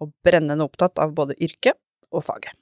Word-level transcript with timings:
og 0.00 0.14
brennende 0.24 0.66
opptatt 0.66 0.98
av 1.02 1.14
både 1.16 1.36
yrket 1.42 1.78
og 2.10 2.24
faget. 2.26 2.56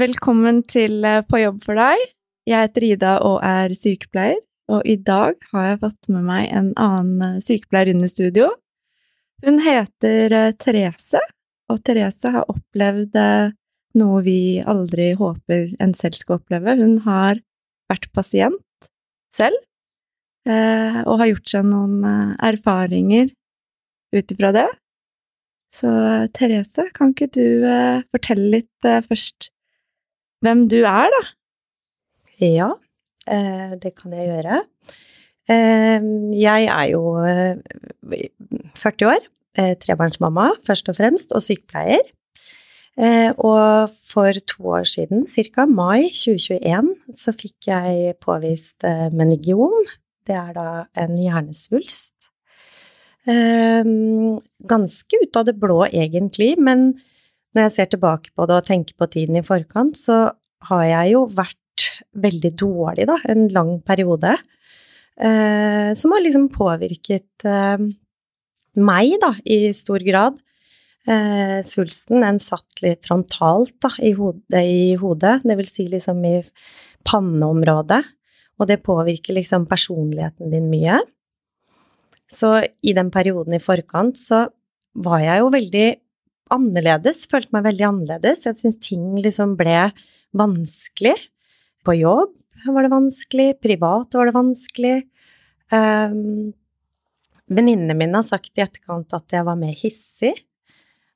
Velkommen 0.00 0.62
til 0.64 1.02
eh, 1.04 1.20
På 1.28 1.36
jobb 1.36 1.58
for 1.60 1.76
deg. 1.76 2.00
Jeg 2.48 2.64
heter 2.64 2.84
Ida 2.86 3.10
og 3.26 3.42
er 3.44 3.74
sykepleier, 3.76 4.38
og 4.70 4.86
i 4.88 4.96
dag 4.96 5.38
har 5.52 5.66
jeg 5.66 5.80
fått 5.82 6.10
med 6.12 6.26
meg 6.28 6.48
en 6.54 6.72
annen 6.80 7.24
eh, 7.26 7.42
sykepleier 7.44 7.92
inn 7.92 8.04
i 8.06 8.10
studio. 8.10 8.50
Hun 9.44 9.60
heter 9.64 10.36
eh, 10.36 10.52
Therese, 10.60 11.22
og 11.70 11.82
Therese 11.86 12.32
har 12.34 12.48
opplevd 12.50 13.16
noe 14.00 14.22
vi 14.26 14.40
aldri 14.58 15.12
håper 15.18 15.68
en 15.82 15.92
selv 15.98 16.18
skal 16.18 16.40
oppleve. 16.40 16.74
Hun 16.78 16.96
har 17.04 17.38
vært 17.90 18.08
pasient 18.14 18.88
selv, 19.34 19.54
og 20.46 21.20
har 21.20 21.28
gjort 21.30 21.52
seg 21.52 21.68
noen 21.68 22.02
erfaringer 22.42 23.30
ut 24.16 24.34
ifra 24.34 24.50
det. 24.56 24.66
Så 25.74 25.90
Therese, 26.34 26.88
kan 26.96 27.14
ikke 27.14 27.30
du 27.30 27.62
fortelle 28.10 28.50
litt 28.56 28.90
først 29.06 29.52
hvem 30.44 30.64
du 30.72 30.80
er, 30.88 31.10
da? 31.12 31.22
Ja, 32.40 32.70
eh, 32.72 32.89
det 33.30 33.94
kan 33.94 34.14
jeg 34.16 34.28
gjøre. 34.28 34.60
Eh, 35.50 36.06
jeg 36.38 36.68
er 36.70 36.86
jo 36.92 37.02
40 38.78 39.04
eh, 39.04 39.10
år, 39.10 39.28
trebarnsmamma 39.82 40.52
først 40.66 40.90
og 40.92 40.98
fremst, 40.98 41.34
og 41.34 41.42
sykepleier. 41.44 42.04
Og 43.40 43.92
for 44.10 44.36
to 44.50 44.66
år 44.76 44.84
siden, 44.84 45.24
ca. 45.24 45.64
mai 45.64 46.10
2021, 46.12 46.90
så 47.16 47.32
fikk 47.32 47.70
jeg 47.70 48.16
påvist 48.20 48.84
meningiom. 49.16 49.86
Det 50.26 50.36
er 50.36 50.52
da 50.52 50.66
en 50.98 51.16
hjernesvulst. 51.16 52.28
Ganske 54.74 55.22
ut 55.22 55.40
av 55.40 55.48
det 55.48 55.56
blå, 55.62 55.78
egentlig, 55.88 56.58
men 56.58 57.00
når 57.54 57.66
jeg 57.66 57.74
ser 57.78 57.90
tilbake 57.94 58.34
på 58.36 58.46
det 58.46 58.58
og 58.58 58.68
tenker 58.68 58.94
på 58.98 59.08
tiden 59.10 59.40
i 59.40 59.46
forkant, 59.46 59.96
så 59.96 60.20
har 60.68 60.84
jeg 60.84 61.14
jo 61.14 61.24
vært 61.32 61.59
veldig 62.16 62.52
dårlig, 62.58 63.06
da, 63.10 63.18
en 63.30 63.48
lang 63.54 63.76
periode. 63.86 64.36
Eh, 65.20 65.90
som 65.98 66.14
har 66.14 66.22
liksom 66.24 66.48
påvirket 66.54 67.44
eh, 67.48 67.82
meg, 68.80 69.16
da, 69.22 69.34
i 69.44 69.72
stor 69.76 70.02
grad. 70.06 70.38
Eh, 71.08 71.60
svulsten, 71.66 72.22
den 72.24 72.40
satt 72.42 72.82
litt 72.84 73.04
frontalt, 73.08 73.76
da, 73.82 73.92
i 74.04 74.14
hodet, 74.16 74.64
i 74.64 74.94
hodet, 75.00 75.40
det 75.44 75.56
vil 75.58 75.68
si 75.70 75.88
liksom 75.90 76.22
i 76.28 76.36
panneområdet. 77.08 78.02
Og 78.60 78.68
det 78.68 78.82
påvirker 78.84 79.36
liksom 79.36 79.64
personligheten 79.68 80.52
din 80.52 80.68
mye. 80.72 81.00
Så 82.30 82.60
i 82.62 82.94
den 82.94 83.10
perioden 83.10 83.56
i 83.56 83.62
forkant 83.62 84.18
så 84.20 84.44
var 85.00 85.22
jeg 85.24 85.40
jo 85.40 85.50
veldig 85.52 85.88
annerledes, 86.54 87.24
følte 87.30 87.54
meg 87.56 87.66
veldig 87.68 87.86
annerledes. 87.88 88.44
Jeg 88.46 88.58
syntes 88.58 88.82
ting 88.84 89.14
liksom 89.22 89.56
ble 89.58 89.90
vanskelig. 90.36 91.16
På 91.86 91.96
jobb 91.96 92.36
var 92.68 92.84
det 92.84 92.92
vanskelig, 92.92 93.50
privat 93.62 94.16
var 94.16 94.28
det 94.28 94.36
vanskelig. 94.36 94.96
Um, 95.72 96.52
Venninnene 97.50 97.96
mine 97.98 98.20
har 98.20 98.26
sagt 98.26 98.58
i 98.58 98.62
etterkant 98.62 99.10
at 99.16 99.34
jeg 99.34 99.46
var 99.46 99.58
mer 99.58 99.74
hissig, 99.74 100.34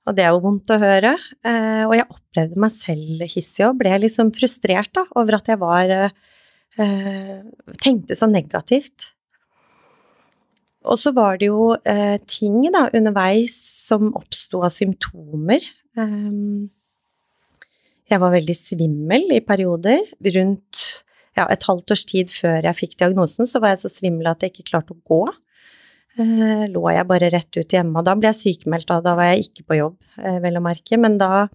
og 0.05 0.17
det 0.17 0.25
er 0.25 0.33
jo 0.35 0.43
vondt 0.43 0.73
å 0.75 0.81
høre. 0.83 1.15
Uh, 1.47 1.85
og 1.87 1.95
jeg 1.95 2.09
opplevde 2.09 2.63
meg 2.65 2.75
selv 2.75 3.27
hissig 3.31 3.67
og 3.69 3.79
ble 3.81 3.93
liksom 4.03 4.33
frustrert 4.35 4.93
da, 4.97 5.05
over 5.21 5.39
at 5.39 5.53
jeg 5.53 5.61
var 5.63 5.95
uh, 5.95 7.43
Tenkte 7.79 8.17
så 8.19 8.27
negativt. 8.27 9.13
Og 10.85 10.99
så 11.01 11.15
var 11.17 11.39
det 11.41 11.49
jo 11.49 11.71
uh, 11.77 12.17
ting 12.27 12.59
da, 12.75 12.89
underveis 12.93 13.55
som 13.87 14.11
oppsto 14.19 14.65
av 14.67 14.75
symptomer. 14.75 15.63
Um, 15.97 16.73
jeg 18.11 18.21
var 18.21 18.35
veldig 18.35 18.57
svimmel 18.57 19.33
i 19.33 19.41
perioder. 19.45 20.05
Rundt 20.37 20.83
ja, 21.35 21.47
et 21.49 21.65
halvt 21.67 21.95
års 21.95 22.05
tid 22.09 22.31
før 22.33 22.61
jeg 22.63 22.79
fikk 22.79 22.99
diagnosen, 23.01 23.49
så 23.51 23.63
var 23.63 23.75
jeg 23.75 23.85
så 23.85 23.93
svimmel 23.93 24.31
at 24.31 24.45
jeg 24.45 24.55
ikke 24.55 24.69
klarte 24.71 24.95
å 24.95 25.03
gå. 25.09 25.25
Eh, 26.21 26.67
lå 26.71 26.83
jeg 26.95 27.09
bare 27.11 27.31
rett 27.33 27.59
ut 27.59 27.75
hjemme, 27.75 27.99
og 27.99 28.07
da 28.07 28.15
ble 28.15 28.31
jeg 28.31 28.41
sykemeldt, 28.43 28.87
da, 28.91 29.01
da 29.03 29.17
var 29.19 29.33
jeg 29.33 29.49
ikke 29.49 29.67
på 29.71 29.79
jobb, 29.81 29.97
eh, 30.21 30.39
vel 30.45 30.61
å 30.61 30.63
merke. 30.63 30.99
Men 31.01 31.17
da 31.19 31.49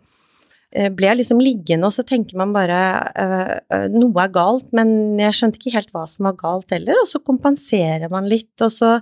eh, 0.74 0.90
ble 0.92 1.08
jeg 1.08 1.22
liksom 1.22 1.44
liggende, 1.44 1.88
og 1.88 1.96
så 1.96 2.04
tenker 2.08 2.42
man 2.42 2.52
bare 2.56 2.81
øh, 3.14 3.56
øh, 3.78 3.88
noe 3.96 4.26
er 4.26 4.36
galt, 4.36 4.68
men 4.76 4.92
jeg 5.22 5.38
skjønte 5.38 5.62
ikke 5.62 5.78
helt 5.78 5.96
hva 5.96 6.04
som 6.12 6.28
var 6.28 6.36
galt 6.42 6.76
heller, 6.76 7.00
og 7.00 7.08
så 7.08 7.24
kompenserer 7.24 8.12
man 8.12 8.28
litt, 8.31 8.56
og 8.66 8.74
så, 8.76 8.98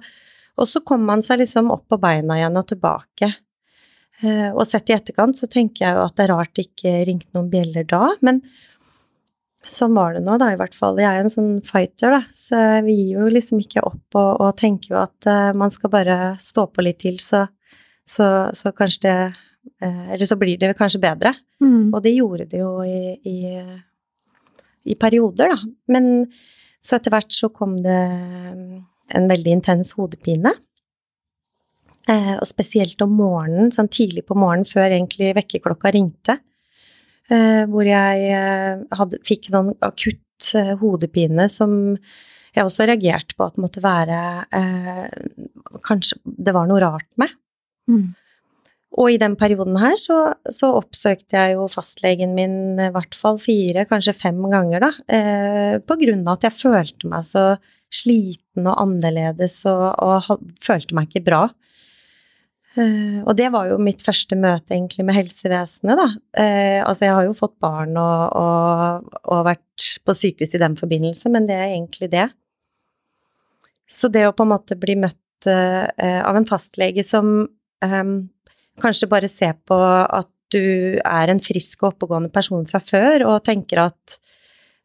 og 0.59 0.69
så 0.69 0.83
kommer 0.85 1.15
man 1.15 1.25
seg 1.25 1.41
liksom 1.41 1.73
opp 1.73 1.87
på 1.89 2.01
beina 2.05 2.37
igjen 2.37 2.61
og 2.61 2.69
tilbake. 2.69 3.33
Eh, 4.25 4.49
og 4.49 4.65
sett 4.65 4.89
i 4.89 4.95
etterkant 4.95 5.37
så 5.37 5.49
tenker 5.51 5.85
jeg 5.85 5.97
jo 5.97 6.05
at 6.07 6.15
det 6.17 6.25
er 6.25 6.33
rart 6.33 6.55
det 6.57 6.67
ikke 6.71 6.93
ringte 7.05 7.37
noen 7.37 7.51
bjeller 7.51 7.85
da, 7.85 8.15
men 8.25 8.41
sånn 9.67 9.93
var 9.97 10.15
det 10.15 10.23
nå, 10.25 10.37
da, 10.41 10.49
i 10.53 10.57
hvert 10.59 10.75
fall. 10.77 10.97
Jeg 11.01 11.09
er 11.09 11.19
jo 11.19 11.25
en 11.25 11.33
sånn 11.33 11.51
fighter, 11.65 12.15
da, 12.15 12.21
så 12.35 12.61
vi 12.85 12.95
gir 12.95 13.19
jo 13.19 13.27
liksom 13.31 13.61
ikke 13.61 13.83
opp 13.85 14.17
og, 14.17 14.29
og 14.41 14.55
tenker 14.59 14.95
jo 14.95 15.01
at 15.01 15.27
uh, 15.29 15.51
man 15.57 15.73
skal 15.73 15.91
bare 15.93 16.17
stå 16.41 16.69
på 16.71 16.85
litt 16.85 17.01
til, 17.03 17.19
så, 17.21 17.43
så, 18.07 18.47
så 18.55 18.71
kanskje 18.77 19.03
det 19.03 19.17
uh, 19.83 20.05
Eller 20.15 20.29
så 20.29 20.37
blir 20.39 20.57
det 20.61 20.71
kanskje 20.79 21.03
bedre. 21.03 21.33
Mm. 21.59 21.91
Og 21.91 21.99
det 22.05 22.15
gjorde 22.15 22.47
det 22.53 22.61
jo 22.61 22.71
i, 22.87 23.17
i, 23.27 23.37
i, 24.87 24.95
perioder, 24.95 25.51
da. 25.51 25.59
Men 25.91 26.29
så 26.79 26.95
etter 26.97 27.11
hvert 27.11 27.35
så 27.35 27.51
kom 27.51 27.75
det 27.83 27.99
en 29.17 29.27
veldig 29.27 29.57
intens 29.59 29.91
hodepine. 29.99 30.55
Eh, 32.07 32.35
og 32.37 32.47
spesielt 32.47 33.01
om 33.03 33.17
morgenen, 33.19 33.73
sånn 33.75 33.89
tidlig 33.91 34.23
på 34.29 34.37
morgenen 34.39 34.67
før 34.67 34.87
egentlig 34.87 35.33
vekkerklokka 35.35 35.91
ringte, 35.91 36.37
eh, 37.27 37.65
hvor 37.67 37.87
jeg 37.87 38.29
eh, 38.31 38.85
hadde, 38.99 39.19
fikk 39.27 39.49
sånn 39.51 39.73
akutt 39.83 40.23
hodepine 40.79 41.47
som 41.49 41.71
jeg 42.53 42.63
også 42.63 42.85
reagerte 42.87 43.33
på 43.33 43.45
at 43.47 43.55
det 43.57 43.63
måtte 43.63 43.81
være 43.81 44.19
Kanskje 45.85 46.19
det 46.23 46.53
var 46.53 46.69
noe 46.69 46.81
rart 46.83 47.09
med. 47.17 47.33
Mm. 47.89 48.13
Og 48.97 49.11
i 49.13 49.19
den 49.21 49.35
perioden 49.37 49.77
her 49.81 49.97
så, 49.99 50.17
så, 50.49 50.71
oppsøkte 50.79 51.37
jeg 51.37 51.57
jo 51.57 51.67
fastlegen 51.69 52.33
min 52.37 52.79
i 52.79 52.89
hvert 52.93 53.17
fall 53.17 53.37
fire, 53.41 53.85
kanskje 53.89 54.15
fem 54.15 54.39
ganger, 54.51 54.87
da, 54.87 54.91
eh, 55.11 55.73
på 55.83 55.97
grunn 56.01 56.23
av 56.25 56.37
at 56.37 56.47
jeg 56.47 56.59
følte 56.61 57.11
meg 57.11 57.27
så 57.27 57.45
sliten 57.93 58.65
og 58.67 58.79
annerledes 58.81 59.59
og, 59.69 59.85
og 60.01 60.47
følte 60.63 60.97
meg 60.97 61.11
ikke 61.11 61.27
bra. 61.27 61.43
Uh, 62.77 63.23
og 63.25 63.33
det 63.39 63.47
var 63.53 63.71
jo 63.71 63.79
mitt 63.81 64.03
første 64.05 64.37
møte 64.37 64.75
egentlig 64.75 65.05
med 65.07 65.17
helsevesenet, 65.17 65.97
da. 65.97 66.07
Uh, 66.37 66.81
altså 66.85 67.07
jeg 67.07 67.15
har 67.17 67.25
jo 67.25 67.37
fått 67.37 67.55
barn 67.63 67.97
og, 67.97 68.35
og, 68.37 69.15
og, 69.23 69.39
vært 69.47 69.87
på 70.05 70.15
sykehus 70.17 70.53
i 70.53 70.61
den 70.61 70.77
forbindelse, 70.77 71.31
men 71.33 71.47
det 71.49 71.57
er 71.57 71.71
egentlig 71.71 72.11
det. 72.13 72.27
Så 73.89 74.11
det 74.13 74.27
å 74.27 74.35
på 74.35 74.45
en 74.45 74.53
måte 74.53 74.77
bli 74.77 74.97
møtt 74.99 75.49
uh, 75.49 75.87
av 75.97 76.37
en 76.37 76.45
fastlege 76.49 77.05
som 77.07 77.33
um, 77.47 78.15
kanskje 78.83 79.09
bare 79.09 79.31
ser 79.31 79.57
på 79.65 79.77
at 79.77 80.29
du 80.53 80.99
er 81.01 81.33
en 81.33 81.41
frisk 81.43 81.81
og 81.81 81.95
oppegående 81.95 82.31
person 82.31 82.67
fra 82.69 82.79
før, 82.83 83.25
og 83.31 83.43
tenker 83.47 83.87
at 83.87 84.21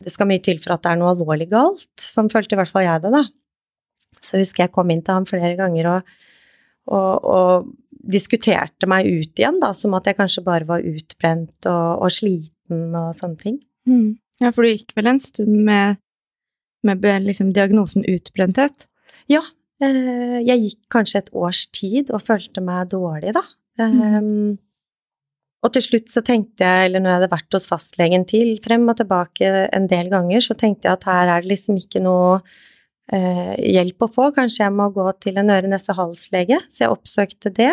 det 0.03 0.11
skal 0.11 0.27
mye 0.31 0.43
til 0.43 0.59
for 0.63 0.75
at 0.75 0.83
det 0.83 0.95
er 0.95 1.03
noe 1.03 1.13
alvorlig 1.13 1.53
galt, 1.53 1.93
sånn 2.01 2.33
følte 2.33 2.57
i 2.57 2.63
hvert 2.63 2.73
fall 2.73 2.89
jeg 2.89 3.05
det, 3.05 3.13
da. 3.15 3.27
Så 4.23 4.41
husker 4.41 4.65
jeg 4.65 4.75
kom 4.75 4.91
inn 4.91 5.05
til 5.05 5.21
ham 5.21 5.29
flere 5.29 5.59
ganger 5.59 5.93
og 5.93 6.15
og, 6.91 7.25
og, 7.25 7.71
diskuterte 8.03 8.89
meg 8.91 9.07
ut 9.07 9.39
igjen, 9.39 9.61
da, 9.63 9.73
som 9.77 9.95
at 9.99 10.09
jeg 10.09 10.19
kanskje 10.19 10.45
bare 10.47 10.67
var 10.69 10.83
utbrent 10.83 11.71
og, 11.71 12.03
og 12.03 12.15
sliten 12.15 12.97
og 12.99 13.13
sånne 13.15 13.39
ting. 13.41 13.59
Mm. 13.89 14.19
Ja, 14.43 14.51
for 14.51 14.67
du 14.67 14.73
gikk 14.73 14.95
vel 14.99 15.11
en 15.13 15.23
stund 15.23 15.55
med, 15.67 16.01
med 16.87 17.05
liksom 17.27 17.53
diagnosen 17.55 18.07
utbrenthet? 18.11 18.89
Ja, 19.31 19.45
Eh, 19.83 20.41
jeg 20.47 20.67
gikk 20.67 20.83
kanskje 20.93 21.23
et 21.23 21.33
års 21.35 21.65
tid 21.75 22.13
og 22.15 22.23
følte 22.25 22.63
meg 22.65 22.93
dårlig, 22.93 23.35
da. 23.37 23.43
Um, 23.81 24.59
og 25.63 25.73
til 25.75 25.85
slutt 25.87 26.11
så 26.13 26.23
tenkte 26.27 26.67
jeg, 26.67 26.89
eller 26.89 27.03
når 27.03 27.11
jeg 27.11 27.19
hadde 27.21 27.33
vært 27.33 27.57
hos 27.57 27.69
fastlegen 27.71 28.27
til, 28.29 28.57
frem 28.65 28.85
og 28.91 28.99
tilbake 28.99 29.49
en 29.73 29.87
del 29.91 30.11
ganger, 30.13 30.43
så 30.45 30.57
tenkte 30.59 30.89
jeg 30.89 30.99
at 30.99 31.07
her 31.09 31.31
er 31.31 31.45
det 31.45 31.53
liksom 31.55 31.79
ikke 31.81 32.03
noe 32.03 32.41
eh, 33.15 33.55
hjelp 33.73 34.07
å 34.07 34.11
få, 34.11 34.29
kanskje 34.37 34.67
jeg 34.67 34.75
må 34.77 34.91
gå 34.95 35.07
til 35.23 35.39
en 35.41 35.55
øre-nese-hals-lege, 35.55 36.61
så 36.69 36.85
jeg 36.85 36.95
oppsøkte 36.95 37.55
det. 37.55 37.73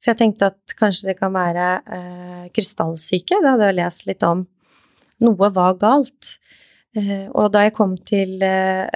For 0.00 0.12
jeg 0.12 0.20
tenkte 0.22 0.48
at 0.48 0.74
kanskje 0.80 1.10
det 1.10 1.18
kan 1.18 1.34
være 1.34 1.66
eh, 1.84 2.44
krystallsyke, 2.56 3.36
det 3.36 3.52
hadde 3.52 3.68
jeg 3.68 3.78
lest 3.82 4.06
litt 4.08 4.24
om. 4.24 4.46
Noe 5.20 5.50
var 5.52 5.76
galt. 5.80 6.38
Eh, 6.98 7.28
og 7.38 7.52
da 7.54 7.66
jeg 7.66 7.74
kom 7.76 7.94
til 8.02 8.40
eh, 8.42 8.88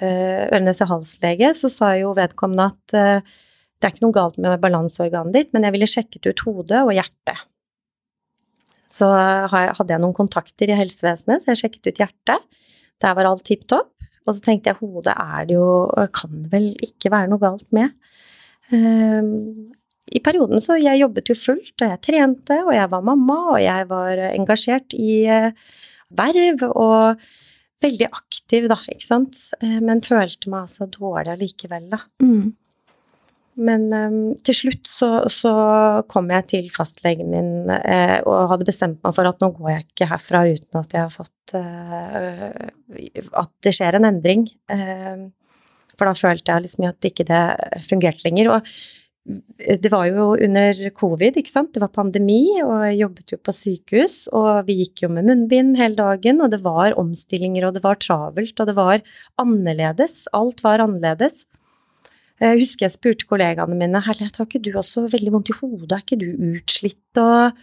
øre-nese-hals-lege, 0.50 1.52
så 1.54 1.70
sa 1.70 1.92
jo 2.00 2.14
vedkommende 2.16 2.70
at 2.72 2.96
eh, 2.98 3.34
det 3.78 3.86
er 3.86 3.94
ikke 3.94 4.06
noe 4.06 4.16
galt 4.16 4.38
med 4.42 4.56
balanseorganet 4.62 5.36
ditt, 5.36 5.52
men 5.54 5.66
jeg 5.66 5.74
ville 5.76 5.90
sjekket 5.90 6.30
ut 6.30 6.44
hodet 6.46 6.80
og 6.80 6.94
hjertet. 6.96 7.44
Så 8.94 9.08
hadde 9.10 9.90
jeg 9.90 10.00
noen 10.00 10.14
kontakter 10.14 10.70
i 10.70 10.76
helsevesenet, 10.78 11.42
så 11.42 11.50
jeg 11.50 11.64
sjekket 11.64 11.90
ut 11.90 12.00
hjertet. 12.04 12.60
Der 13.02 13.16
var 13.18 13.26
alt 13.26 13.42
tipp 13.46 13.66
topp. 13.68 13.90
Og 14.24 14.36
så 14.36 14.44
tenkte 14.46 14.70
jeg 14.70 14.78
hodet 14.78 15.12
er 15.12 15.48
det 15.50 15.56
jo 15.58 15.66
Kan 16.14 16.46
vel 16.48 16.70
ikke 16.80 17.10
være 17.12 17.28
noe 17.28 17.42
galt 17.42 17.66
med. 17.76 17.90
I 20.14 20.22
perioden 20.22 20.62
så 20.62 20.76
jeg 20.78 21.00
jobbet 21.02 21.30
jo 21.32 21.34
fullt, 21.38 21.74
og 21.80 21.88
jeg 21.90 22.02
trente, 22.06 22.60
og 22.62 22.74
jeg 22.76 22.90
var 22.92 23.06
mamma, 23.06 23.38
og 23.56 23.62
jeg 23.62 23.88
var 23.90 24.20
engasjert 24.30 24.94
i 24.94 25.24
verv 26.14 26.62
og 26.70 27.24
veldig 27.82 28.08
aktiv, 28.08 28.68
da, 28.70 28.78
ikke 28.92 29.04
sant. 29.04 29.40
Men 29.60 30.04
følte 30.04 30.52
meg 30.52 30.68
altså 30.68 30.86
dårlig 30.92 31.34
allikevel, 31.34 31.88
da. 31.90 31.98
Mm. 32.22 32.52
Men 33.54 33.86
um, 33.94 34.16
til 34.42 34.56
slutt 34.56 34.88
så, 34.90 35.08
så, 35.30 35.52
kom 36.10 36.30
jeg 36.34 36.46
til 36.50 36.70
fastlegen 36.74 37.30
min 37.30 37.70
eh, 37.70 38.18
og 38.26 38.50
hadde 38.50 38.66
bestemt 38.66 38.98
meg 39.04 39.14
for 39.14 39.30
at 39.30 39.38
nå 39.42 39.52
går 39.54 39.70
jeg 39.70 39.84
ikke 39.86 40.08
herfra 40.10 40.42
uten 40.50 40.80
at 40.80 40.96
jeg 40.96 41.04
har 41.04 41.12
fått 41.14 41.54
eh, 41.54 43.20
At 43.38 43.52
det 43.62 43.74
skjer 43.76 43.98
en 43.98 44.08
endring. 44.10 44.48
Eh, 44.74 45.28
for 45.94 46.10
da 46.10 46.16
følte 46.18 46.50
jeg 46.50 46.66
liksom 46.66 46.88
at 46.88 47.10
ikke 47.10 47.28
det 47.28 47.44
fungerte 47.86 48.26
lenger. 48.26 48.56
Og 48.56 48.74
det 49.24 49.88
var 49.88 50.04
jo 50.10 50.34
under 50.36 50.78
covid, 50.92 51.38
ikke 51.40 51.50
sant. 51.50 51.72
Det 51.72 51.80
var 51.80 51.92
pandemi, 51.94 52.60
og 52.60 52.82
jeg 52.84 53.00
jobbet 53.00 53.32
jo 53.32 53.38
på 53.40 53.54
sykehus. 53.56 54.16
Og 54.36 54.66
vi 54.68 54.76
gikk 54.82 55.06
jo 55.06 55.12
med 55.16 55.28
munnbind 55.30 55.78
hele 55.80 55.96
dagen, 55.96 56.42
og 56.44 56.52
det 56.52 56.60
var 56.64 56.98
omstillinger, 57.00 57.68
og 57.68 57.78
det 57.78 57.84
var 57.86 58.00
travelt, 58.02 58.58
og 58.60 58.68
det 58.68 58.76
var 58.76 59.04
annerledes. 59.40 60.26
Alt 60.36 60.60
var 60.66 60.84
annerledes. 60.84 61.46
Jeg 62.42 62.60
husker 62.60 62.88
jeg 62.88 62.96
spurte 62.98 63.28
kollegaene 63.30 63.78
mine 63.78 64.02
herlighet, 64.04 64.36
har 64.36 64.48
ikke 64.48 64.60
du 64.66 64.74
også 64.76 65.06
veldig 65.12 65.32
vondt 65.32 65.52
i 65.52 65.56
hodet, 65.56 65.92
er 65.94 66.02
ikke 66.02 66.20
du 66.20 66.28
utslitt 66.50 67.20
og 67.22 67.54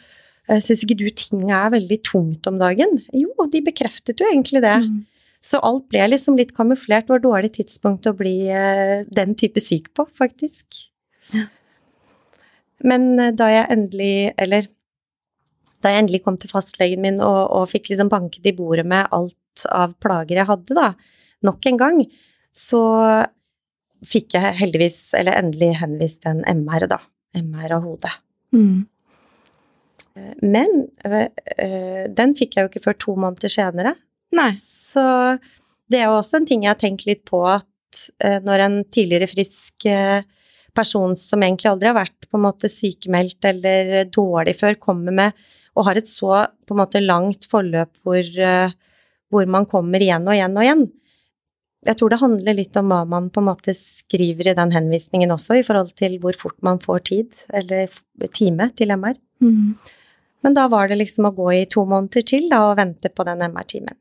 syns 0.64 0.84
ikke 0.84 0.98
du 1.00 1.08
ting 1.14 1.52
er 1.54 1.74
veldig 1.74 1.98
tungt 2.08 2.48
om 2.50 2.58
dagen? 2.60 2.98
Jo, 3.14 3.30
de 3.52 3.62
bekreftet 3.64 4.24
jo 4.24 4.30
egentlig 4.32 4.64
det. 4.64 4.78
Mm. 4.88 5.02
Så 5.42 5.60
alt 5.66 5.88
ble 5.92 6.06
liksom 6.12 6.38
litt 6.38 6.54
kamuflert. 6.58 7.08
Det 7.08 7.16
var 7.16 7.24
dårlig 7.24 7.54
tidspunkt 7.58 8.08
å 8.10 8.16
bli 8.18 8.36
uh, 8.54 9.02
den 9.10 9.36
type 9.38 9.62
syk 9.64 9.90
på, 9.98 10.06
faktisk. 10.18 10.91
Ja. 11.36 11.48
Men 12.88 13.12
uh, 13.20 13.32
da 13.38 13.50
jeg 13.52 13.70
endelig, 13.74 14.16
eller 14.42 14.70
da 15.82 15.94
jeg 15.94 16.06
endelig 16.06 16.24
kom 16.26 16.38
til 16.42 16.52
fastlegen 16.52 17.04
min 17.04 17.20
og, 17.24 17.42
og 17.58 17.70
fikk 17.72 17.92
liksom 17.92 18.12
banket 18.12 18.50
i 18.50 18.56
bordet 18.58 18.86
med 18.88 19.10
alt 19.16 19.66
av 19.74 19.96
plager 20.02 20.42
jeg 20.42 20.50
hadde, 20.50 20.78
da, 20.78 20.92
nok 21.46 21.68
en 21.70 21.80
gang, 21.80 22.02
så 22.56 22.82
fikk 24.08 24.36
jeg 24.38 24.58
heldigvis, 24.58 25.00
eller 25.18 25.38
endelig, 25.38 25.76
henvist 25.82 26.26
en 26.30 26.42
MR, 26.48 26.88
da. 26.90 26.98
MR 27.38 27.78
av 27.78 27.86
hodet. 27.86 28.14
Mm. 28.52 28.88
Men 30.42 30.74
øh, 31.08 32.06
den 32.12 32.34
fikk 32.36 32.58
jeg 32.58 32.66
jo 32.66 32.72
ikke 32.72 32.84
før 32.84 32.98
to 33.00 33.16
måneder 33.16 33.54
senere. 33.54 33.94
Nei. 34.36 34.50
Så 34.60 35.04
det 35.92 36.02
er 36.02 36.10
jo 36.10 36.18
også 36.18 36.42
en 36.42 36.50
ting 36.50 36.66
jeg 36.66 36.74
har 36.74 36.82
tenkt 36.82 37.06
litt 37.08 37.24
på, 37.30 37.44
at 37.48 38.02
når 38.44 38.66
en 38.66 38.78
tidligere 38.90 39.30
frisk 39.30 39.86
person 40.78 41.16
som 41.20 41.44
egentlig 41.44 41.72
aldri 41.72 41.90
har 41.92 41.98
vært 42.00 42.30
på 42.30 42.40
en 42.40 42.46
måte 42.46 42.72
sykemeldt 42.72 43.48
eller 43.50 44.06
dårlig 44.12 44.56
før, 44.60 44.80
kommer 44.80 45.16
med 45.16 45.44
og 45.72 45.86
har 45.88 46.00
et 46.00 46.10
så 46.10 46.46
på 46.68 46.76
en 46.76 46.82
måte 46.82 47.00
langt 47.04 47.48
forløp 47.52 48.02
hvor, 48.04 48.26
hvor 49.32 49.52
man 49.52 49.68
kommer 49.72 50.04
igjen 50.04 50.28
og 50.28 50.36
igjen 50.36 50.58
og 50.58 50.66
igjen, 50.66 50.84
jeg 51.82 51.98
tror 51.98 52.14
det 52.14 52.22
handler 52.22 52.58
litt 52.58 52.78
om 52.78 52.92
hva 52.92 53.00
man 53.10 53.32
på 53.34 53.42
en 53.42 53.48
måte 53.48 53.74
skriver 53.74 54.52
i 54.52 54.58
den 54.58 54.74
henvisningen 54.76 55.34
også, 55.34 55.58
i 55.58 55.66
forhold 55.66 55.96
til 55.98 56.20
hvor 56.22 56.38
fort 56.38 56.60
man 56.66 56.78
får 56.82 57.02
tid, 57.10 57.40
eller 57.58 57.90
time, 58.38 58.70
til 58.78 58.94
MR. 58.94 59.18
Mm. 59.42 59.74
Men 60.46 60.58
da 60.58 60.68
var 60.70 60.92
det 60.92 61.00
liksom 61.00 61.30
å 61.30 61.34
gå 61.34 61.48
i 61.58 61.66
to 61.70 61.86
måneder 61.90 62.26
til 62.28 62.48
da, 62.52 62.68
og 62.70 62.78
vente 62.78 63.10
på 63.10 63.26
den 63.26 63.42
MR-timen. 63.50 63.98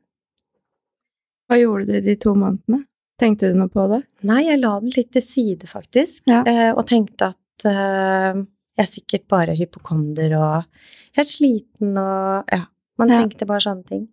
Hva 1.49 1.57
gjorde 1.57 1.89
du 1.89 2.05
de 2.05 2.15
to 2.21 2.35
månedene? 2.37 2.83
Tenkte 3.21 3.51
du 3.51 3.59
noe 3.59 3.69
på 3.69 3.85
det? 3.91 4.01
Nei, 4.25 4.45
jeg 4.47 4.61
la 4.63 4.77
det 4.81 4.95
litt 4.95 5.11
til 5.13 5.23
side, 5.25 5.69
faktisk, 5.69 6.23
ja. 6.29 6.41
eh, 6.49 6.71
og 6.71 6.87
tenkte 6.89 7.29
at 7.35 7.67
eh, 7.69 8.41
jeg 8.79 8.85
er 8.85 8.89
sikkert 8.89 9.27
bare 9.29 9.55
hypokonder 9.57 10.33
og 10.39 10.87
helt 11.19 11.29
sliten 11.29 11.93
og 12.01 12.49
ja, 12.49 12.63
man 13.01 13.13
tenkte 13.13 13.47
bare 13.49 13.63
sånne 13.67 13.85
ting. 13.87 14.07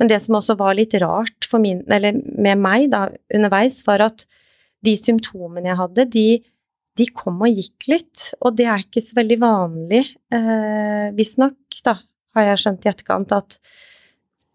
Men 0.00 0.10
det 0.10 0.18
som 0.24 0.38
også 0.38 0.56
var 0.58 0.74
litt 0.76 0.94
rart 1.02 1.46
min, 1.62 1.84
med 1.86 2.58
meg 2.58 2.88
da, 2.92 3.06
underveis, 3.34 3.78
var 3.86 4.02
at 4.08 4.24
de 4.84 4.96
symptomene 4.98 5.70
jeg 5.70 5.78
hadde, 5.78 6.06
de, 6.12 6.26
de, 6.98 7.06
kom 7.14 7.44
og 7.46 7.60
gikk 7.60 7.86
litt. 7.92 8.24
Og 8.42 8.56
det 8.58 8.66
er 8.68 8.82
ikke 8.82 9.04
så 9.04 9.18
veldig 9.20 9.38
vanlig, 9.42 10.02
eh, 10.34 11.12
visstnok, 11.16 11.78
da, 11.86 11.98
har 12.34 12.50
jeg 12.50 12.62
skjønt 12.64 12.88
i 12.88 12.90
etterkant, 12.90 13.36
at 13.36 13.58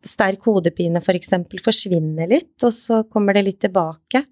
sterk 0.06 0.46
hodepine 0.48 1.02
for 1.04 1.18
eksempel 1.18 1.62
forsvinner 1.64 2.30
litt, 2.32 2.56
og 2.64 2.74
så 2.76 3.04
kommer 3.12 3.36
det 3.36 3.46
litt 3.48 3.62
tilbake. 3.66 4.24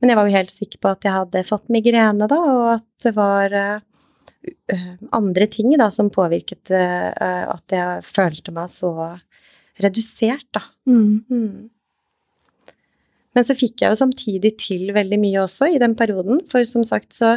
Men 0.00 0.10
jeg 0.10 0.18
var 0.18 0.28
jo 0.28 0.36
helt 0.36 0.52
sikker 0.52 0.82
på 0.82 0.90
at 0.90 1.06
jeg 1.06 1.14
hadde 1.14 1.44
fått 1.46 1.70
migrene, 1.70 2.26
da, 2.30 2.38
og 2.38 2.64
at 2.74 2.88
det 3.04 3.12
var 3.14 3.54
uh, 3.54 4.88
andre 5.14 5.46
ting 5.46 5.76
da 5.78 5.86
som 5.94 6.10
påvirket 6.10 6.72
uh, 6.74 7.44
at 7.52 7.76
jeg 7.76 8.08
følte 8.08 8.54
meg 8.56 8.72
så 8.72 8.90
redusert, 9.82 10.48
da. 10.54 10.64
Mm. 10.90 11.22
Mm. 11.30 12.72
Men 13.32 13.46
så 13.48 13.56
fikk 13.56 13.82
jeg 13.82 13.92
jo 13.92 14.00
samtidig 14.02 14.56
til 14.60 14.90
veldig 14.92 15.18
mye 15.22 15.44
også 15.46 15.70
i 15.72 15.80
den 15.80 15.94
perioden, 15.96 16.42
for 16.50 16.66
som 16.68 16.84
sagt 16.84 17.14
så 17.16 17.36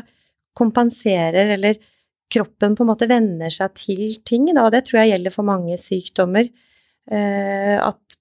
kompenserer 0.57 1.53
eller 1.55 1.79
kroppen 2.33 2.75
på 2.75 2.83
en 2.83 2.89
måte 2.89 3.07
venner 3.09 3.53
seg 3.53 3.75
til 3.77 4.17
ting, 4.27 4.49
da, 4.51 4.65
og 4.65 4.73
det 4.73 4.87
tror 4.87 5.03
jeg 5.03 5.13
gjelder 5.13 5.35
for 5.35 5.47
mange 5.47 5.77
sykdommer. 5.79 6.49
Eh, 7.11 7.75
at 7.81 8.17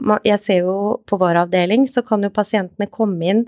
man, 0.00 0.20
jeg 0.24 0.40
ser 0.42 0.62
jo 0.64 0.76
på 1.08 1.18
vår 1.20 1.42
avdeling, 1.44 1.86
så 1.90 2.04
kan 2.06 2.22
jo 2.24 2.32
pasientene 2.34 2.90
komme 2.90 3.32
inn 3.32 3.42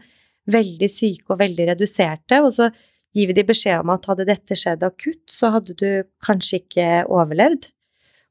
veldig 0.50 0.88
syke 0.90 1.32
og 1.32 1.40
veldig 1.42 1.68
reduserte, 1.72 2.40
og 2.42 2.50
så 2.54 2.70
gir 3.14 3.28
vi 3.28 3.36
de 3.36 3.44
beskjed 3.46 3.84
om 3.84 3.92
at 3.94 4.08
hadde 4.10 4.26
dette 4.28 4.56
skjedd 4.58 4.82
akutt, 4.86 5.24
så 5.30 5.52
hadde 5.54 5.76
du 5.78 5.88
kanskje 6.24 6.62
ikke 6.62 6.88
overlevd. 7.12 7.68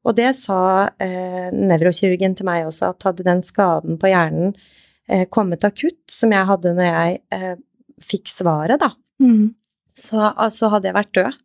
Og 0.02 0.18
det 0.18 0.32
sa 0.40 0.90
eh, 1.02 1.52
nevrokirurgen 1.54 2.34
til 2.38 2.48
meg 2.48 2.66
også, 2.66 2.92
at 2.92 3.06
hadde 3.06 3.26
den 3.28 3.44
skaden 3.46 4.00
på 4.02 4.10
hjernen 4.10 4.56
eh, 5.08 5.28
kommet 5.30 5.66
akutt, 5.68 6.02
som 6.10 6.34
jeg 6.34 6.50
hadde 6.50 6.74
når 6.78 6.90
jeg 6.90 7.22
eh, 7.38 7.54
fikk 8.02 8.32
svaret, 8.34 8.82
da, 8.82 8.90
mm. 9.22 9.54
så 10.02 10.32
altså, 10.32 10.72
hadde 10.74 10.90
jeg 10.90 10.98
vært 10.98 11.16
død. 11.20 11.40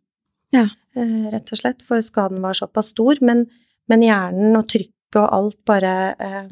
Ja. 0.57 0.65
Eh, 0.97 1.29
rett 1.33 1.53
og 1.53 1.61
slett, 1.61 1.85
for 1.85 2.01
skaden 2.01 2.41
var 2.41 2.57
såpass 2.57 2.91
stor. 2.95 3.19
Men, 3.21 3.45
men 3.91 4.05
hjernen 4.05 4.57
og 4.57 4.65
trykket 4.71 4.95
og 5.15 5.29
alt 5.33 5.57
bare 5.65 5.93
eh, 6.19 6.51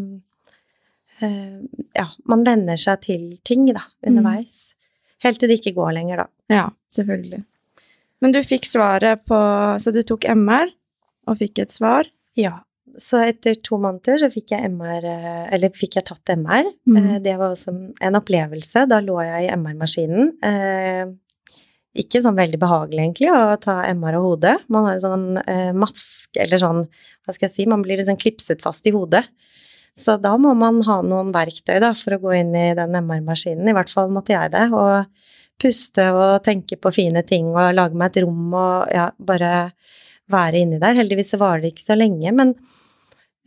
eh, 1.21 1.59
Ja, 1.95 2.07
man 2.29 2.45
venner 2.47 2.79
seg 2.79 3.01
til 3.01 3.25
ting, 3.43 3.67
da, 3.74 3.83
underveis. 4.05 4.71
Mm. 4.71 4.71
Helt 5.25 5.39
til 5.41 5.50
det 5.51 5.59
ikke 5.59 5.75
går 5.75 5.91
lenger, 5.97 6.24
da. 6.24 6.27
Ja, 6.53 6.65
selvfølgelig. 6.93 7.43
Men 8.24 8.31
du 8.31 8.39
fikk 8.45 8.65
svaret 8.69 9.25
på 9.27 9.38
Så 9.81 9.91
du 9.91 10.01
tok 10.07 10.27
MR? 10.31 10.71
og 11.25 11.39
fikk 11.39 11.59
et 11.63 11.74
svar? 11.74 12.05
Ja. 12.38 12.59
Så 13.01 13.17
etter 13.25 13.57
to 13.65 13.79
måneder 13.81 14.19
så 14.21 14.27
fikk 14.31 14.53
jeg 14.53 14.69
MR, 14.69 15.03
eh, 15.09 15.47
eller 15.55 15.74
fikk 15.74 15.97
jeg 15.97 16.05
tatt 16.05 16.31
MR. 16.38 16.69
Mm. 16.85 16.97
Eh, 17.00 17.15
det 17.25 17.33
var 17.39 17.51
også 17.55 17.74
en 17.74 18.19
opplevelse. 18.19 18.85
Da 18.88 19.00
lå 19.03 19.17
jeg 19.25 19.47
i 19.47 19.55
MR-maskinen. 19.55 20.35
Eh, 21.96 22.04
ikke 22.04 22.22
sånn 22.24 22.38
veldig 22.38 22.60
behagelig, 22.62 23.02
egentlig, 23.02 23.32
å 23.32 23.58
ta 23.62 23.80
MR 23.90 24.20
av 24.20 24.30
hodet. 24.30 24.56
Man 24.68 24.88
har 24.88 24.98
en 24.98 25.04
sånn 25.04 25.28
maske, 25.80 26.42
eller 26.44 26.60
sånn, 26.62 26.82
hva 27.24 27.36
skal 27.36 27.48
jeg 27.48 27.56
si, 27.56 27.68
man 27.72 27.86
blir 27.86 28.02
liksom 28.02 28.20
klipset 28.20 28.64
fast 28.66 28.88
i 28.88 28.94
hodet. 28.96 29.24
Så 29.96 30.18
da 30.20 30.34
må 30.36 30.52
man 30.60 30.82
ha 30.84 31.00
noen 31.08 31.32
verktøy 31.32 31.78
da, 31.80 31.94
for 31.96 32.18
å 32.18 32.22
gå 32.25 32.34
inn 32.42 32.52
i 32.58 32.68
den 32.75 32.98
MR-maskinen. 33.00 33.70
I 33.72 33.75
hvert 33.78 33.94
fall 33.94 34.12
måtte 34.12 34.36
jeg 34.36 34.52
det. 34.52 34.66
Og 34.75 35.08
puste 35.62 36.10
og 36.12 36.44
tenke 36.44 36.78
på 36.80 36.92
fine 36.96 37.24
ting 37.28 37.54
og 37.54 37.75
lage 37.78 37.98
meg 37.98 38.12
et 38.12 38.25
rom 38.25 38.52
og 38.52 38.92
ja, 38.92 39.10
bare 39.16 39.52
være 40.32 40.64
inni 40.64 40.82
der. 40.82 40.98
Heldigvis 41.00 41.36
var 41.40 41.62
det 41.62 41.74
ikke 41.74 41.86
så 41.86 41.98
lenge, 41.98 42.34
men 42.36 42.54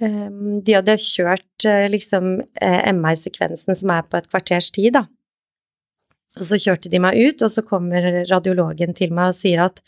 eh, 0.01 0.29
de 0.65 0.77
hadde 0.79 0.97
kjørt 1.03 1.69
eh, 1.69 1.87
liksom 1.93 2.39
uh, 2.41 2.81
MR-sekvensen 2.95 3.77
som 3.77 3.93
er 3.95 4.07
på 4.09 4.21
et 4.21 4.29
kvarters 4.31 4.71
tid, 4.75 4.95
da. 4.97 5.05
Og 6.37 6.45
så 6.45 6.59
kjørte 6.61 6.91
de 6.93 7.01
meg 7.03 7.17
ut, 7.17 7.43
og 7.43 7.51
så 7.51 7.65
kommer 7.67 8.05
radiologen 8.29 8.95
til 8.97 9.15
meg 9.17 9.33
og 9.33 9.39
sier 9.39 9.65
at 9.65 9.81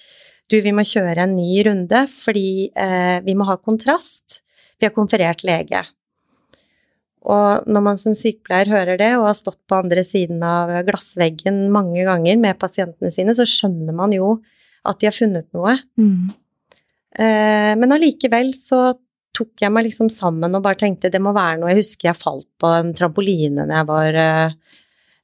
du, 0.51 0.59
vi 0.65 0.73
må 0.75 0.83
kjøre 0.87 1.27
en 1.27 1.37
ny 1.37 1.61
runde 1.69 2.05
fordi 2.11 2.71
eh, 2.75 3.19
vi 3.27 3.37
må 3.39 3.47
ha 3.47 3.59
kontrast. 3.61 4.41
Vi 4.81 4.89
har 4.89 4.95
konferert 4.97 5.45
lege. 5.47 5.85
Og 7.21 7.69
når 7.69 7.85
man 7.85 8.01
som 8.01 8.17
sykepleier 8.17 8.71
hører 8.73 8.99
det, 8.99 9.11
og 9.19 9.29
har 9.29 9.37
stått 9.37 9.61
på 9.69 9.77
andre 9.77 10.03
siden 10.07 10.41
av 10.47 10.73
glassveggen 10.87 11.67
mange 11.73 12.07
ganger 12.09 12.41
med 12.41 12.59
pasientene 12.59 13.13
sine, 13.13 13.37
så 13.37 13.45
skjønner 13.47 13.95
man 13.97 14.15
jo 14.17 14.39
at 14.89 15.01
de 15.01 15.11
har 15.11 15.15
funnet 15.15 15.47
noe. 15.53 15.77
Mm. 16.01 16.33
Eh, 17.21 17.73
men 17.77 17.93
allikevel 17.93 18.55
så 18.57 18.95
tok 19.37 19.63
jeg 19.63 19.73
meg 19.73 19.87
liksom 19.87 20.09
sammen 20.11 20.57
og 20.57 20.65
bare 20.65 20.81
tenkte 20.81 21.11
det 21.13 21.21
må 21.23 21.31
være 21.35 21.61
noe 21.61 21.71
Jeg 21.71 21.85
husker 21.85 22.09
jeg 22.09 22.19
falt 22.19 22.49
på 22.59 22.71
en 22.81 22.91
trampoline 22.99 23.67
da 23.69 23.81
jeg 23.81 23.89
var 23.91 24.19
eh, 24.19 24.57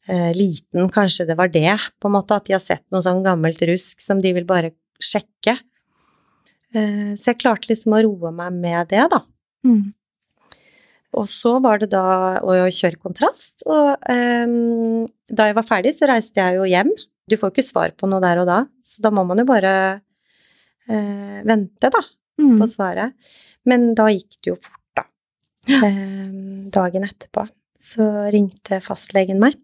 eh, 0.09 0.33
liten, 0.37 0.89
kanskje 0.93 1.27
det 1.29 1.37
var 1.39 1.49
det, 1.53 1.77
på 2.01 2.09
en 2.11 2.17
måte, 2.17 2.37
at 2.39 2.47
de 2.49 2.55
har 2.57 2.63
sett 2.63 2.85
noe 2.95 3.03
sånn 3.05 3.25
gammelt 3.27 3.61
rusk 3.69 4.01
som 4.05 4.21
de 4.23 4.33
vil 4.37 4.47
bare 4.49 4.73
sjekke. 5.03 5.59
Eh, 6.77 7.13
så 7.17 7.33
jeg 7.33 7.41
klarte 7.43 7.71
liksom 7.71 7.95
å 7.97 8.03
roe 8.07 8.33
meg 8.35 8.57
med 8.57 8.89
det, 8.93 9.05
da. 9.13 9.23
Mm. 9.67 9.93
Og 11.17 11.29
så 11.33 11.55
var 11.65 11.79
det 11.81 11.89
da 11.95 12.41
å 12.45 12.57
kjøre 12.69 12.99
kontrast, 13.01 13.63
og 13.71 13.95
ehm, 14.13 15.07
da 15.33 15.47
jeg 15.49 15.57
var 15.57 15.65
ferdig, 15.65 15.95
så 15.97 16.09
reiste 16.11 16.43
jeg 16.43 16.59
jo 16.59 16.67
hjem. 16.69 16.91
Du 17.27 17.39
får 17.39 17.49
jo 17.49 17.55
ikke 17.55 17.65
svar 17.71 17.95
på 17.97 18.09
noe 18.11 18.21
der 18.23 18.43
og 18.43 18.47
da, 18.51 18.59
så 18.85 19.01
da 19.07 19.11
må 19.15 19.25
man 19.27 19.41
jo 19.41 19.47
bare 19.49 19.73
eh, 20.91 21.41
vente, 21.47 21.91
da, 21.91 22.03
Mm. 22.37 22.59
på 22.61 22.67
svaret. 22.69 23.15
Men 23.65 23.95
da 23.97 24.11
gikk 24.13 24.35
det 24.45 24.51
jo 24.51 24.57
fort, 24.61 24.83
da. 24.99 25.07
Ehm, 25.73 26.69
dagen 26.71 27.07
etterpå 27.07 27.47
så 27.81 28.05
ringte 28.31 28.77
fastlegen 28.85 29.41
meg. 29.41 29.57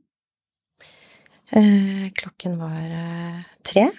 Eh, 1.57 2.09
klokken 2.17 2.57
var 2.59 2.81
eh, 2.81 3.41
tre 3.63 3.91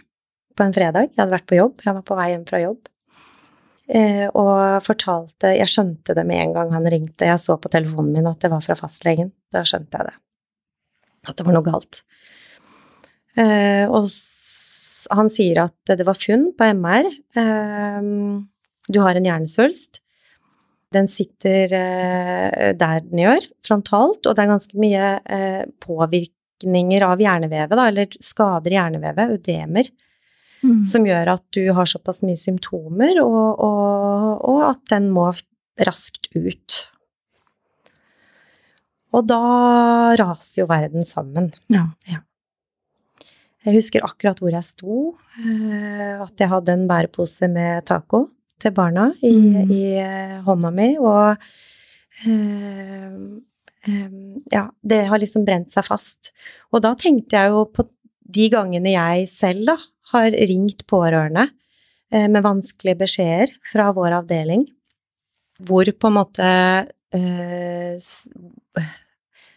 på 0.58 0.66
en 0.66 0.74
fredag. 0.74 1.12
Jeg 1.12 1.22
hadde 1.22 1.36
vært 1.36 1.50
på 1.50 1.60
jobb, 1.60 1.84
jeg 1.86 1.94
var 2.00 2.06
på 2.08 2.18
vei 2.18 2.32
hjem 2.32 2.48
fra 2.50 2.62
jobb. 2.64 2.90
Eh, 3.94 4.26
og 4.40 4.80
fortalte 4.86 5.52
Jeg 5.58 5.68
skjønte 5.70 6.16
det 6.16 6.24
med 6.26 6.40
en 6.40 6.54
gang 6.56 6.74
han 6.74 6.90
ringte. 6.90 7.28
Jeg 7.30 7.42
så 7.44 7.60
på 7.62 7.70
telefonen 7.70 8.14
min 8.16 8.30
at 8.30 8.42
det 8.42 8.50
var 8.54 8.64
fra 8.66 8.78
fastlegen. 8.80 9.30
Da 9.54 9.62
skjønte 9.68 10.00
jeg 10.00 10.10
det. 10.10 10.16
At 11.30 11.38
det 11.38 11.46
var 11.46 11.56
noe 11.56 11.68
galt. 11.68 12.02
Og 13.38 14.08
han 15.18 15.30
sier 15.32 15.62
at 15.64 15.94
det 15.94 16.06
var 16.08 16.20
funn 16.20 16.50
på 16.58 16.68
MR. 16.74 17.08
Du 18.92 19.00
har 19.02 19.16
en 19.16 19.30
hjernesvulst. 19.30 20.02
Den 20.94 21.08
sitter 21.10 21.72
der 22.78 23.06
den 23.08 23.24
gjør, 23.24 23.48
frontalt, 23.66 24.28
og 24.28 24.36
det 24.36 24.44
er 24.44 24.52
ganske 24.52 24.84
mye 24.84 25.08
eh, 25.24 25.64
påvirkninger 26.64 27.04
av 27.04 27.20
hjernevevet, 27.20 27.76
da, 27.78 27.88
eller 27.88 28.08
skader 28.24 28.72
i 28.72 28.78
hjernevevet, 28.78 29.38
ødemer 29.40 29.90
Mm. 30.64 30.86
som 30.86 31.04
gjør 31.04 31.28
at 31.34 31.44
du 31.52 31.74
har 31.74 31.84
såpass 31.86 32.22
mye 32.24 32.38
symptomer, 32.40 33.18
og, 33.22 33.60
og, 33.60 34.46
og 34.48 34.62
at 34.70 34.80
den 34.90 35.10
må 35.12 35.26
raskt 35.78 36.30
ut. 36.38 36.90
Og 39.12 39.28
da 39.28 40.16
raser 40.16 40.62
jo 40.62 40.68
verden 40.70 41.04
sammen. 41.04 41.52
Ja. 41.68 41.90
Jeg 43.66 43.76
husker 43.76 44.04
akkurat 44.08 44.40
hvor 44.40 44.52
jeg 44.56 44.64
sto, 44.64 45.18
eh, 45.38 46.22
at 46.24 46.40
jeg 46.40 46.48
hadde 46.50 46.72
en 46.72 46.88
bærepose 46.88 47.50
med 47.52 47.84
taco 47.86 48.30
til 48.60 48.72
barna 48.72 49.12
i, 49.22 49.34
Mm. 49.36 49.70
i 49.70 49.84
eh, 50.00 50.42
hånda 50.48 50.72
mi, 50.72 50.94
og 50.98 51.36
eh, 52.26 53.12
ja, 53.84 54.68
det 54.82 55.02
har 55.10 55.20
liksom 55.20 55.44
brent 55.48 55.74
seg 55.74 55.84
fast. 55.88 56.32
Og 56.72 56.84
da 56.86 56.94
tenkte 57.00 57.36
jeg 57.36 57.52
jo 57.52 57.66
på 57.68 57.84
de 58.34 58.48
gangene 58.54 58.94
jeg 58.94 59.28
selv 59.32 59.68
da 59.74 59.78
har 60.14 60.36
ringt 60.50 60.86
pårørende 60.90 61.48
eh, 62.14 62.28
med 62.30 62.44
vanskelige 62.46 63.02
beskjeder 63.04 63.54
fra 63.72 63.90
vår 63.96 64.20
avdeling, 64.22 64.66
hvor 65.64 65.90
på 65.90 66.10
en 66.10 66.18
måte 66.18 66.50
eh, 67.16 68.12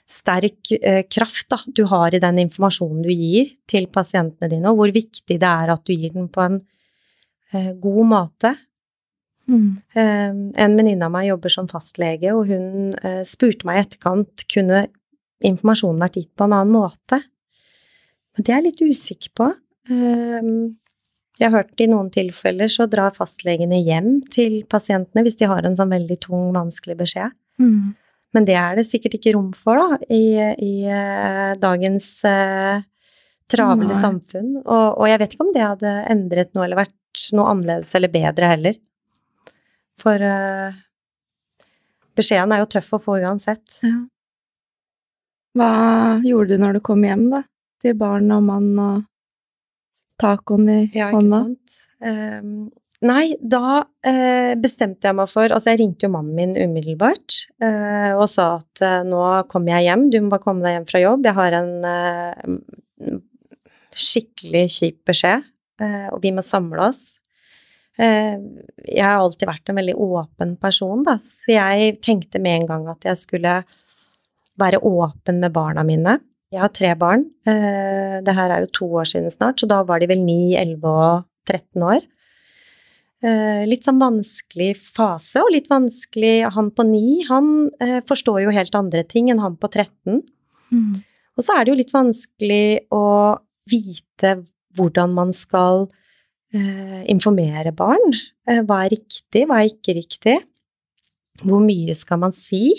sterk 0.06 0.72
eh, 0.80 1.02
kraft 1.10 1.50
da, 1.52 1.60
du 1.66 1.84
har 1.90 2.14
i 2.14 2.22
den 2.22 2.40
informasjonen 2.46 3.04
du 3.04 3.12
gir 3.12 3.52
til 3.68 3.88
pasientene 3.92 4.50
dine, 4.52 4.72
og 4.72 4.80
hvor 4.80 4.94
viktig 4.94 5.38
det 5.38 5.52
er 5.52 5.74
at 5.74 5.84
du 5.86 5.94
gir 5.94 6.14
den 6.16 6.30
på 6.32 6.46
en 6.46 6.62
god 7.80 8.08
måte. 8.10 8.50
Mm. 9.46 9.76
Eh, 9.94 10.62
en 10.64 10.76
venninne 10.78 11.06
av 11.06 11.12
meg 11.14 11.28
jobber 11.30 11.52
som 11.52 11.68
fastlege, 11.70 12.32
og 12.34 12.50
hun 12.50 12.94
eh, 13.02 13.22
spurte 13.28 13.68
meg 13.68 13.78
i 13.78 13.84
etterkant 13.84 14.46
kunne 14.52 14.86
informasjonen 15.44 16.02
vært 16.02 16.18
gitt 16.20 16.32
på 16.38 16.46
en 16.46 16.56
annen 16.56 16.74
måte. 16.74 17.20
Men 18.36 18.46
det 18.46 18.52
er 18.52 18.60
jeg 18.60 18.66
litt 18.70 18.82
usikker 18.96 19.34
på. 19.38 19.52
Eh, 19.92 20.50
jeg 21.36 21.50
har 21.50 21.58
hørt 21.58 21.84
i 21.84 21.88
noen 21.90 22.08
tilfeller 22.12 22.70
så 22.72 22.86
drar 22.88 23.14
fastlegene 23.14 23.78
hjem 23.84 24.18
til 24.32 24.62
pasientene 24.72 25.24
hvis 25.26 25.36
de 25.40 25.48
har 25.50 25.66
en 25.68 25.76
sånn 25.76 25.92
veldig 25.92 26.18
tung, 26.24 26.48
vanskelig 26.56 26.96
beskjed. 27.02 27.34
Mm. 27.60 27.94
Men 28.36 28.48
det 28.48 28.56
er 28.58 28.76
det 28.76 28.86
sikkert 28.88 29.16
ikke 29.18 29.34
rom 29.36 29.52
for, 29.56 29.78
da, 29.80 29.98
i, 30.12 30.36
i 30.64 30.72
eh, 30.88 31.52
dagens 31.60 32.08
eh, 32.28 32.82
travle 33.52 33.88
Nei. 33.92 33.98
samfunn. 33.98 34.56
Og, 34.64 34.86
og 34.96 35.06
jeg 35.08 35.22
vet 35.22 35.36
ikke 35.36 35.46
om 35.46 35.54
det 35.54 35.64
hadde 35.64 35.94
endret 36.12 36.52
noe 36.56 36.66
eller 36.66 36.82
vært 36.82 37.28
noe 37.36 37.52
annerledes 37.52 37.94
eller 37.96 38.12
bedre 38.12 38.50
heller. 38.52 38.80
For 40.00 40.20
uh, 40.22 40.76
beskjeden 42.16 42.54
er 42.54 42.62
jo 42.62 42.70
tøff 42.76 42.94
å 42.96 43.02
få 43.02 43.18
uansett. 43.22 43.78
Ja. 43.84 43.98
Hva 45.56 45.70
gjorde 46.24 46.56
du 46.56 46.62
når 46.64 46.78
du 46.78 46.84
kom 46.84 47.04
hjem, 47.06 47.28
da? 47.32 47.44
Til 47.84 47.94
barn 47.96 48.28
og 48.34 48.42
mann 48.44 48.72
og 48.80 49.04
tacoen 50.20 50.68
i 50.68 50.80
Ja, 50.96 51.08
ikke 51.10 51.28
sant. 51.32 51.78
Um, 52.00 52.68
nei, 53.04 53.36
da 53.40 53.86
eh, 54.04 54.52
bestemte 54.60 55.08
jeg 55.08 55.16
meg 55.16 55.30
for 55.30 55.48
Altså, 55.48 55.72
jeg 55.72 55.80
ringte 55.80 56.08
jo 56.08 56.12
mannen 56.12 56.36
min 56.36 56.52
umiddelbart 56.56 57.38
eh, 57.64 58.12
og 58.12 58.26
sa 58.28 58.58
at 58.58 58.82
eh, 58.84 59.02
nå 59.08 59.22
kommer 59.48 59.76
jeg 59.76 59.88
hjem, 59.88 60.06
du 60.12 60.18
må 60.24 60.32
bare 60.34 60.44
komme 60.44 60.64
deg 60.64 60.76
hjem 60.76 60.88
fra 60.88 61.02
jobb. 61.04 61.28
Jeg 61.28 61.38
har 61.40 61.56
en 61.56 62.60
skikkelig 63.96 64.66
kjip 64.76 64.98
beskjed, 65.08 65.44
eh, 65.80 66.08
og 66.12 66.20
vi 66.24 66.32
må 66.36 66.44
samle 66.44 66.90
oss. 66.90 67.16
Eh, 67.96 68.36
jeg 68.84 69.04
har 69.04 69.22
alltid 69.22 69.48
vært 69.48 69.70
en 69.70 69.78
veldig 69.80 69.96
åpen 70.04 70.54
person, 70.60 71.04
da, 71.06 71.16
så 71.22 71.54
jeg 71.54 71.96
tenkte 72.04 72.40
med 72.42 72.60
en 72.60 72.68
gang 72.70 72.88
at 72.92 73.06
jeg 73.08 73.20
skulle 73.20 73.60
være 74.60 74.82
åpen 74.84 75.40
med 75.40 75.54
barna 75.54 75.84
mine. 75.86 76.18
Jeg 76.52 76.62
har 76.62 76.72
tre 76.72 76.92
barn. 76.98 77.26
Eh, 77.48 78.18
det 78.24 78.36
her 78.36 78.52
er 78.52 78.66
jo 78.66 78.74
to 78.80 78.90
år 79.00 79.08
siden 79.08 79.32
snart, 79.32 79.60
så 79.60 79.68
da 79.68 79.82
var 79.88 80.00
de 80.00 80.10
vel 80.12 80.22
9, 80.24 80.54
11 80.60 80.92
og 80.92 81.26
13 81.48 81.88
år. 81.88 82.04
Eh, 83.24 83.64
litt 83.66 83.88
sånn 83.88 84.00
vanskelig 84.00 84.74
fase, 84.76 85.40
og 85.40 85.50
litt 85.54 85.70
vanskelig 85.72 86.52
Han 86.52 86.70
på 86.70 86.84
9, 86.84 87.24
han 87.30 87.46
forstår 88.06 88.42
jo 88.44 88.54
helt 88.54 88.76
andre 88.76 89.02
ting 89.08 89.30
enn 89.32 89.40
han 89.40 89.56
på 89.56 89.72
13. 89.72 90.20
Mm. 90.70 91.00
Og 91.36 91.44
så 91.44 91.56
er 91.56 91.64
det 91.64 91.72
jo 91.72 91.80
litt 91.80 91.94
vanskelig 91.94 92.86
å 92.92 93.04
vite 93.68 94.36
hvordan 94.76 95.14
man 95.16 95.32
skal 95.36 95.88
informere 97.12 97.72
barn. 97.76 98.14
Eh, 98.48 98.62
hva 98.66 98.84
er 98.84 98.94
riktig, 98.96 99.46
hva 99.48 99.62
er 99.62 99.72
ikke 99.72 99.96
riktig? 99.96 100.36
Hvor 101.44 101.62
mye 101.64 101.94
skal 101.96 102.20
man 102.22 102.34
si? 102.36 102.70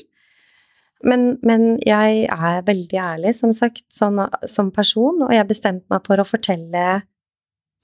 Men, 1.05 1.35
men 1.45 1.75
jeg 1.85 2.23
er 2.25 2.63
veldig 2.65 2.99
ærlig, 3.01 3.35
som 3.37 3.51
sagt, 3.53 3.85
sånn, 3.93 4.23
som 4.49 4.71
person, 4.73 5.21
og 5.27 5.33
jeg 5.35 5.49
bestemte 5.49 5.85
meg 5.93 6.07
for 6.07 6.17
å 6.17 6.25
fortelle 6.25 6.85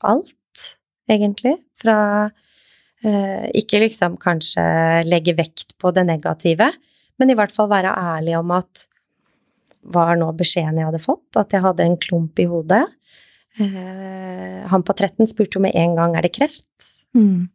alt, 0.04 0.64
egentlig, 1.10 1.60
fra 1.80 1.98
eh, 3.04 3.46
Ikke 3.60 3.84
liksom 3.84 4.18
kanskje 4.22 4.64
legge 5.06 5.36
vekt 5.38 5.78
på 5.78 5.92
det 5.94 6.08
negative, 6.10 6.72
men 7.22 7.30
i 7.30 7.38
hvert 7.38 7.54
fall 7.54 7.70
være 7.70 7.94
ærlig 7.94 8.38
om 8.40 8.56
at 8.56 8.88
var 9.94 10.16
nå 10.18 10.30
beskjeden 10.40 10.80
jeg 10.80 10.88
hadde 10.88 11.04
fått, 11.04 11.28
at 11.38 11.54
jeg 11.54 11.64
hadde 11.64 11.86
en 11.86 12.00
klump 12.00 12.40
i 12.40 12.48
hodet. 12.50 12.86
Eh, 13.62 14.64
han 14.72 14.84
på 14.86 14.96
13 14.96 15.28
spurte 15.30 15.58
jo 15.60 15.64
med 15.66 15.76
en 15.78 15.96
gang 15.98 16.16
er 16.18 16.26
det 16.26 16.34
kreft. 16.36 16.88
Mm. 17.18 17.50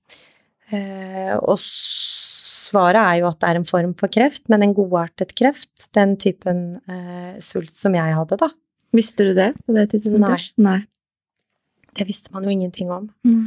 Eh, 0.70 1.32
og 1.40 1.56
svaret 1.58 3.00
er 3.00 3.16
jo 3.22 3.30
at 3.30 3.40
det 3.40 3.48
er 3.50 3.58
en 3.60 3.66
form 3.68 3.94
for 3.98 4.12
kreft, 4.12 4.44
men 4.52 4.62
en 4.66 4.74
godartet 4.76 5.32
kreft, 5.38 5.88
den 5.96 6.16
typen 6.20 6.76
eh, 6.90 7.38
svulst 7.44 7.80
som 7.82 7.96
jeg 7.96 8.14
hadde, 8.14 8.38
da. 8.40 8.50
Visste 8.96 9.26
du 9.28 9.34
det 9.36 9.50
på 9.66 9.74
det 9.76 9.88
tidspunktet? 9.94 10.52
Nei. 10.56 10.64
Nei. 10.64 10.78
Det 11.98 12.06
visste 12.08 12.30
man 12.32 12.44
jo 12.46 12.52
ingenting 12.54 12.92
om. 12.94 13.08
Mm. 13.26 13.44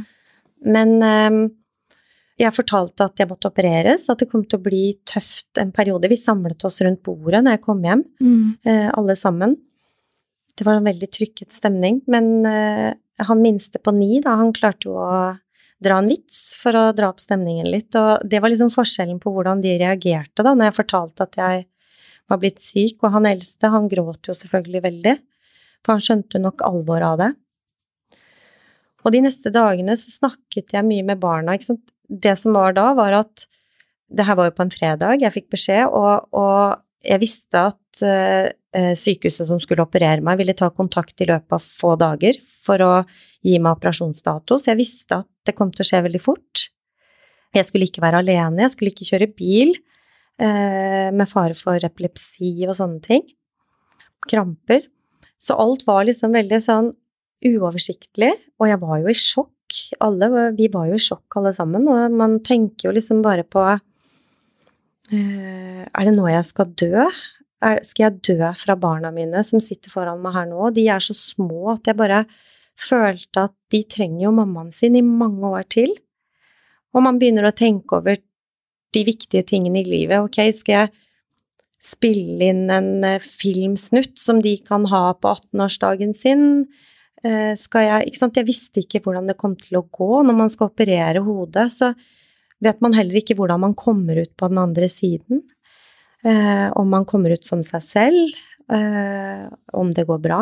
Men 0.74 0.94
eh, 1.06 1.38
jeg 2.42 2.54
fortalte 2.56 3.06
at 3.06 3.20
jeg 3.22 3.30
måtte 3.30 3.48
opereres, 3.50 4.08
at 4.10 4.20
det 4.22 4.28
kom 4.32 4.42
til 4.44 4.58
å 4.60 4.64
bli 4.66 4.84
tøft 5.08 5.58
en 5.62 5.72
periode. 5.74 6.10
Vi 6.10 6.18
samlet 6.20 6.64
oss 6.68 6.80
rundt 6.84 7.02
bordet 7.06 7.42
når 7.46 7.56
jeg 7.56 7.64
kom 7.64 7.82
hjem, 7.86 8.04
Mm. 8.20 8.56
eh, 8.66 8.88
alle 8.98 9.16
sammen. 9.18 9.56
Det 10.58 10.66
var 10.68 10.78
en 10.78 10.88
veldig 10.88 11.08
trykket 11.12 11.54
stemning, 11.54 12.02
men 12.12 12.46
eh, 12.48 12.92
han 13.24 13.42
minste 13.42 13.80
på 13.80 13.94
ni, 13.96 14.20
da, 14.24 14.36
han 14.40 14.52
klarte 14.56 14.90
jo 14.90 14.98
å 15.00 15.12
dra 15.82 15.98
en 15.98 16.10
vits 16.10 16.54
for 16.60 16.76
å 16.78 16.84
dra 16.94 17.08
opp 17.10 17.20
stemningen 17.22 17.66
litt, 17.72 17.94
og 17.98 18.22
det 18.28 18.40
var 18.42 18.52
liksom 18.52 18.70
forskjellen 18.72 19.18
på 19.22 19.32
hvordan 19.34 19.62
de 19.64 19.74
reagerte 19.80 20.44
da, 20.44 20.54
når 20.54 20.70
jeg 20.70 20.78
fortalte 20.78 21.26
at 21.26 21.38
jeg 21.40 21.64
var 22.30 22.40
blitt 22.42 22.62
syk, 22.62 23.00
og 23.02 23.16
han 23.16 23.28
eldste, 23.28 23.70
han 23.72 23.88
gråt 23.90 24.30
jo 24.30 24.36
selvfølgelig 24.36 24.84
veldig, 24.88 25.20
For 25.82 25.96
han 25.96 26.04
skjønte 26.06 26.38
nok 26.38 26.62
alvoret 26.62 27.02
av 27.08 27.16
det. 27.18 27.32
Og 29.02 29.10
de 29.10 29.22
neste 29.24 29.50
dagene 29.50 29.96
så 29.98 30.12
snakket 30.14 30.76
jeg 30.76 30.86
mye 30.86 31.02
med 31.08 31.18
barna, 31.18 31.56
ikke 31.56 31.72
sant. 31.72 31.88
Det 32.06 32.36
som 32.38 32.54
var 32.54 32.76
da, 32.76 32.92
var 32.94 33.16
at 33.18 33.48
det 34.12 34.26
her 34.28 34.36
var 34.38 34.46
jo 34.46 34.54
på 34.54 34.62
en 34.62 34.70
fredag, 34.70 35.24
jeg 35.24 35.34
fikk 35.34 35.48
beskjed, 35.56 35.88
og, 35.90 36.28
og 36.38 36.78
jeg 37.02 37.18
visste 37.22 37.64
at 37.72 38.04
uh, 38.06 38.46
sykehuset 38.72 39.44
som 39.48 39.58
skulle 39.60 39.84
operere 39.84 40.24
meg, 40.24 40.38
ville 40.40 40.54
ta 40.56 40.70
kontakt 40.72 41.20
i 41.20 41.26
løpet 41.28 41.52
av 41.52 41.60
få 41.60 41.90
dager 42.00 42.38
for 42.40 42.80
å 42.80 42.92
gi 43.44 43.58
meg 43.60 43.76
operasjonsdato, 43.76 44.56
så 44.56 44.72
jeg 44.72 44.80
visste 44.80 45.18
at 45.20 45.28
det 45.46 45.56
kom 45.58 45.72
til 45.74 45.84
å 45.84 45.88
skje 45.88 46.02
veldig 46.06 46.22
fort. 46.22 46.68
Jeg 47.52 47.68
skulle 47.68 47.88
ikke 47.88 48.04
være 48.04 48.22
alene, 48.22 48.64
jeg 48.64 48.74
skulle 48.74 48.92
ikke 48.94 49.08
kjøre 49.10 49.28
bil 49.36 49.74
uh, 49.76 51.08
med 51.12 51.28
fare 51.28 51.56
for 51.58 51.76
epilepsi 51.84 52.54
og 52.68 52.76
sånne 52.78 53.00
ting. 53.04 53.24
Kramper. 54.30 54.86
Så 55.42 55.58
alt 55.58 55.82
var 55.88 56.06
liksom 56.06 56.32
veldig 56.36 56.60
sånn 56.62 56.92
uoversiktlig, 57.42 58.32
og 58.62 58.70
jeg 58.70 58.80
var 58.82 59.02
jo 59.02 59.10
i 59.10 59.18
sjokk. 59.18 59.50
Alle, 60.04 60.28
vi 60.54 60.68
var 60.72 60.86
jo 60.90 60.96
i 60.98 61.02
sjokk 61.02 61.40
alle 61.40 61.52
sammen, 61.56 61.88
og 61.90 62.14
man 62.14 62.38
tenker 62.44 62.88
jo 62.88 62.94
liksom 62.94 63.22
bare 63.24 63.44
på 63.48 63.62
eh, 65.10 65.82
Er 65.88 66.04
det 66.06 66.12
nå 66.14 66.28
jeg 66.28 66.44
skal 66.46 66.70
dø? 66.78 67.06
Skal 67.86 68.08
jeg 68.08 68.22
dø 68.26 68.48
fra 68.58 68.74
barna 68.74 69.12
mine 69.14 69.42
som 69.46 69.60
sitter 69.62 69.92
foran 69.92 70.22
meg 70.22 70.34
her 70.34 70.48
nå? 70.50 70.72
De 70.74 70.88
er 70.90 71.02
så 71.04 71.14
små 71.14 71.76
at 71.76 71.86
jeg 71.86 71.98
bare 71.98 72.24
følte 72.78 73.46
at 73.46 73.54
de 73.70 73.82
trenger 73.86 74.24
jo 74.26 74.32
mammaen 74.34 74.72
sin 74.74 74.96
i 74.98 75.04
mange 75.06 75.46
år 75.46 75.68
til. 75.70 75.94
Og 76.92 77.04
man 77.06 77.20
begynner 77.20 77.46
å 77.48 77.54
tenke 77.56 78.00
over 78.00 78.18
de 78.92 79.04
viktige 79.06 79.44
tingene 79.48 79.80
i 79.82 79.88
livet. 79.88 80.20
Ok, 80.20 80.40
skal 80.56 80.74
jeg 80.74 80.92
spille 81.82 82.50
inn 82.52 82.66
en 82.70 83.04
eh, 83.06 83.22
filmsnutt 83.22 84.18
som 84.20 84.42
de 84.44 84.56
kan 84.62 84.86
ha 84.90 85.04
på 85.18 85.32
18-årsdagen 85.32 86.12
sin? 86.18 86.66
Eh, 87.22 87.54
skal 87.58 87.86
jeg 87.86 88.10
Ikke 88.10 88.20
sant, 88.20 88.38
jeg 88.38 88.48
visste 88.48 88.82
ikke 88.82 89.02
hvordan 89.04 89.30
det 89.30 89.38
kom 89.40 89.56
til 89.58 89.80
å 89.80 89.86
gå. 89.86 90.22
Når 90.26 90.36
man 90.36 90.52
skal 90.52 90.70
operere 90.70 91.24
hodet, 91.24 91.68
så 91.74 91.92
vet 92.62 92.82
man 92.84 92.94
heller 92.94 93.18
ikke 93.18 93.36
hvordan 93.38 93.64
man 93.64 93.74
kommer 93.78 94.20
ut 94.22 94.34
på 94.38 94.50
den 94.50 94.60
andre 94.62 94.88
siden. 94.90 95.42
Eh, 96.22 96.68
om 96.78 96.90
man 96.90 97.06
kommer 97.08 97.34
ut 97.34 97.44
som 97.44 97.62
seg 97.66 97.82
selv, 97.82 98.40
eh, 98.70 99.46
om 99.72 99.90
det 99.90 100.06
går 100.06 100.20
bra. 100.22 100.40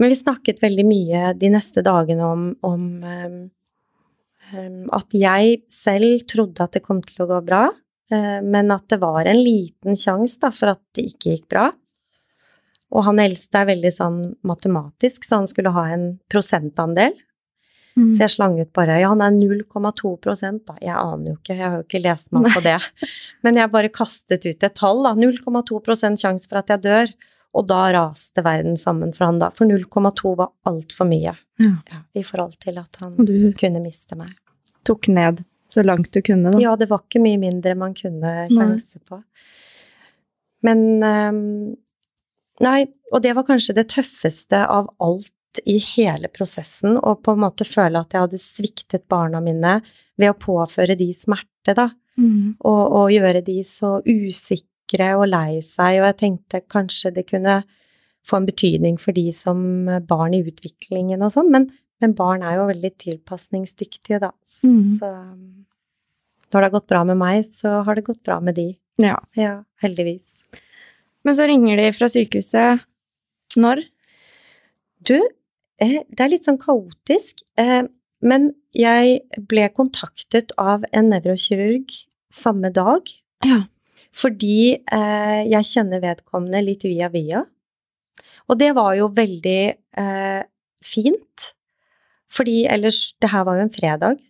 Men 0.00 0.10
vi 0.10 0.16
snakket 0.16 0.62
veldig 0.62 0.86
mye 0.88 1.32
de 1.38 1.50
neste 1.52 1.84
dagene 1.84 2.24
om, 2.24 2.44
om 2.64 3.50
at 4.90 5.14
jeg 5.14 5.60
selv 5.70 6.24
trodde 6.26 6.64
at 6.64 6.72
det 6.74 6.82
kom 6.82 7.02
til 7.04 7.22
å 7.22 7.28
gå 7.28 7.36
bra, 7.44 7.68
men 8.10 8.72
at 8.74 8.88
det 8.90 8.98
var 8.98 9.28
en 9.28 9.38
liten 9.38 9.94
sjanse 10.00 10.50
for 10.56 10.72
at 10.72 10.80
det 10.96 11.04
ikke 11.12 11.34
gikk 11.36 11.44
bra. 11.52 11.66
Og 12.90 13.04
han 13.06 13.20
eldste 13.22 13.60
er 13.60 13.68
veldig 13.70 13.92
sånn 13.94 14.18
matematisk, 14.46 15.26
så 15.26 15.42
han 15.42 15.50
skulle 15.50 15.74
ha 15.76 15.84
en 15.94 16.06
prosentandel. 16.32 17.14
Mm. 18.00 18.12
Så 18.16 18.24
jeg 18.24 18.32
slang 18.34 18.54
ut 18.56 18.70
bare 18.76 18.96
Ja, 19.02 19.10
han 19.12 19.20
er 19.24 19.34
0,2 19.34 20.12
da. 20.24 20.76
Jeg 20.80 20.94
aner 20.94 21.32
jo 21.32 21.36
ikke, 21.36 21.56
jeg 21.56 21.64
har 21.64 21.74
jo 21.78 21.84
ikke 21.84 22.02
lest 22.02 22.30
meg 22.32 22.48
på 22.54 22.62
det. 22.64 22.78
Men 23.44 23.60
jeg 23.60 23.72
bare 23.72 23.92
kastet 23.92 24.46
ut 24.46 24.66
et 24.68 24.78
tall, 24.78 25.02
da. 25.04 25.12
0,2% 25.18 26.24
sjanse 26.24 26.48
for 26.48 26.62
at 26.62 26.72
jeg 26.72 26.84
dør. 26.86 27.12
Og 27.58 27.66
da 27.66 27.80
raste 27.96 28.44
verden 28.46 28.76
sammen 28.78 29.12
for 29.12 29.26
han 29.26 29.40
da. 29.42 29.50
For 29.54 29.68
0,2 29.68 30.34
var 30.38 30.52
altfor 30.70 31.08
mye 31.10 31.34
ja. 31.60 31.72
Ja, 31.90 32.02
i 32.16 32.22
forhold 32.24 32.56
til 32.62 32.78
at 32.80 33.00
han 33.02 33.18
kunne 33.58 33.82
miste 33.84 34.16
meg. 34.18 34.32
Tok 34.86 35.10
ned 35.12 35.42
så 35.70 35.84
langt 35.86 36.10
du 36.14 36.22
kunne, 36.24 36.50
da? 36.50 36.58
Ja, 36.62 36.72
det 36.78 36.88
var 36.90 37.04
ikke 37.04 37.22
mye 37.22 37.38
mindre 37.38 37.76
man 37.78 37.92
kunne 37.94 38.46
sjanse 38.50 39.02
på. 39.06 39.20
Men 40.66 40.80
um, 41.04 41.44
Nei, 42.60 42.84
og 43.08 43.22
det 43.24 43.32
var 43.36 43.46
kanskje 43.48 43.74
det 43.78 43.86
tøffeste 43.88 44.58
av 44.60 44.90
alt 45.00 45.30
i 45.66 45.78
hele 45.82 46.30
prosessen, 46.32 46.96
og 46.98 47.22
på 47.24 47.34
en 47.34 47.42
måte 47.42 47.66
føle 47.66 48.00
at 48.00 48.14
jeg 48.14 48.24
hadde 48.24 48.40
sviktet 48.40 49.08
barna 49.10 49.40
mine 49.42 49.80
ved 50.20 50.32
å 50.32 50.38
påføre 50.38 50.96
de 50.98 51.10
smerte, 51.16 51.74
da. 51.76 51.90
Mm. 52.20 52.56
Og, 52.58 52.80
og, 52.84 53.12
gjøre 53.14 53.42
de 53.46 53.60
så 53.64 53.98
usikre 54.04 55.12
og 55.16 55.28
lei 55.30 55.60
seg, 55.64 56.00
og 56.00 56.08
jeg 56.10 56.18
tenkte 56.20 56.62
kanskje 56.68 57.14
det 57.16 57.26
kunne 57.30 57.60
få 58.26 58.40
en 58.40 58.48
betydning 58.48 58.98
for 59.00 59.16
de 59.16 59.30
som 59.34 59.62
barn 60.08 60.36
i 60.36 60.42
utviklingen 60.44 61.22
og 61.24 61.32
sånn, 61.34 61.50
men, 61.52 61.70
men, 62.02 62.14
barn 62.18 62.44
er 62.44 62.58
jo 62.58 62.68
veldig 62.70 62.92
tilpasningsdyktige, 63.00 64.20
da. 64.22 64.34
Mm. 64.66 64.82
Så 64.98 65.10
når 66.50 66.56
det 66.58 66.66
har 66.66 66.76
gått 66.76 66.90
bra 66.90 67.04
med 67.08 67.20
meg, 67.20 67.48
så 67.56 67.80
har 67.86 67.96
det 67.96 68.06
gått 68.06 68.22
bra 68.26 68.40
med 68.44 68.58
de. 68.58 68.68
Ja. 69.00 69.16
ja 69.38 69.60
heldigvis. 69.80 70.44
Men 71.24 71.36
så 71.36 71.46
ringer 71.48 71.80
de 71.80 71.90
fra 71.94 72.08
sykehuset 72.10 72.84
når? 73.60 73.82
Du, 75.06 75.16
det 75.80 76.20
er 76.20 76.32
litt 76.32 76.46
sånn 76.46 76.60
kaotisk, 76.60 77.42
eh, 77.60 77.84
men 78.20 78.50
jeg 78.76 79.20
ble 79.48 79.68
kontaktet 79.72 80.52
av 80.60 80.84
en 80.92 81.08
nevrokirurg 81.08 81.92
samme 82.32 82.70
dag. 82.74 83.08
Ja. 83.46 83.62
Fordi 84.16 84.74
eh, 84.76 85.40
jeg 85.48 85.68
kjenner 85.70 86.02
vedkommende 86.02 86.62
litt 86.64 86.84
via 86.84 87.08
via. 87.12 87.44
Og 88.50 88.58
det 88.60 88.72
var 88.76 88.96
jo 88.98 89.08
veldig 89.14 89.62
eh, 90.02 90.42
fint, 90.84 91.52
fordi 92.30 92.64
ellers 92.70 93.16
Det 93.18 93.32
her 93.32 93.44
var 93.44 93.58
jo 93.58 93.64
en 93.66 93.74
fredag. 93.74 94.20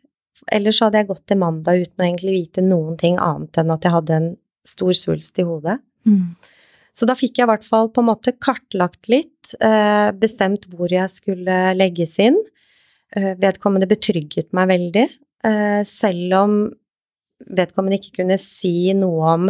Ellers 0.50 0.80
hadde 0.80 1.02
jeg 1.02 1.10
gått 1.10 1.26
til 1.28 1.40
mandag 1.40 1.82
uten 1.82 2.00
å 2.00 2.06
egentlig 2.06 2.32
vite 2.32 2.62
noen 2.64 2.96
ting 3.00 3.18
annet 3.20 3.58
enn 3.60 3.72
at 3.74 3.84
jeg 3.84 3.92
hadde 3.92 4.16
en 4.16 4.30
stor 4.66 4.94
svulst 4.96 5.38
i 5.40 5.44
hodet. 5.44 5.76
Mm. 6.08 6.32
Så 7.00 7.06
da 7.08 7.14
fikk 7.16 7.38
jeg 7.38 7.46
i 7.46 7.48
hvert 7.48 7.64
fall 7.64 7.88
på 7.88 8.02
en 8.02 8.10
måte 8.10 8.34
kartlagt 8.36 9.08
litt, 9.08 9.54
eh, 9.64 10.10
bestemt 10.12 10.66
hvor 10.68 10.92
jeg 10.92 11.08
skulle 11.08 11.72
legges 11.72 12.18
inn. 12.20 12.36
Eh, 13.16 13.32
vedkommende 13.40 13.88
betrygget 13.88 14.52
meg 14.52 14.68
veldig, 14.68 15.06
eh, 15.48 15.82
selv 15.88 16.34
om 16.36 16.74
vedkommende 17.40 17.96
ikke 17.96 18.18
kunne 18.20 18.36
si 18.38 18.92
noe 18.92 19.32
om 19.32 19.48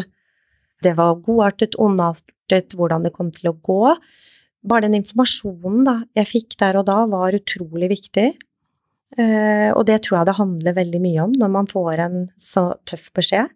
det 0.80 0.94
var 0.94 1.16
godartet, 1.16 1.74
ondartet, 1.74 2.70
hvordan 2.78 3.02
det 3.02 3.12
kom 3.12 3.32
til 3.32 3.50
å 3.50 3.58
gå. 3.60 3.98
Bare 4.62 4.82
den 4.82 5.02
informasjonen 5.02 5.84
da, 5.84 6.04
jeg 6.14 6.26
fikk 6.26 6.56
der 6.56 6.76
og 6.76 6.86
da, 6.86 7.04
var 7.06 7.32
utrolig 7.32 7.90
viktig. 7.90 8.36
Og 9.18 9.84
det 9.86 10.02
tror 10.02 10.20
jeg 10.20 10.26
det 10.26 10.36
handler 10.38 10.72
veldig 10.72 11.00
mye 11.02 11.20
om 11.24 11.32
når 11.32 11.50
man 11.50 11.66
får 11.66 11.98
en 11.98 12.30
så 12.38 12.78
tøff 12.86 13.10
beskjed. 13.12 13.50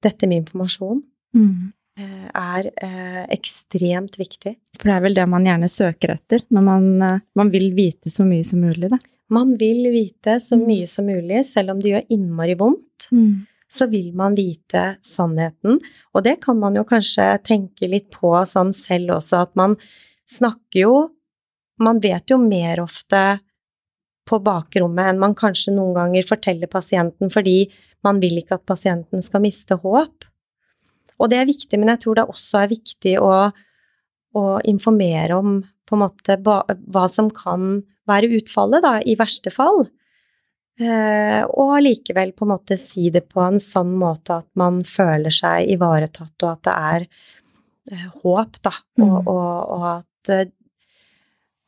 Dette 0.00 0.26
med 0.26 0.46
informasjon. 0.46 1.02
Mm. 1.36 1.72
Eh, 1.98 2.26
er 2.34 2.68
eh, 2.76 3.22
ekstremt 3.34 4.18
viktig. 4.20 4.54
For 4.78 4.86
det 4.86 4.94
er 4.94 5.02
vel 5.02 5.16
det 5.16 5.24
man 5.30 5.46
gjerne 5.48 5.68
søker 5.70 6.12
etter, 6.14 6.44
når 6.54 6.64
man, 6.64 6.84
eh, 7.02 7.22
man 7.38 7.50
vil 7.50 7.72
vite 7.74 8.12
så 8.12 8.26
mye 8.26 8.46
som 8.46 8.62
mulig, 8.62 8.90
da? 8.92 9.00
Man 9.34 9.56
vil 9.60 9.88
vite 9.90 10.36
så 10.40 10.56
mm. 10.56 10.62
mye 10.68 10.86
som 10.88 11.08
mulig, 11.10 11.42
selv 11.48 11.74
om 11.74 11.80
det 11.82 11.90
gjør 11.90 12.12
innmari 12.14 12.54
vondt. 12.60 13.08
Mm. 13.10 13.48
Så 13.68 13.88
vil 13.90 14.12
man 14.16 14.38
vite 14.38 14.84
sannheten, 15.04 15.80
og 16.14 16.24
det 16.24 16.38
kan 16.44 16.56
man 16.60 16.78
jo 16.78 16.86
kanskje 16.88 17.26
tenke 17.44 17.90
litt 17.90 18.08
på 18.14 18.30
sånn 18.48 18.70
selv 18.76 19.18
også, 19.18 19.42
at 19.48 19.58
man 19.58 19.76
snakker 20.30 20.84
jo 20.86 20.96
Man 21.78 22.00
vet 22.02 22.26
jo 22.26 22.40
mer 22.42 22.80
ofte 22.82 23.38
på 24.26 24.40
bakrommet 24.42 25.12
enn 25.12 25.20
man 25.22 25.36
kanskje 25.38 25.70
noen 25.76 25.92
ganger 25.94 26.24
forteller 26.26 26.66
pasienten, 26.66 27.30
fordi 27.30 27.68
man 28.02 28.18
vil 28.18 28.40
ikke 28.40 28.56
at 28.58 28.64
pasienten 28.66 29.22
skal 29.22 29.44
miste 29.44 29.78
håp. 29.78 30.26
Og 31.18 31.30
det 31.30 31.40
er 31.40 31.48
viktig, 31.48 31.78
men 31.78 31.92
jeg 31.94 32.04
tror 32.04 32.18
det 32.18 32.28
også 32.30 32.62
er 32.62 32.72
viktig 32.72 33.14
å, 33.22 33.32
å 34.38 34.44
informere 34.70 35.38
om 35.38 35.60
på 35.88 35.96
en 35.96 36.02
måte 36.04 36.36
hva 36.44 37.06
som 37.10 37.30
kan 37.32 37.80
være 38.08 38.30
utfallet, 38.38 38.84
da, 38.84 38.98
i 39.00 39.16
verste 39.18 39.52
fall. 39.52 39.86
Eh, 40.78 41.40
og 41.48 41.72
allikevel 41.78 42.30
på 42.36 42.46
en 42.46 42.52
måte 42.52 42.76
si 42.78 43.08
det 43.10 43.24
på 43.32 43.42
en 43.42 43.58
sånn 43.62 43.96
måte 43.98 44.36
at 44.38 44.48
man 44.60 44.84
føler 44.86 45.34
seg 45.34 45.72
ivaretatt, 45.74 46.36
og 46.44 46.52
at 46.52 46.62
det 46.68 46.76
er 46.92 47.08
eh, 47.96 48.06
håp, 48.22 48.60
da, 48.62 48.74
mm. 49.00 49.08
og, 49.08 49.32
og, 49.32 49.56
og, 49.74 49.88
at 49.96 50.32
eh, 50.36 50.52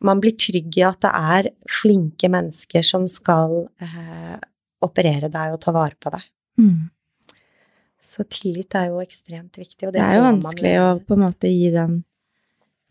man 0.07 0.23
blir 0.23 0.37
trygg 0.39 0.79
i 0.79 0.87
at 0.87 1.03
det 1.03 1.11
er 1.11 1.51
flinke 1.81 2.31
mennesker 2.33 2.87
som 2.87 3.09
skal 3.11 3.65
eh, 3.83 4.39
operere 4.87 5.29
deg 5.33 5.57
og 5.57 5.61
ta 5.65 5.75
vare 5.75 5.99
på 5.99 6.15
deg. 6.15 6.31
Mm. 6.61 6.89
Så 8.11 8.27
tillit 8.27 8.75
er 8.75 8.91
jo 8.91 9.01
ekstremt 9.03 9.59
viktig. 9.61 9.87
det, 9.87 9.99
det 9.99 10.05
er 10.05 10.19
jo 10.19 10.27
vanskelig 10.27 10.77
å 10.83 10.87
på 11.07 11.17
en 11.17 11.27
måte 11.29 11.51
gi 11.51 11.69
den 11.75 12.01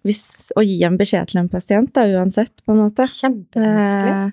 hvis, 0.08 0.52
Å 0.56 0.64
gi 0.64 0.78
en 0.88 0.96
beskjed 0.96 1.28
til 1.28 1.42
en 1.42 1.50
pasient, 1.52 1.90
da, 1.92 2.06
uansett, 2.08 2.62
på 2.64 2.72
en 2.72 2.86
måte. 2.86 3.04
Kjempevanskelig. 3.04 4.30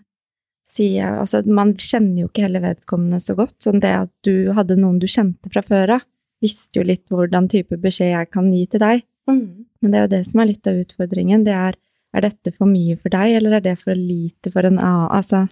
Eh, 0.79 1.09
altså, 1.11 1.40
man 1.51 1.72
kjenner 1.75 2.20
jo 2.22 2.29
ikke 2.31 2.44
heller 2.44 2.62
vedkommende 2.62 3.18
så 3.22 3.35
godt. 3.35 3.57
Sånn 3.64 3.83
det 3.83 3.90
at 3.96 4.12
du 4.27 4.53
hadde 4.55 4.77
noen 4.79 5.01
du 5.03 5.09
kjente 5.11 5.51
fra 5.51 5.64
før 5.66 5.96
av, 5.96 6.07
visste 6.44 6.79
jo 6.79 6.87
litt 6.87 7.11
hvordan 7.11 7.51
type 7.51 7.81
beskjed 7.83 8.12
jeg 8.12 8.31
kan 8.31 8.46
gi 8.55 8.62
til 8.70 8.85
deg. 8.85 9.03
Mm. 9.27 9.66
Men 9.83 9.90
det 9.90 9.99
er 9.99 10.07
jo 10.07 10.12
det 10.14 10.22
som 10.29 10.42
er 10.42 10.51
litt 10.53 10.70
av 10.70 10.79
utfordringen. 10.85 11.42
Det 11.49 11.59
er 11.59 11.81
er 12.16 12.25
dette 12.25 12.53
for 12.55 12.68
mye 12.70 12.96
for 12.99 13.12
deg, 13.12 13.37
eller 13.38 13.59
er 13.59 13.64
det 13.64 13.77
for 13.81 13.99
lite 13.99 14.53
for 14.53 14.66
en 14.66 14.79
annen? 14.79 15.09
Altså, 15.12 15.44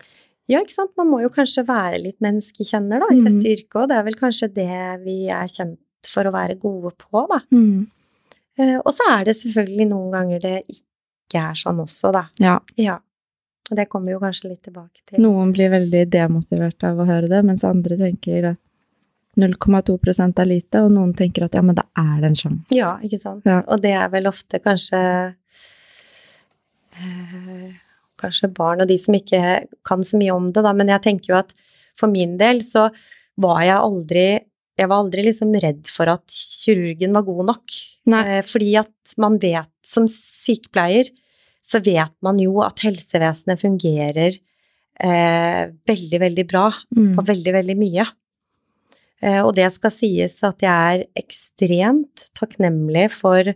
ja, 0.50 0.61
ikke 0.61 0.74
sant. 0.74 0.92
Man 1.00 1.09
må 1.11 1.22
jo 1.22 1.30
kanskje 1.33 1.64
være 1.68 2.02
litt 2.02 2.18
menneskekjenner, 2.24 3.00
da, 3.00 3.11
i 3.14 3.20
mm. 3.22 3.28
dette 3.28 3.52
yrket, 3.54 3.76
og 3.80 3.90
det 3.90 3.98
er 3.98 4.09
vel 4.09 4.18
kanskje 4.18 4.50
det 4.52 4.80
vi 5.04 5.18
er 5.33 5.48
kjent 5.50 6.11
for 6.11 6.28
å 6.28 6.35
være 6.35 6.59
gode 6.61 6.92
på, 7.00 7.24
da. 7.30 7.40
Mm. 7.54 7.87
Eh, 8.61 8.76
og 8.76 8.92
så 8.94 9.09
er 9.16 9.24
det 9.28 9.37
selvfølgelig 9.38 9.88
noen 9.90 10.11
ganger 10.12 10.44
det 10.44 10.59
ikke 10.68 11.46
er 11.48 11.57
sånn 11.59 11.80
også, 11.83 12.12
da. 12.14 12.26
Ja. 12.42 12.59
Ja. 12.80 12.98
Det 13.64 13.87
kommer 13.88 14.12
vi 14.12 14.18
jo 14.18 14.20
kanskje 14.20 14.50
litt 14.50 14.66
tilbake 14.66 15.00
til. 15.00 15.22
Noen 15.24 15.54
blir 15.54 15.72
veldig 15.72 16.04
demotivert 16.12 16.85
av 16.85 17.00
å 17.00 17.09
høre 17.09 17.30
det, 17.33 17.40
mens 17.48 17.64
andre 17.64 17.96
tenker 17.96 18.50
at 18.52 18.61
0,2% 19.40 20.42
er 20.42 20.46
lite, 20.46 20.83
og 20.85 20.92
noen 20.94 21.14
tenker 21.16 21.46
at 21.46 21.57
ja, 21.57 21.62
men 21.64 21.78
da 21.78 21.87
er 21.98 22.20
det 22.20 22.28
en 22.28 22.37
sjanse. 22.38 22.76
Ja, 22.76 22.92
ikke 23.02 23.18
sant. 23.18 23.48
Ja. 23.48 23.62
Og 23.64 23.80
det 23.83 23.94
er 23.96 24.12
vel 24.12 24.28
ofte 24.30 24.61
kanskje 24.62 25.00
eh, 27.00 27.72
Kanskje 28.20 28.50
barn 28.55 28.85
og 28.85 28.88
de 28.90 28.96
som 29.00 29.14
ikke 29.16 29.64
kan 29.87 30.05
så 30.07 30.18
mye 30.20 30.35
om 30.35 30.46
det, 30.53 30.62
da, 30.62 30.72
men 30.77 30.90
jeg 30.92 31.03
tenker 31.03 31.33
jo 31.33 31.38
at 31.40 31.55
for 31.98 32.11
min 32.11 32.37
del 32.38 32.62
så 32.66 32.88
var 33.40 33.62
jeg 33.66 33.79
aldri 33.79 34.27
jeg 34.74 34.90
var 34.90 35.05
aldri 35.05 35.22
liksom 35.22 35.53
redd 35.62 35.85
for 35.87 36.11
at 36.11 36.35
kirurgen 36.35 37.12
var 37.14 37.22
god 37.22 37.44
nok. 37.46 37.74
Nei. 38.11 38.22
Eh, 38.27 38.40
fordi 38.42 38.72
at 38.81 39.12
man 39.22 39.37
vet, 39.38 39.70
som 39.87 40.09
sykepleier, 40.11 41.12
så 41.62 41.79
vet 41.79 42.11
man 42.27 42.40
jo 42.42 42.57
at 42.66 42.83
helsevesenet 42.83 43.62
fungerer 43.62 44.35
eh, 44.98 45.70
veldig, 45.87 46.20
veldig 46.24 46.46
bra 46.50 46.64
Mm. 46.90 47.14
på 47.14 47.22
veldig, 47.27 47.53
veldig 47.55 47.77
mye. 47.79 48.07
Eh, 49.22 49.40
og 49.44 49.55
det 49.55 49.70
skal 49.72 49.94
sies 49.94 50.42
at 50.42 50.59
jeg 50.66 50.98
er 50.98 51.07
ekstremt 51.22 52.27
takknemlig 52.35 53.11
for 53.14 53.55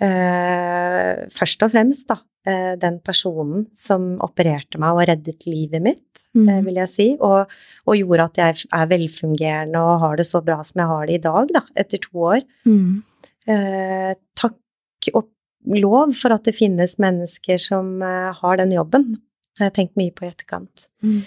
eh, 0.00 1.26
først 1.34 1.64
og 1.66 1.72
fremst 1.74 2.08
da, 2.10 2.18
eh, 2.46 2.74
den 2.80 3.00
personen 3.04 3.66
som 3.76 4.14
opererte 4.24 4.80
meg 4.80 4.96
og 4.96 5.08
reddet 5.12 5.46
livet 5.46 5.82
mitt, 5.82 6.06
Mm. 6.30 6.48
eh, 6.48 6.60
vil 6.62 6.76
jeg 6.78 6.88
si, 6.88 7.08
og, 7.18 7.50
og 7.90 7.96
gjorde 7.98 8.24
at 8.28 8.36
jeg 8.38 8.66
er 8.70 8.86
velfungerende 8.86 9.80
og 9.82 10.00
har 10.04 10.16
det 10.20 10.26
så 10.28 10.38
bra 10.46 10.60
som 10.62 10.78
jeg 10.78 10.86
har 10.86 11.06
det 11.08 11.16
i 11.18 11.22
dag, 11.24 11.48
da, 11.56 11.62
etter 11.74 11.98
to 11.98 12.22
år. 12.22 12.44
Mm. 12.64 13.02
Eh, 13.50 14.14
takk 14.38 15.10
og 15.12 15.26
lov 15.74 16.14
for 16.14 16.30
at 16.36 16.46
det 16.46 16.54
finnes 16.54 16.94
mennesker 17.02 17.58
som 17.58 17.98
eh, 18.06 18.30
har 18.38 18.60
den 18.62 18.70
jobben, 18.76 19.08
har 19.58 19.70
jeg 19.70 19.74
tenkt 19.80 19.98
mye 19.98 20.14
på 20.14 20.22
i 20.24 20.30
etterkant. 20.30 20.86
Mm. 21.02 21.24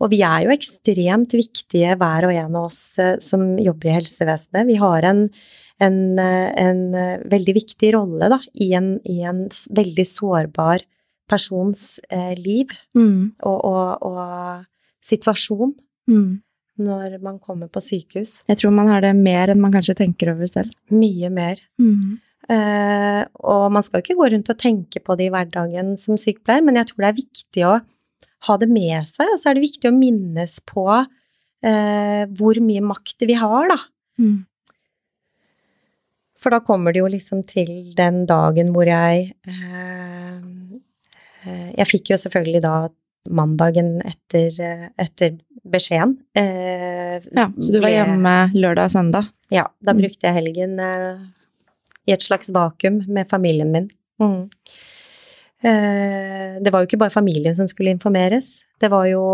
Og 0.00 0.10
vi 0.12 0.22
er 0.24 0.46
jo 0.46 0.54
ekstremt 0.56 1.36
viktige, 1.36 1.92
hver 2.00 2.26
og 2.28 2.32
en 2.32 2.56
av 2.56 2.70
oss 2.70 2.98
eh, 2.98 3.16
som 3.20 3.58
jobber 3.60 3.92
i 3.92 3.98
helsevesenet. 3.98 4.66
Vi 4.72 4.80
har 4.80 5.04
en, 5.04 5.26
en, 5.80 6.18
eh, 6.18 6.52
en 6.62 6.94
eh, 6.94 7.18
veldig 7.28 7.54
viktig 7.58 7.92
rolle 7.94 8.28
da, 8.32 8.38
i 8.54 8.72
en, 8.78 8.94
i 9.04 9.20
en 9.28 9.46
veldig 9.76 10.06
sårbar 10.08 10.84
persons 11.28 11.98
eh, 12.10 12.34
liv 12.38 12.70
Mm. 12.94 13.32
og, 13.42 13.64
og, 13.64 14.02
og 14.02 14.64
situasjon 15.02 15.74
Mm. 16.08 16.40
når 16.78 17.16
man 17.20 17.38
kommer 17.42 17.66
på 17.68 17.80
sykehus. 17.82 18.44
Jeg 18.46 18.58
tror 18.60 18.70
man 18.70 18.86
har 18.88 19.00
det 19.02 19.14
mer 19.16 19.48
enn 19.50 19.60
man 19.60 19.72
kanskje 19.74 19.96
tenker 19.98 20.30
over 20.34 20.46
selv. 20.46 20.70
Mye 20.92 21.30
mer. 21.32 21.58
Mm. 21.80 22.18
Eh, 22.48 23.24
og 23.42 23.72
man 23.74 23.82
skal 23.82 23.98
jo 24.00 24.04
ikke 24.06 24.18
gå 24.20 24.28
rundt 24.30 24.50
og 24.52 24.58
tenke 24.60 25.02
på 25.02 25.16
det 25.18 25.26
i 25.26 25.32
hverdagen 25.34 25.96
som 25.98 26.14
sykepleier, 26.20 26.62
men 26.62 26.76
jeg 26.78 26.86
tror 26.92 27.02
det 27.02 27.08
er 27.10 27.20
viktig 27.22 27.64
å 27.66 27.74
ha 28.46 28.56
det 28.60 28.68
med 28.70 29.08
seg, 29.10 29.26
og 29.32 29.40
så 29.40 29.50
er 29.50 29.54
det 29.58 29.64
viktig 29.66 29.90
å 29.90 29.96
minnes 29.96 30.60
på 30.68 30.84
eh, 31.66 32.22
hvor 32.38 32.60
mye 32.62 32.84
makt 32.84 33.24
vi 33.26 33.34
har, 33.40 33.66
da. 33.72 33.78
Mm. 34.22 34.44
For 36.46 36.54
da 36.54 36.60
kommer 36.62 36.94
det 36.94 37.00
jo 37.00 37.08
liksom 37.10 37.40
til 37.50 37.70
den 37.98 38.20
dagen 38.30 38.68
hvor 38.70 38.86
jeg 38.86 39.32
eh, 39.50 40.36
eh, 41.42 41.70
Jeg 41.74 41.88
fikk 41.90 42.12
jo 42.12 42.18
selvfølgelig 42.22 42.60
da 42.62 42.74
mandagen 43.34 43.96
etter, 44.06 44.52
eh, 44.62 44.84
etter 45.02 45.32
beskjeden. 45.66 46.12
Eh, 46.38 47.18
Ja, 47.34 47.48
så 47.50 47.72
du 47.74 47.80
var 47.82 47.90
hjemme 47.90 48.34
lørdag 48.54 48.86
og 48.86 48.94
søndag? 48.94 49.26
Ja, 49.50 49.64
da 49.82 49.92
Mm. 49.92 49.98
brukte 50.04 50.28
jeg 50.28 50.34
helgen 50.38 50.78
eh, 50.78 51.18
i 52.06 52.12
et 52.14 52.22
slags 52.22 52.52
vakuum 52.54 53.02
med 53.08 53.26
familien 53.28 53.72
min. 53.72 53.90
Mm. 54.22 54.46
Eh, 55.66 56.60
det 56.62 56.70
var 56.72 56.80
jo 56.84 56.86
ikke 56.86 56.98
bare 57.02 57.10
familien 57.10 57.56
som 57.56 57.66
skulle 57.66 57.90
informeres, 57.90 58.62
det 58.80 58.90
var 58.90 59.06
jo 59.10 59.24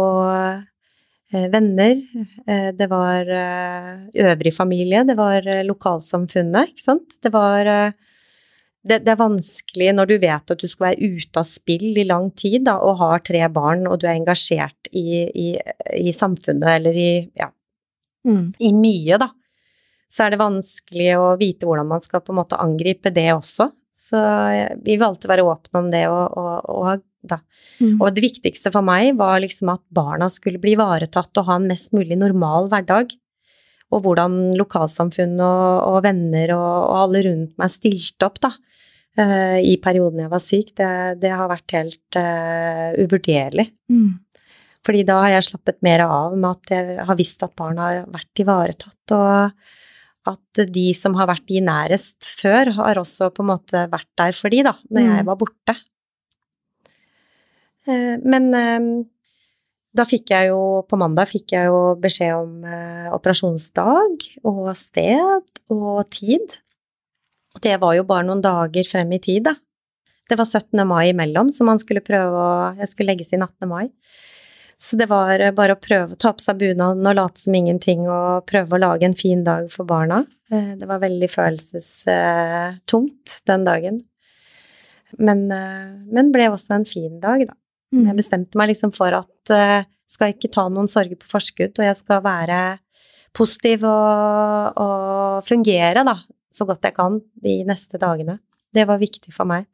venner, 1.53 1.99
eh, 2.47 2.71
det 2.77 2.89
var 2.91 3.29
eh, 3.29 4.03
øvrig 4.29 4.53
familie, 4.55 5.05
det 5.09 5.17
var 5.19 5.47
eh, 5.49 5.63
lokalsamfunnet, 5.65 6.73
ikke 6.73 6.85
sant. 6.85 7.17
Det 7.23 7.33
var 7.33 7.67
eh, 7.67 7.95
det, 8.83 9.01
det 9.07 9.13
er 9.15 9.21
vanskelig 9.21 9.93
når 9.95 10.11
du 10.11 10.15
vet 10.19 10.53
at 10.55 10.61
du 10.61 10.69
skal 10.69 10.89
være 10.91 11.11
ute 11.17 11.39
av 11.39 11.47
spill 11.47 11.99
i 12.03 12.07
lang 12.09 12.31
tid 12.37 12.67
da, 12.67 12.77
og 12.83 12.99
har 13.01 13.23
tre 13.25 13.43
barn, 13.55 13.87
og 13.87 14.01
du 14.03 14.09
er 14.09 14.17
engasjert 14.17 14.91
i, 14.93 15.23
i, 15.31 15.49
i 16.03 16.15
samfunnet 16.15 16.79
eller 16.79 16.99
i, 16.99 17.13
ja, 17.39 17.51
Mm. 18.23 18.53
i 18.63 18.69
mye, 18.71 19.17
da, 19.19 19.27
så 20.13 20.23
er 20.23 20.31
det 20.31 20.39
vanskelig 20.39 21.09
å 21.19 21.31
vite 21.41 21.67
hvordan 21.67 21.89
man 21.91 22.05
skal 22.05 22.21
på 22.23 22.31
en 22.31 22.39
måte 22.39 22.59
angripe 22.61 23.11
det 23.11 23.33
også. 23.35 23.67
Så 23.99 24.19
eh, 24.53 24.77
vi 24.85 24.95
valgte 25.01 25.27
å 25.27 25.33
være 25.33 25.47
åpne 25.47 25.81
om 25.81 25.89
det, 25.91 26.05
og, 26.11 26.37
og, 26.39 26.69
og, 26.71 26.85
da. 26.93 27.01
Mm. 27.81 28.01
og 28.01 28.15
det 28.15 28.23
viktigste 28.25 28.73
for 28.75 28.83
meg 28.83 29.17
var 29.19 29.41
liksom 29.41 29.71
at 29.75 29.83
barna 29.95 30.29
skulle 30.33 30.61
bli 30.63 30.75
ivaretatt 30.77 31.39
og 31.39 31.47
ha 31.49 31.57
en 31.61 31.69
mest 31.71 31.93
mulig 31.93 32.19
normal 32.19 32.69
hverdag. 32.73 33.15
Og 33.93 34.03
hvordan 34.07 34.55
lokalsamfunn 34.57 35.37
og, 35.45 35.83
og 35.91 35.99
venner 36.07 36.55
og, 36.57 36.71
og 36.89 36.97
alle 37.05 37.23
rundt 37.27 37.59
meg 37.61 37.71
stilte 37.75 38.25
opp, 38.25 38.41
da. 38.41 38.51
Uh, 39.13 39.59
I 39.61 39.75
perioden 39.85 40.23
jeg 40.25 40.31
var 40.33 40.41
syk. 40.41 40.71
Det, 40.79 40.89
det 41.21 41.31
har 41.37 41.51
vært 41.51 41.75
helt 41.77 42.17
uh, 42.17 42.97
uvurderlig. 42.97 43.67
Mm. 43.93 44.15
Fordi 44.83 45.03
da 45.07 45.19
har 45.21 45.35
jeg 45.35 45.45
slappet 45.51 45.83
mer 45.85 46.07
av 46.07 46.33
med 46.35 46.49
at 46.57 46.73
jeg 46.73 47.05
har 47.07 47.19
visst 47.21 47.45
at 47.45 47.53
barna 47.55 47.91
har 47.91 48.09
vært 48.11 48.41
ivaretatt, 48.43 49.13
og 49.15 50.33
at 50.33 50.63
de 50.73 50.87
som 50.97 51.15
har 51.19 51.29
vært 51.29 51.45
de 51.51 51.61
nærest 51.63 52.27
før, 52.41 52.73
har 52.79 52.99
også 52.99 53.29
på 53.35 53.45
en 53.45 53.51
måte 53.53 53.85
vært 53.93 54.09
der 54.19 54.35
for 54.39 54.51
de, 54.55 54.63
da, 54.67 54.73
når 54.91 55.03
jeg 55.05 55.21
Mm. 55.23 55.29
var 55.29 55.39
borte. 55.45 55.77
Eh, 57.87 58.19
Men 58.23 58.55
eh, 58.55 59.05
da 59.93 60.05
fikk 60.09 60.31
jeg 60.33 60.49
jo, 60.53 60.61
på 60.89 60.97
mandag 61.01 61.29
fikk 61.33 61.53
jeg 61.57 61.65
jo 61.69 61.81
beskjed 62.01 62.33
om 62.37 62.65
eh, 62.65 63.09
operasjonsdag 63.13 64.29
og 64.49 64.71
sted 64.79 65.43
og 65.73 66.07
tid. 66.15 66.47
Og 67.53 67.59
det 67.65 67.77
var 67.83 67.93
jo 67.99 68.05
bare 68.09 68.25
noen 68.29 68.45
dager 68.45 68.85
frem 68.89 69.13
i 69.13 69.21
tid, 69.23 69.43
da. 69.51 69.55
Det 70.31 70.39
var 70.39 70.47
17. 70.49 70.87
mai 70.89 71.11
imellom, 71.11 71.51
så 71.53 71.65
man 71.67 71.81
skulle 71.83 72.05
prøve 72.05 72.33
å 72.33 72.51
Jeg 72.79 72.89
skulle 72.89 73.13
legges 73.13 73.33
inn 73.35 73.45
18. 73.45 73.69
mai. 73.69 73.91
Så 74.81 74.97
det 74.99 75.07
var 75.11 75.39
bare 75.55 75.75
å 75.77 75.79
prøve 75.79 76.13
å 76.15 76.19
ta 76.19 76.33
på 76.35 76.43
seg 76.43 76.59
bunaden 76.59 77.07
og 77.07 77.15
late 77.15 77.39
som 77.39 77.55
ingenting 77.55 78.09
og 78.09 78.47
prøve 78.49 78.75
å 78.75 78.81
lage 78.81 79.05
en 79.07 79.15
fin 79.15 79.45
dag 79.47 79.69
for 79.71 79.85
barna. 79.87 80.25
Det 80.51 80.89
var 80.89 80.99
veldig 81.05 81.29
følelsestungt 81.31 83.37
den 83.47 83.63
dagen. 83.69 84.01
Men, 85.23 85.47
men 85.47 86.33
ble 86.35 86.49
også 86.51 86.75
en 86.81 86.89
fin 86.89 87.21
dag, 87.23 87.47
da. 87.47 87.55
Mm. 87.93 88.07
Jeg 88.09 88.19
bestemte 88.19 88.59
meg 88.59 88.71
liksom 88.73 88.93
for 88.95 89.13
at 89.15 89.53
jeg 89.53 89.85
skal 90.09 90.33
ikke 90.33 90.51
ta 90.53 90.67
noen 90.69 90.89
sorger 90.89 91.17
på 91.21 91.29
forskudd, 91.29 91.77
og 91.79 91.87
jeg 91.87 91.97
skal 91.99 92.23
være 92.25 92.61
positiv 93.37 93.85
og, 93.89 94.81
og 94.81 95.45
fungere, 95.47 96.05
da, 96.05 96.19
så 96.53 96.67
godt 96.69 96.85
jeg 96.85 96.97
kan 96.97 97.19
de 97.45 97.55
neste 97.69 98.01
dagene. 98.01 98.39
Det 98.73 98.85
var 98.89 99.01
viktig 99.01 99.33
for 99.33 99.49
meg. 99.49 99.69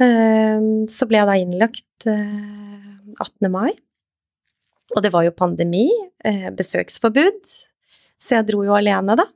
Uh, 0.00 0.86
Så 0.88 1.06
ble 1.08 1.18
jeg 1.20 1.28
da 1.28 1.36
innlagt 1.38 2.06
uh, 2.08 2.94
18. 3.20 3.50
mai, 3.52 3.74
og 4.94 5.02
det 5.04 5.12
var 5.14 5.26
jo 5.26 5.34
pandemi, 5.36 5.84
eh, 6.26 6.48
besøksforbud, 6.50 7.44
så 8.18 8.38
jeg 8.40 8.46
dro 8.48 8.64
jo 8.66 8.74
alene, 8.74 9.14
da. 9.18 9.26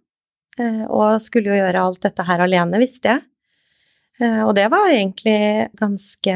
Eh, 0.59 0.83
Og 0.91 1.21
skulle 1.23 1.53
jo 1.53 1.59
gjøre 1.61 1.79
alt 1.79 2.01
dette 2.03 2.25
her 2.27 2.43
alene, 2.43 2.81
visste 2.83 3.13
jeg. 3.13 3.23
Eh, 4.19 4.41
Og 4.43 4.55
det 4.59 4.65
var 4.73 4.89
egentlig 4.91 5.71
ganske 5.79 6.35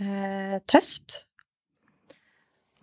eh, 0.00 0.58
tøft. 0.68 1.22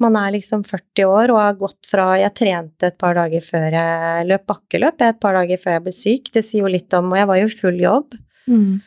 Man 0.03 0.17
er 0.19 0.33
liksom 0.35 0.63
40 0.67 1.05
år 1.07 1.31
og 1.31 1.39
har 1.39 1.59
gått 1.59 1.87
fra 1.87 2.07
Jeg 2.19 2.33
trente 2.35 2.89
et 2.89 2.97
par 2.99 3.15
dager 3.15 3.43
før 3.45 3.69
jeg 3.71 4.25
løp 4.27 4.47
bakkeløp, 4.49 5.01
et 5.01 5.19
par 5.21 5.37
dager 5.37 5.61
før 5.61 5.77
jeg 5.77 5.83
ble 5.85 5.93
syk. 5.95 6.31
Det 6.33 6.43
sier 6.43 6.65
jo 6.65 6.71
litt 6.73 6.93
om 6.97 7.11
Og 7.13 7.19
jeg 7.19 7.29
var 7.29 7.39
jo 7.39 7.45
i 7.51 7.59
full 7.61 7.79
jobb. 7.79 8.17
Mm. 8.49 8.81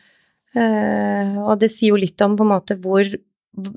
Eh, 0.57 1.37
og 1.43 1.55
det 1.61 1.71
sier 1.73 1.93
jo 1.93 2.01
litt 2.01 2.21
om 2.25 2.35
på 2.37 2.45
en 2.45 2.53
måte 2.53 2.77
hvor 2.81 3.07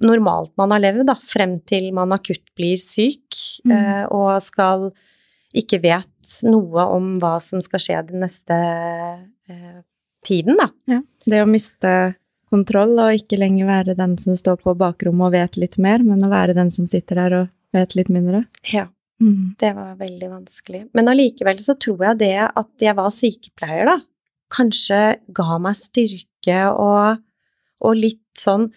normalt 0.04 0.52
man 0.60 0.74
har 0.74 0.82
levd, 0.82 1.06
da, 1.08 1.16
frem 1.24 1.58
til 1.64 1.90
man 1.96 2.12
akutt 2.12 2.44
blir 2.58 2.76
syk 2.80 3.38
Mm. 3.64 3.72
eh, 3.72 4.04
og 4.12 4.40
skal 4.40 4.90
ikke 5.56 5.80
vet 5.82 6.42
noe 6.46 6.84
om 6.94 7.14
hva 7.20 7.34
som 7.42 7.60
skal 7.60 7.80
skje 7.82 7.98
den 8.08 8.22
neste 8.24 8.56
eh, 9.48 9.80
tiden, 10.24 10.56
da. 10.56 10.68
Ja. 10.88 11.00
Det 11.26 11.42
å 11.42 11.48
miste 11.48 12.14
kontroll 12.50 12.96
og 12.98 13.14
ikke 13.16 13.38
lenger 13.38 13.68
være 13.68 13.96
den 13.98 14.16
som 14.18 14.36
står 14.38 14.60
på 14.62 14.74
bakrommet 14.78 15.28
og 15.28 15.34
vet 15.36 15.58
litt 15.60 15.76
mer, 15.78 16.02
men 16.06 16.24
å 16.26 16.30
være 16.32 16.56
den 16.58 16.70
som 16.74 16.88
sitter 16.90 17.22
der 17.22 17.36
og 17.40 17.48
vet 17.76 17.94
litt 17.98 18.10
mindre. 18.12 18.46
Ja, 18.72 18.88
Mm. 19.20 19.54
det 19.60 19.74
var 19.76 19.96
veldig 20.00 20.28
vanskelig. 20.30 20.88
Men 20.96 21.10
allikevel 21.12 21.58
så 21.60 21.74
tror 21.76 21.98
jeg 22.06 22.18
det 22.22 22.36
at 22.56 22.70
jeg 22.80 22.96
var 22.96 23.10
sykepleier, 23.12 23.84
da, 23.84 23.98
kanskje 24.50 25.00
ga 25.36 25.58
meg 25.60 25.76
styrke 25.76 26.62
og, 26.72 27.20
og 27.84 27.98
litt 28.00 28.24
sånn 28.40 28.70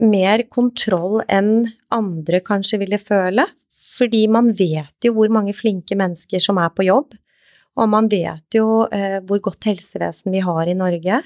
mer 0.00 0.42
kontroll 0.48 1.20
enn 1.28 1.68
andre 1.92 2.40
kanskje 2.40 2.80
ville 2.80 2.96
føle. 2.96 3.44
Fordi 3.96 4.26
man 4.28 4.50
vet 4.56 5.04
jo 5.04 5.12
hvor 5.16 5.28
mange 5.32 5.52
flinke 5.56 5.96
mennesker 5.96 6.40
som 6.40 6.58
er 6.58 6.72
på 6.72 6.88
jobb, 6.88 7.14
Og 7.76 7.90
man 7.92 8.08
vet 8.08 8.56
jo 8.56 8.86
eh, 8.88 9.20
hvor 9.20 9.38
godt 9.44 9.66
helsevesen 9.68 10.32
vi 10.32 10.40
har 10.40 10.64
i 10.64 10.72
Norge. 10.72 11.18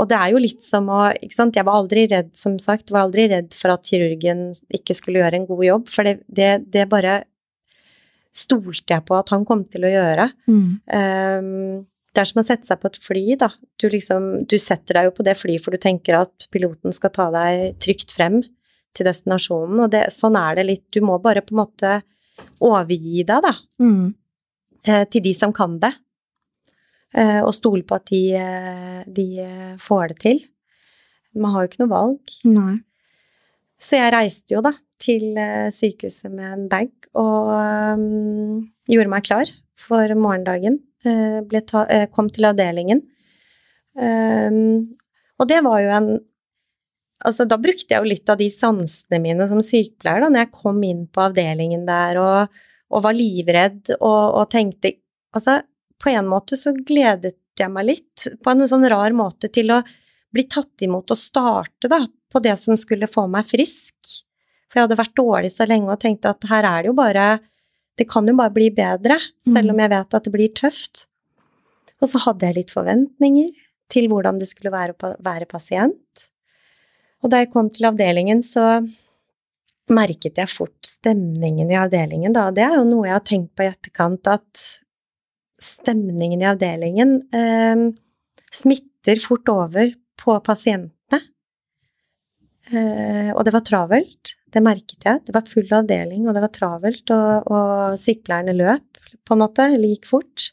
Og 0.00 0.08
det 0.08 0.16
er 0.16 0.30
jo 0.32 0.40
litt 0.40 0.62
som 0.64 0.88
å 0.92 1.00
ikke 1.12 1.36
sant? 1.36 1.56
Jeg 1.58 1.66
var 1.68 1.76
aldri 1.82 2.06
redd, 2.10 2.30
som 2.38 2.56
sagt, 2.62 2.90
var 2.94 3.04
aldri 3.06 3.26
redd 3.30 3.52
for 3.56 3.74
at 3.74 3.84
kirurgen 3.84 4.46
ikke 4.72 4.96
skulle 4.96 5.20
gjøre 5.20 5.40
en 5.42 5.48
god 5.50 5.64
jobb, 5.66 5.90
for 5.92 6.08
det, 6.08 6.14
det, 6.26 6.50
det 6.72 6.86
bare 6.88 7.18
stolte 8.36 8.94
jeg 8.94 9.04
på 9.08 9.16
at 9.18 9.32
han 9.34 9.44
kom 9.48 9.64
til 9.68 9.84
å 9.86 9.90
gjøre. 9.92 10.28
Mm. 10.48 10.68
Um, 10.86 11.86
det 12.14 12.22
er 12.22 12.28
som 12.30 12.40
å 12.42 12.46
sette 12.46 12.66
seg 12.66 12.80
på 12.82 12.90
et 12.90 12.98
fly, 13.02 13.24
da. 13.38 13.50
Du 13.78 13.86
liksom, 13.90 14.30
du 14.50 14.56
setter 14.58 14.98
deg 14.98 15.08
jo 15.10 15.14
på 15.18 15.26
det 15.26 15.36
flyet 15.38 15.62
for 15.62 15.74
du 15.74 15.82
tenker 15.82 16.16
at 16.18 16.46
piloten 16.54 16.94
skal 16.94 17.12
ta 17.14 17.28
deg 17.34 17.76
trygt 17.82 18.14
frem 18.16 18.40
til 18.96 19.06
destinasjonen, 19.06 19.84
og 19.84 19.92
det, 19.92 20.06
sånn 20.14 20.38
er 20.38 20.58
det 20.58 20.64
litt. 20.66 20.86
Du 20.90 20.98
må 21.06 21.20
bare 21.22 21.44
på 21.46 21.54
en 21.54 21.60
måte 21.62 21.92
overgi 22.66 23.22
deg, 23.28 23.44
da, 23.46 23.52
Mm. 23.78 24.14
eh, 24.86 25.04
til 25.12 25.22
de 25.22 25.34
som 25.36 25.52
kan 25.52 25.78
det. 25.78 25.92
Eh, 27.10 27.40
og 27.42 27.54
stole 27.56 27.82
på 27.86 27.96
at 27.98 28.06
de, 28.12 28.22
eh, 28.38 29.00
de 29.10 29.26
eh, 29.42 29.74
får 29.82 30.12
det 30.12 30.18
til. 30.22 30.44
Man 31.34 31.54
har 31.54 31.64
jo 31.64 31.70
ikke 31.70 31.82
noe 31.82 31.92
valg. 31.94 32.36
Nei. 32.46 32.76
Så 33.80 33.96
jeg 33.96 34.12
reiste 34.12 34.54
jo 34.54 34.62
da 34.64 34.74
til 35.00 35.38
eh, 35.40 35.70
sykehuset 35.74 36.30
med 36.30 36.52
en 36.52 36.66
bag 36.70 36.90
og 37.18 37.48
um, 37.50 38.58
gjorde 38.90 39.10
meg 39.10 39.24
klar 39.26 39.50
for 39.80 40.14
morgendagen. 40.14 40.78
Eh, 41.02 41.62
ta, 41.66 41.86
kom 42.12 42.28
til 42.30 42.50
avdelingen. 42.50 43.00
Um, 43.96 44.98
og 45.40 45.48
det 45.50 45.64
var 45.66 45.80
jo 45.84 45.94
en 45.98 46.12
Altså, 47.20 47.44
da 47.44 47.58
brukte 47.60 47.92
jeg 47.92 48.00
jo 48.00 48.08
litt 48.08 48.30
av 48.32 48.38
de 48.40 48.46
sansene 48.48 49.18
mine 49.20 49.44
som 49.50 49.58
sykepleier, 49.60 50.22
da, 50.22 50.30
når 50.32 50.46
jeg 50.46 50.54
kom 50.54 50.78
inn 50.88 51.02
på 51.12 51.20
avdelingen 51.26 51.82
der 51.84 52.16
og, 52.16 52.62
og 52.88 53.02
var 53.04 53.12
livredd 53.12 53.90
og, 53.98 54.22
og 54.40 54.46
tenkte 54.48 54.94
Altså, 55.36 55.58
på 56.00 56.12
en 56.12 56.28
måte 56.30 56.56
så 56.56 56.72
gledet 56.74 57.36
jeg 57.60 57.72
meg 57.72 57.86
litt, 57.90 58.28
på 58.40 58.52
en 58.52 58.66
sånn 58.68 58.88
rar 58.88 59.12
måte, 59.16 59.50
til 59.52 59.72
å 59.74 59.82
bli 60.32 60.46
tatt 60.48 60.86
imot 60.86 61.12
og 61.12 61.18
starte, 61.18 61.90
da, 61.90 62.04
på 62.30 62.42
det 62.42 62.56
som 62.60 62.78
skulle 62.78 63.10
få 63.10 63.26
meg 63.30 63.48
frisk. 63.50 63.98
For 64.70 64.78
jeg 64.78 64.86
hadde 64.86 65.00
vært 65.00 65.18
dårlig 65.18 65.50
så 65.52 65.66
lenge 65.66 65.90
og 65.92 66.00
tenkte 66.00 66.32
at 66.32 66.46
her 66.48 66.66
er 66.68 66.82
det 66.82 66.92
jo 66.92 66.98
bare 66.98 67.30
Det 67.98 68.06
kan 68.08 68.24
jo 68.24 68.32
bare 68.32 68.54
bli 68.54 68.70
bedre, 68.72 69.18
selv 69.44 69.74
om 69.74 69.80
jeg 69.82 69.90
vet 69.92 70.14
at 70.16 70.24
det 70.24 70.30
blir 70.32 70.52
tøft. 70.56 71.02
Og 72.00 72.08
så 72.08 72.20
hadde 72.24 72.46
jeg 72.46 72.56
litt 72.56 72.72
forventninger 72.72 73.50
til 73.92 74.06
hvordan 74.08 74.38
det 74.40 74.48
skulle 74.48 74.72
være 74.72 74.94
å 74.94 75.10
være 75.20 75.48
pasient. 75.50 76.22
Og 77.20 77.28
da 77.28 77.42
jeg 77.42 77.50
kom 77.52 77.68
til 77.68 77.90
avdelingen, 77.90 78.40
så 78.46 78.80
merket 79.92 80.38
jeg 80.40 80.48
fort 80.48 80.78
stemningen 80.86 81.68
i 81.68 81.76
avdelingen, 81.76 82.32
da. 82.32 82.46
Det 82.54 82.64
er 82.64 82.78
jo 82.78 82.86
noe 82.88 83.10
jeg 83.10 83.16
har 83.18 83.26
tenkt 83.26 83.52
på 83.58 83.66
i 83.66 83.68
etterkant, 83.68 84.30
at 84.32 84.64
stemningen 85.60 86.42
i 86.42 86.48
avdelingen 86.48 87.18
eh, 87.36 87.90
smitter 88.52 89.20
fort 89.22 89.48
over 89.52 89.92
på 90.20 90.36
pasientene. 90.44 91.20
Eh, 92.70 93.30
og 93.34 93.42
det 93.46 93.54
var 93.54 93.64
travelt, 93.66 94.34
det 94.52 94.62
merket 94.62 95.06
jeg. 95.06 95.22
Det 95.26 95.34
var 95.34 95.48
full 95.48 95.70
avdeling, 95.80 96.26
og 96.28 96.36
det 96.36 96.42
var 96.44 96.52
travelt, 96.54 97.12
og, 97.14 97.50
og 97.50 97.98
sykepleierne 97.98 98.54
løp, 98.56 99.00
på 99.26 99.34
en 99.34 99.42
måte, 99.42 99.66
eller 99.74 99.94
gikk 99.94 100.06
fort. 100.10 100.50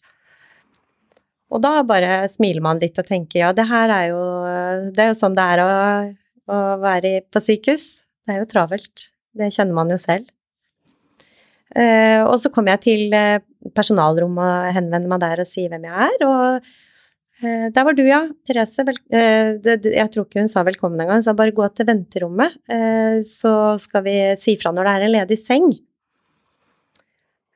Og 1.54 1.62
da 1.64 1.80
bare 1.88 2.26
smiler 2.32 2.64
man 2.64 2.82
litt 2.82 2.98
og 3.00 3.08
tenker 3.08 3.40
ja, 3.40 3.52
det 3.56 3.70
her 3.70 3.92
er 3.94 4.08
jo 4.10 4.24
Det 4.92 5.00
er 5.00 5.14
jo 5.14 5.20
sånn 5.22 5.38
det 5.38 5.46
er 5.54 5.62
å, 5.64 5.70
å 6.52 6.58
være 6.82 7.12
på 7.32 7.40
sykehus. 7.44 7.86
Det 8.28 8.36
er 8.36 8.42
jo 8.42 8.50
travelt. 8.52 9.06
Det 9.38 9.48
kjenner 9.56 9.78
man 9.78 9.94
jo 9.94 10.00
selv. 10.02 10.28
Eh, 11.76 12.24
og 12.24 12.38
så 12.40 12.52
kommer 12.54 12.76
jeg 12.76 12.84
til 12.86 13.16
eh, 13.16 13.44
personalrommet 13.76 14.44
og 14.44 14.76
henvender 14.78 15.12
meg 15.12 15.24
der 15.24 15.42
og 15.44 15.50
sier 15.50 15.72
hvem 15.74 15.88
jeg 15.90 16.06
er, 16.08 16.24
og 16.28 16.70
eh, 17.44 17.66
der 17.76 17.88
var 17.88 17.98
du, 17.98 18.04
ja. 18.08 18.22
Therese. 18.48 18.86
Jeg 19.12 20.12
tror 20.14 20.28
ikke 20.28 20.44
hun 20.44 20.52
sa 20.52 20.64
velkommen 20.68 21.02
engang. 21.02 21.20
Hun 21.20 21.28
sa 21.28 21.36
bare 21.38 21.56
gå 21.56 21.68
til 21.76 21.90
venterommet, 21.90 22.56
så 23.28 23.52
skal 23.82 24.06
vi 24.08 24.18
si 24.40 24.56
fra 24.62 24.72
når 24.74 24.88
det 24.88 24.94
er 24.96 25.08
en 25.08 25.16
ledig 25.18 25.40
seng. 25.42 25.68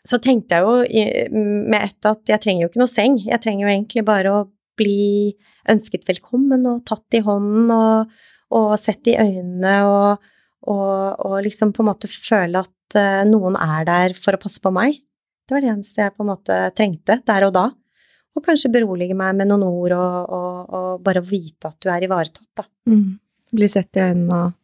Så 0.08 0.18
tenkte 0.18 0.58
jeg 0.58 0.66
jo 0.66 1.40
med 1.70 1.78
ett 1.78 2.08
at 2.10 2.26
jeg 2.30 2.42
trenger 2.42 2.66
jo 2.66 2.72
ikke 2.72 2.82
noe 2.82 2.90
seng. 2.90 3.20
Jeg 3.22 3.42
trenger 3.44 3.68
jo 3.68 3.74
egentlig 3.74 4.04
bare 4.08 4.34
å 4.34 4.46
bli 4.80 5.34
ønsket 5.70 6.08
velkommen 6.10 6.66
og 6.70 6.84
tatt 6.90 7.18
i 7.18 7.24
hånden 7.26 7.70
og, 7.76 8.14
og 8.58 8.72
sett 8.82 9.12
i 9.12 9.18
øynene 9.20 9.76
og, 9.86 10.32
og, 10.66 11.26
og, 11.26 11.36
liksom 11.46 11.74
på 11.76 11.84
en 11.84 11.92
måte 11.92 12.10
føle 12.12 12.64
at 12.64 12.72
uh, 12.98 13.24
noen 13.28 13.58
er 13.60 13.86
der 13.88 14.16
for 14.18 14.36
å 14.36 14.42
passe 14.42 14.62
på 14.64 14.72
meg. 14.74 15.00
Det 15.46 15.56
var 15.56 15.64
det 15.64 15.72
eneste 15.74 16.04
jeg 16.04 16.16
på 16.16 16.24
en 16.24 16.32
måte 16.32 16.58
trengte 16.78 17.20
der 17.28 17.48
og 17.48 17.54
da. 17.58 17.66
Og 18.32 18.46
kanskje 18.46 18.72
berolige 18.72 19.18
meg 19.18 19.36
med 19.36 19.50
noen 19.50 19.66
ord 19.68 19.96
og, 19.98 20.34
og 20.72 21.04
bare 21.04 21.24
vite 21.26 21.68
at 21.68 21.80
du 21.84 21.90
er 21.92 22.06
ivaretatt, 22.08 22.48
da. 22.62 22.66
Mm. 22.88 23.20
Bli 23.52 23.68
sett 23.72 24.00
i 24.00 24.06
øynene 24.06 24.42
og 24.46 24.58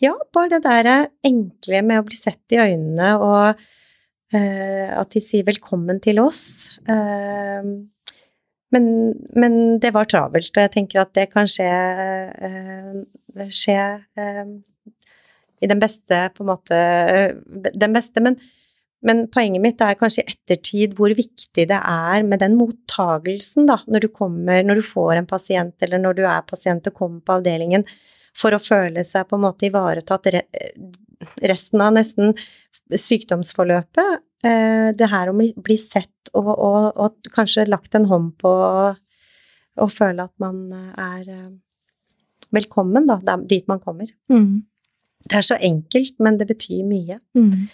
Ja, 0.00 0.14
bare 0.32 0.54
det 0.54 0.62
der 0.64 1.10
enkle 1.28 1.82
med 1.84 2.00
å 2.00 2.06
bli 2.06 2.16
sett 2.16 2.54
i 2.56 2.60
øynene 2.62 3.10
og 3.20 3.58
eh, 4.32 4.88
at 4.96 5.10
de 5.12 5.20
sier 5.20 5.44
'velkommen 5.44 6.00
til 6.00 6.22
oss'. 6.22 6.70
Eh, 6.88 7.68
men, 8.72 8.84
men, 9.34 9.78
det 9.82 9.92
var 9.92 10.06
travelt, 10.06 10.56
og 10.56 10.62
jeg 10.62 10.72
tenker 10.72 11.02
at 11.02 11.12
det 11.12 11.26
kan 11.32 11.44
skje, 11.44 11.68
eh, 12.48 13.48
skje 13.50 13.76
i 15.60 15.68
den 15.70 15.80
beste, 15.82 16.22
på 16.34 16.44
en 16.44 16.50
måte 16.54 16.78
Den 17.74 17.94
beste, 17.96 18.22
men, 18.24 18.38
men, 19.04 19.26
poenget 19.32 19.62
mitt 19.64 19.82
er 19.84 19.98
kanskje 20.00 20.24
i 20.24 20.32
ettertid 20.34 20.96
hvor 20.98 21.12
viktig 21.16 21.66
det 21.68 21.80
er 21.80 22.24
med 22.26 22.42
den 22.42 22.56
mottagelsen, 22.60 23.68
da, 23.68 23.80
når 23.86 24.06
du 24.06 24.08
kommer, 24.14 24.64
når 24.64 24.80
du 24.80 24.86
får 24.86 25.18
en 25.18 25.28
pasient, 25.30 25.76
eller 25.84 26.02
når 26.02 26.20
du 26.20 26.24
er 26.24 26.48
pasient 26.48 26.88
og 26.88 26.96
kommer 26.96 27.20
på 27.24 27.38
avdelingen, 27.38 27.84
for 28.36 28.54
å 28.54 28.62
føle 28.62 29.04
seg 29.04 29.28
på 29.28 29.36
en 29.36 29.44
måte 29.44 29.66
ivaretatt 29.68 30.30
resten 31.42 31.82
av 31.84 31.96
nesten 31.96 32.36
sykdomsforløpet. 32.94 34.22
Det 34.40 35.08
her 35.10 35.28
å 35.28 35.34
bli 35.36 35.76
sett 35.76 36.30
og, 36.32 36.46
og, 36.54 36.84
og 36.94 37.32
kanskje 37.34 37.66
lagt 37.68 37.98
en 37.98 38.06
hånd 38.08 38.30
på 38.40 38.52
og 39.80 39.90
føle 39.92 40.24
at 40.24 40.32
man 40.40 40.62
er 40.72 41.26
velkommen, 42.54 43.08
da, 43.10 43.36
dit 43.48 43.66
man 43.70 43.82
kommer. 43.82 44.10
Mm. 44.32 44.62
Det 45.28 45.38
er 45.38 45.46
så 45.46 45.58
enkelt, 45.60 46.16
men 46.22 46.38
det 46.40 46.48
betyr 46.50 46.84
mye. 46.88 47.20
Mm. 47.36 47.68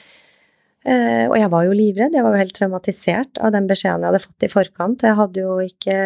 og 0.86 1.34
jeg 1.34 1.50
var 1.50 1.64
jo 1.66 1.74
livredd, 1.74 2.14
jeg 2.14 2.22
var 2.22 2.34
jo 2.34 2.38
helt 2.44 2.54
traumatisert 2.54 3.40
av 3.42 3.50
den 3.54 3.64
beskjeden 3.66 4.04
jeg 4.04 4.12
hadde 4.12 4.22
fått 4.22 4.44
i 4.46 4.50
forkant, 4.52 5.02
og 5.02 5.08
jeg 5.08 5.18
hadde 5.18 5.42
jo 5.42 5.56
ikke, 5.64 5.96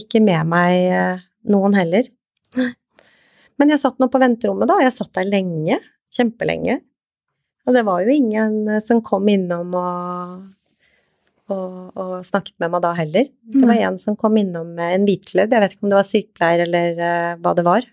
ikke 0.00 0.22
med 0.26 0.50
meg 0.50 1.22
noen 1.46 1.76
heller. 1.78 2.08
Men 3.56 3.72
jeg 3.72 3.80
satt 3.82 4.00
nå 4.02 4.08
på 4.12 4.20
venterommet, 4.20 4.68
da, 4.68 4.78
og 4.80 4.84
jeg 4.84 4.96
satt 4.96 5.14
der 5.16 5.30
lenge 5.30 5.78
kjempelenge. 6.16 6.80
Og 7.66 7.74
det 7.74 7.82
var 7.86 8.04
jo 8.04 8.14
ingen 8.14 8.78
som 8.84 9.02
kom 9.04 9.26
innom 9.30 9.74
og, 9.74 10.44
og, 11.50 11.74
og 11.98 12.12
snakket 12.26 12.54
med 12.62 12.72
meg 12.74 12.84
da 12.84 12.92
heller. 12.98 13.28
Det 13.42 13.66
var 13.66 13.82
en 13.88 13.98
som 14.02 14.18
kom 14.18 14.38
innom 14.38 14.74
med 14.78 14.94
en 14.94 15.06
hvitkledd, 15.08 15.52
jeg 15.52 15.64
vet 15.64 15.74
ikke 15.74 15.86
om 15.86 15.92
det 15.92 15.98
var 15.98 16.10
sykepleier 16.10 16.66
eller 16.66 17.00
uh, 17.00 17.32
hva 17.42 17.54
det 17.58 17.66
var. 17.66 17.88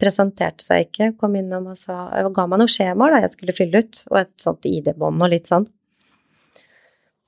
Presenterte 0.00 0.64
seg 0.64 0.88
ikke, 0.88 1.14
kom 1.20 1.38
innom 1.38 1.70
og 1.72 1.78
sa 1.80 2.10
ga 2.12 2.44
meg 2.44 2.60
noen 2.60 2.72
skjemaer 2.72 3.14
da 3.14 3.22
jeg 3.24 3.32
skulle 3.36 3.56
fylle 3.56 3.80
ut, 3.80 4.02
og 4.12 4.20
et 4.20 4.34
sånt 4.42 4.68
ID-bånd 4.68 5.24
og 5.24 5.32
litt 5.32 5.48
sånn. 5.48 5.64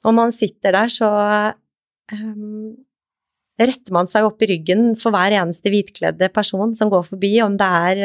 Og 0.07 0.15
man 0.15 0.35
sitter 0.35 0.77
der, 0.77 0.93
så 0.93 1.09
um, 2.13 2.77
retter 3.59 3.95
man 3.97 4.11
seg 4.11 4.29
opp 4.29 4.45
i 4.45 4.51
ryggen 4.53 4.93
for 5.01 5.15
hver 5.15 5.35
eneste 5.41 5.73
hvitkledde 5.73 6.29
person 6.35 6.75
som 6.79 6.93
går 6.93 7.07
forbi, 7.09 7.33
om 7.43 7.57
det 7.59 7.71
er 7.91 8.03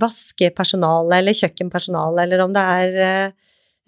vaskepersonale 0.00 1.20
eller 1.20 1.36
kjøkkenpersonale, 1.38 2.24
eller 2.24 2.42
om 2.42 2.54
det 2.56 2.64
er 2.80 3.34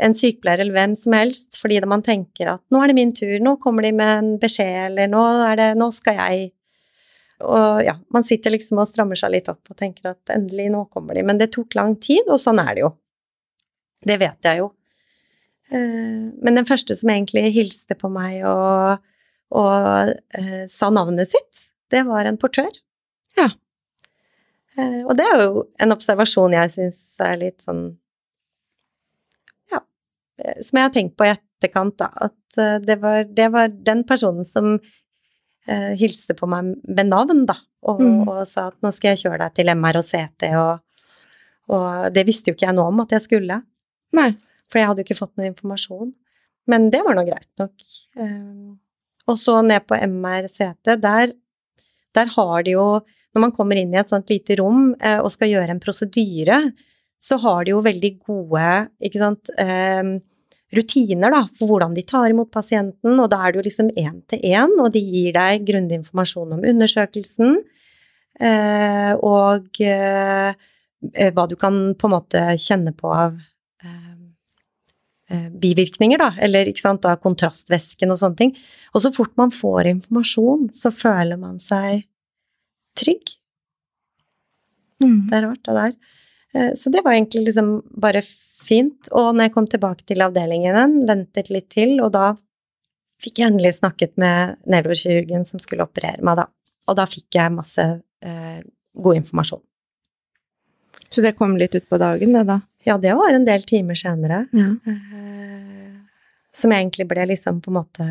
en 0.07 0.15
sykepleier 0.15 0.61
eller 0.63 0.77
hvem 0.77 0.95
som 0.99 1.17
helst, 1.17 1.57
fordi 1.61 1.81
man 1.89 2.05
tenker 2.05 2.53
at 2.53 2.63
nå 2.73 2.83
er 2.83 2.93
det 2.93 2.99
min 2.99 3.15
tur, 3.17 3.39
nå 3.43 3.57
kommer 3.63 3.87
de 3.87 3.95
med 3.97 4.13
en 4.13 4.31
beskjed, 4.41 4.91
eller 4.91 5.11
nå 5.11 5.25
det 5.59 5.73
nå 5.81 5.89
skal 5.97 6.21
jeg 6.21 6.51
Og 7.45 7.83
ja, 7.85 7.99
man 8.15 8.25
sitter 8.25 8.55
liksom 8.55 8.81
og 8.81 8.89
strammer 8.89 9.19
seg 9.19 9.35
litt 9.35 9.51
opp 9.53 9.69
og 9.69 9.77
tenker 9.77 10.15
at 10.15 10.33
endelig, 10.33 10.71
nå 10.73 10.87
kommer 10.93 11.19
de. 11.19 11.25
Men 11.27 11.41
det 11.41 11.51
tok 11.57 11.77
lang 11.77 11.97
tid, 12.01 12.25
og 12.33 12.41
sånn 12.41 12.63
er 12.63 12.73
det 12.73 12.85
jo. 12.87 12.91
Det 14.07 14.17
vet 14.23 14.49
jeg 14.49 14.63
jo. 14.63 14.71
Men 15.67 16.55
den 16.55 16.67
første 16.69 16.95
som 16.95 17.11
egentlig 17.11 17.49
hilste 17.57 17.97
på 17.99 18.09
meg 18.13 18.45
og, 18.47 19.03
og 19.59 20.13
uh, 20.15 20.65
sa 20.71 20.91
navnet 20.95 21.33
sitt, 21.33 21.65
det 21.91 22.05
var 22.07 22.29
en 22.29 22.39
portør. 22.39 22.71
Ja. 23.39 23.49
Uh, 24.79 25.03
og 25.09 25.17
det 25.19 25.27
er 25.27 25.43
jo 25.43 25.65
en 25.83 25.95
observasjon 25.97 26.55
jeg 26.55 26.75
syns 26.77 27.01
er 27.25 27.41
litt 27.41 27.65
sånn 27.65 27.89
Ja, 29.73 29.81
som 30.61 30.79
jeg 30.79 30.87
har 30.87 30.95
tenkt 30.95 31.17
på 31.19 31.27
i 31.27 31.33
etterkant, 31.35 31.97
da, 31.99 32.13
at 32.29 32.61
det, 32.87 32.99
var, 33.03 33.25
det, 33.27 33.51
var, 33.53 33.73
den 33.73 34.05
personen 34.09 34.47
som 34.47 34.77
hilste 35.67 36.37
på 36.39 36.47
meg 36.51 36.75
ved 36.87 37.09
navn, 37.09 37.41
da, 37.49 37.57
og, 37.91 38.03
mm. 38.03 38.21
og, 38.29 38.43
sa 38.47 38.69
at 38.71 38.77
nå 38.85 38.93
skal 38.95 39.13
jeg 39.13 39.25
kjøre 39.25 39.41
deg 39.41 39.55
til 39.57 39.73
MR 39.73 39.99
og 39.99 40.07
CT, 40.07 40.51
og, 40.61 41.09
og 41.75 42.13
det 42.15 42.23
visste 42.29 42.53
jo 42.53 42.57
ikke 42.57 42.69
jeg 42.69 42.77
nå 42.79 42.85
om 42.87 43.03
at 43.03 43.17
jeg 43.17 43.25
skulle. 43.25 43.59
Nei. 44.15 44.31
For 44.71 44.81
jeg 44.81 44.91
hadde 44.91 45.03
jo 45.03 45.07
ikke 45.09 45.21
fått 45.21 45.35
noe 45.39 45.51
informasjon. 45.51 46.13
Men 46.71 46.89
det 46.91 47.03
var 47.07 47.17
nå 47.17 47.25
greit 47.27 47.51
nok. 47.61 47.85
Eh, 48.19 48.75
og 49.31 49.39
så 49.41 49.61
ned 49.65 49.87
på 49.87 49.99
MR 49.99 50.49
CT, 50.51 50.97
der, 51.03 51.35
der 52.15 52.35
har 52.37 52.67
de 52.67 52.77
jo 52.77 52.89
Når 53.37 53.43
man 53.43 53.53
kommer 53.53 53.77
inn 53.77 53.91
i 53.93 53.99
et 54.01 54.09
sånt 54.09 54.31
lite 54.33 54.55
rom 54.57 54.95
eh, 54.97 55.19
og 55.21 55.29
skal 55.29 55.51
gjøre 55.51 55.75
en 55.75 55.81
prosedyre, 55.83 56.57
så 57.21 57.37
har 57.43 57.67
de 57.67 57.75
jo 57.75 57.83
veldig 57.85 58.11
gode 58.25 58.69
ikke 59.05 59.21
sant, 59.21 59.51
eh, 59.61 60.15
rutiner 60.75 61.31
da, 61.31 61.43
for 61.59 61.71
hvordan 61.71 61.95
de 61.95 62.03
tar 62.03 62.33
imot 62.33 62.51
pasienten, 62.51 63.21
og 63.21 63.31
da 63.31 63.43
er 63.45 63.53
det 63.53 63.61
jo 63.61 63.67
liksom 63.69 63.91
én 63.95 64.23
til 64.31 64.41
én, 64.43 64.73
og 64.83 64.91
de 64.95 65.03
gir 65.05 65.37
deg 65.37 65.67
grundig 65.69 66.01
informasjon 66.01 66.57
om 66.57 66.65
undersøkelsen, 66.67 67.61
eh, 68.41 69.13
og 69.15 69.81
eh, 69.85 70.67
hva 71.31 71.47
du 71.47 71.55
kan 71.61 71.95
på 71.95 72.09
en 72.09 72.17
måte 72.17 72.43
kjenne 72.59 72.93
på 72.97 73.13
av 73.15 73.39
eh, 73.87 75.49
bivirkninger, 75.55 76.19
da, 76.19 76.33
eller 76.43 76.67
ikke 76.71 76.83
sant, 76.83 77.07
av 77.07 77.23
kontrastvæsken 77.23 78.11
og 78.11 78.19
sånne 78.21 78.41
ting. 78.41 78.53
Og 78.95 79.05
så 79.05 79.15
fort 79.15 79.35
man 79.39 79.55
får 79.55 79.93
informasjon, 79.93 80.69
så 80.75 80.91
føler 80.95 81.39
man 81.41 81.61
seg 81.63 82.07
trygg. 82.99 83.37
Mm. 85.05 85.27
Det 85.29 85.37
er 85.37 85.45
rart, 85.45 85.63
det 85.67 85.75
der. 85.77 85.97
Eh, 86.55 86.71
Så 86.75 86.91
det 86.91 87.05
var 87.05 87.13
egentlig 87.13 87.47
liksom 87.49 87.83
bare 88.01 88.23
fint. 88.67 89.11
Og 89.13 89.33
når 89.35 89.49
jeg 89.49 89.55
kom 89.55 89.69
tilbake 89.71 90.07
til 90.09 90.25
avdelingen 90.25 90.73
igjen, 90.73 90.99
ventet 91.09 91.53
litt 91.53 91.69
til, 91.73 91.97
og 92.05 92.13
da 92.17 92.33
fikk 93.23 93.41
jeg 93.41 93.53
endelig 93.53 93.77
snakket 93.79 94.17
med 94.21 94.59
nevrokirurgen 94.69 95.47
som 95.49 95.63
skulle 95.63 95.87
operere 95.87 96.25
meg, 96.27 96.43
da. 96.43 96.49
Og 96.87 96.99
da 96.99 97.07
fikk 97.11 97.39
jeg 97.39 97.55
masse 97.55 97.85
eh, 97.87 98.61
god 98.97 99.21
informasjon. 99.23 99.63
Så 101.09 101.23
det 101.23 101.37
kom 101.39 101.57
litt 101.59 101.75
ut 101.75 101.87
på 101.89 101.99
dagen, 102.01 102.35
det, 102.35 102.45
da? 102.49 102.61
Ja, 102.87 102.99
det 103.03 103.15
var 103.19 103.35
en 103.35 103.47
del 103.47 103.65
timer 103.67 103.99
senere. 103.99 104.45
Ja. 104.55 104.69
Eh, 104.91 105.95
som 106.57 106.73
jeg 106.73 106.85
egentlig 106.85 107.09
ble 107.11 107.27
liksom 107.33 107.63
på 107.65 107.73
en 107.73 107.81
måte 107.83 108.11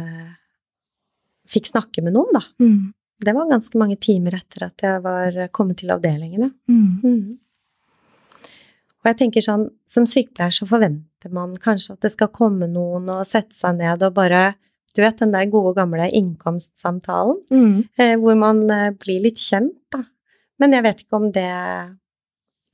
Fikk 1.45 1.67
snakke 1.69 2.01
med 2.01 2.15
noen, 2.15 2.31
da. 2.33 2.39
Mm. 2.57 2.87
Det 3.21 3.33
var 3.37 3.45
ganske 3.45 3.77
mange 3.77 3.99
timer 4.01 4.33
etter 4.33 4.63
at 4.65 4.81
jeg 4.81 5.01
var 5.03 5.35
kommet 5.53 5.77
til 5.77 5.91
avdelingen, 5.93 6.47
ja. 6.47 6.49
Mm. 6.65 6.87
Mhm. 7.03 7.19
Og 9.05 9.11
jeg 9.11 9.17
tenker 9.19 9.43
sånn, 9.45 9.67
som 9.85 10.07
sykepleier 10.09 10.49
så 10.55 10.65
forventer 10.65 11.29
man 11.31 11.51
kanskje 11.61 11.93
at 11.93 12.01
det 12.01 12.09
skal 12.15 12.31
komme 12.33 12.65
noen 12.67 13.05
og 13.13 13.25
sette 13.29 13.53
seg 13.53 13.77
ned 13.77 14.01
og 14.03 14.15
bare 14.17 14.55
Du 14.95 15.01
vet 15.03 15.17
den 15.19 15.33
der 15.33 15.45
gode, 15.51 15.73
gamle 15.75 16.05
innkomstsamtalen, 16.09 17.41
Mm. 17.51 17.89
eh, 17.99 18.15
hvor 18.15 18.35
man 18.39 18.61
eh, 18.71 18.91
blir 18.91 19.19
litt 19.21 19.35
kjent, 19.37 19.75
da. 19.91 20.05
Men 20.57 20.71
jeg 20.71 20.83
vet 20.83 21.01
ikke 21.03 21.17
om 21.19 21.31
det 21.31 21.97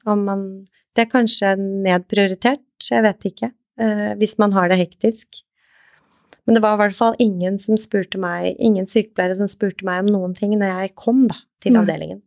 Om 0.05 0.23
man 0.25 0.67
Det 0.95 1.07
er 1.07 1.11
kanskje 1.19 1.55
nedprioritert, 1.57 2.59
jeg 2.89 3.01
vet 3.03 3.19
ikke. 3.25 3.51
Eh, 3.79 4.13
hvis 4.19 4.37
man 4.37 4.51
har 4.51 4.67
det 4.69 4.77
hektisk. 4.77 5.41
Men 6.45 6.55
det 6.55 6.61
var 6.63 6.73
i 6.75 6.77
hvert 6.81 6.95
fall 6.97 7.15
ingen 7.19 7.57
som 7.59 7.77
spurte 7.77 8.17
meg, 8.19 8.55
ingen 8.59 8.85
sykepleiere 8.85 9.37
som 9.37 9.47
spurte 9.47 9.85
meg 9.85 10.01
om 10.03 10.07
noen 10.11 10.35
ting 10.35 10.51
når 10.59 10.81
jeg 10.81 10.95
kom 10.95 11.27
da, 11.27 11.35
til 11.61 11.73
avdelingen. 11.79 12.21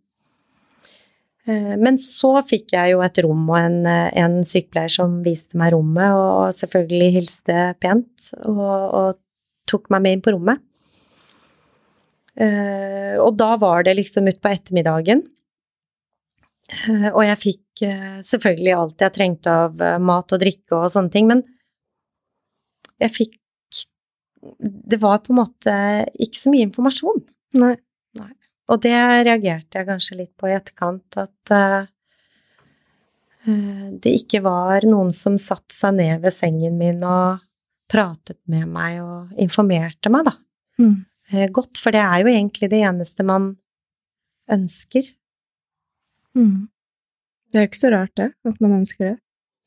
Eh, 1.46 1.76
Men 1.76 1.98
så 2.00 2.38
fikk 2.48 2.72
jeg 2.72 2.94
jo 2.94 3.02
et 3.04 3.18
rom 3.24 3.48
og 3.50 3.58
en, 3.58 3.80
eh, 3.86 4.10
en 4.22 4.40
sykepleier 4.44 4.92
som 4.92 5.22
viste 5.24 5.58
meg 5.60 5.74
rommet, 5.74 6.12
og 6.16 6.54
selvfølgelig 6.56 7.12
hilste 7.18 7.58
pent 7.80 8.30
og, 8.44 8.94
og 9.00 9.18
tok 9.68 9.90
meg 9.90 10.02
med 10.02 10.12
inn 10.16 10.24
på 10.24 10.34
rommet. 10.36 10.62
Eh, 12.36 13.14
Og 13.20 13.36
da 13.38 13.54
var 13.56 13.84
det 13.84 13.96
liksom 13.96 14.26
utpå 14.26 14.50
ettermiddagen, 14.50 15.22
og 17.12 17.20
jeg 17.22 17.38
fikk 17.38 17.82
selvfølgelig 18.24 18.72
alt 18.72 19.02
jeg 19.04 19.12
trengte 19.12 19.52
av 19.52 19.82
mat 20.00 20.32
og 20.32 20.40
drikke 20.40 20.72
og 20.78 20.88
sånne 20.90 21.12
ting, 21.12 21.26
men 21.28 21.42
jeg 23.02 23.12
fikk 23.12 23.40
Det 24.60 24.98
var 25.00 25.18
på 25.24 25.32
en 25.32 25.38
måte 25.38 25.74
ikke 26.20 26.36
så 26.36 26.50
mye 26.52 26.66
informasjon. 26.66 27.22
Nei. 27.56 27.76
Og 28.72 28.80
det 28.80 28.94
reagerte 28.96 29.80
jeg 29.80 29.88
kanskje 29.88 30.20
litt 30.22 30.32
på 30.40 30.48
i 30.48 30.54
etterkant, 30.56 31.18
at 31.20 31.52
eh, 31.52 31.90
det 33.44 34.14
ikke 34.22 34.40
var 34.44 34.86
noen 34.88 35.12
som 35.12 35.36
satte 35.40 35.76
seg 35.76 35.98
ned 35.98 36.22
ved 36.24 36.32
sengen 36.32 36.78
min 36.80 37.02
og 37.04 37.42
pratet 37.92 38.38
med 38.48 38.70
meg 38.72 39.02
og 39.04 39.34
informerte 39.40 40.12
meg, 40.12 40.30
da. 40.30 40.32
Mm. 40.80 41.04
Eh, 41.30 41.50
godt, 41.52 41.76
for 41.80 41.92
det 41.94 42.00
er 42.00 42.22
jo 42.22 42.32
egentlig 42.32 42.70
det 42.72 42.80
eneste 42.88 43.26
man 43.26 43.52
ønsker. 44.50 45.12
Mm. 46.34 46.70
Det 47.52 47.60
er 47.60 47.68
ikke 47.68 47.82
så 47.84 47.92
rart, 47.92 48.14
det, 48.18 48.32
at 48.48 48.64
man 48.64 48.80
ønsker 48.80 49.12
det. 49.12 49.16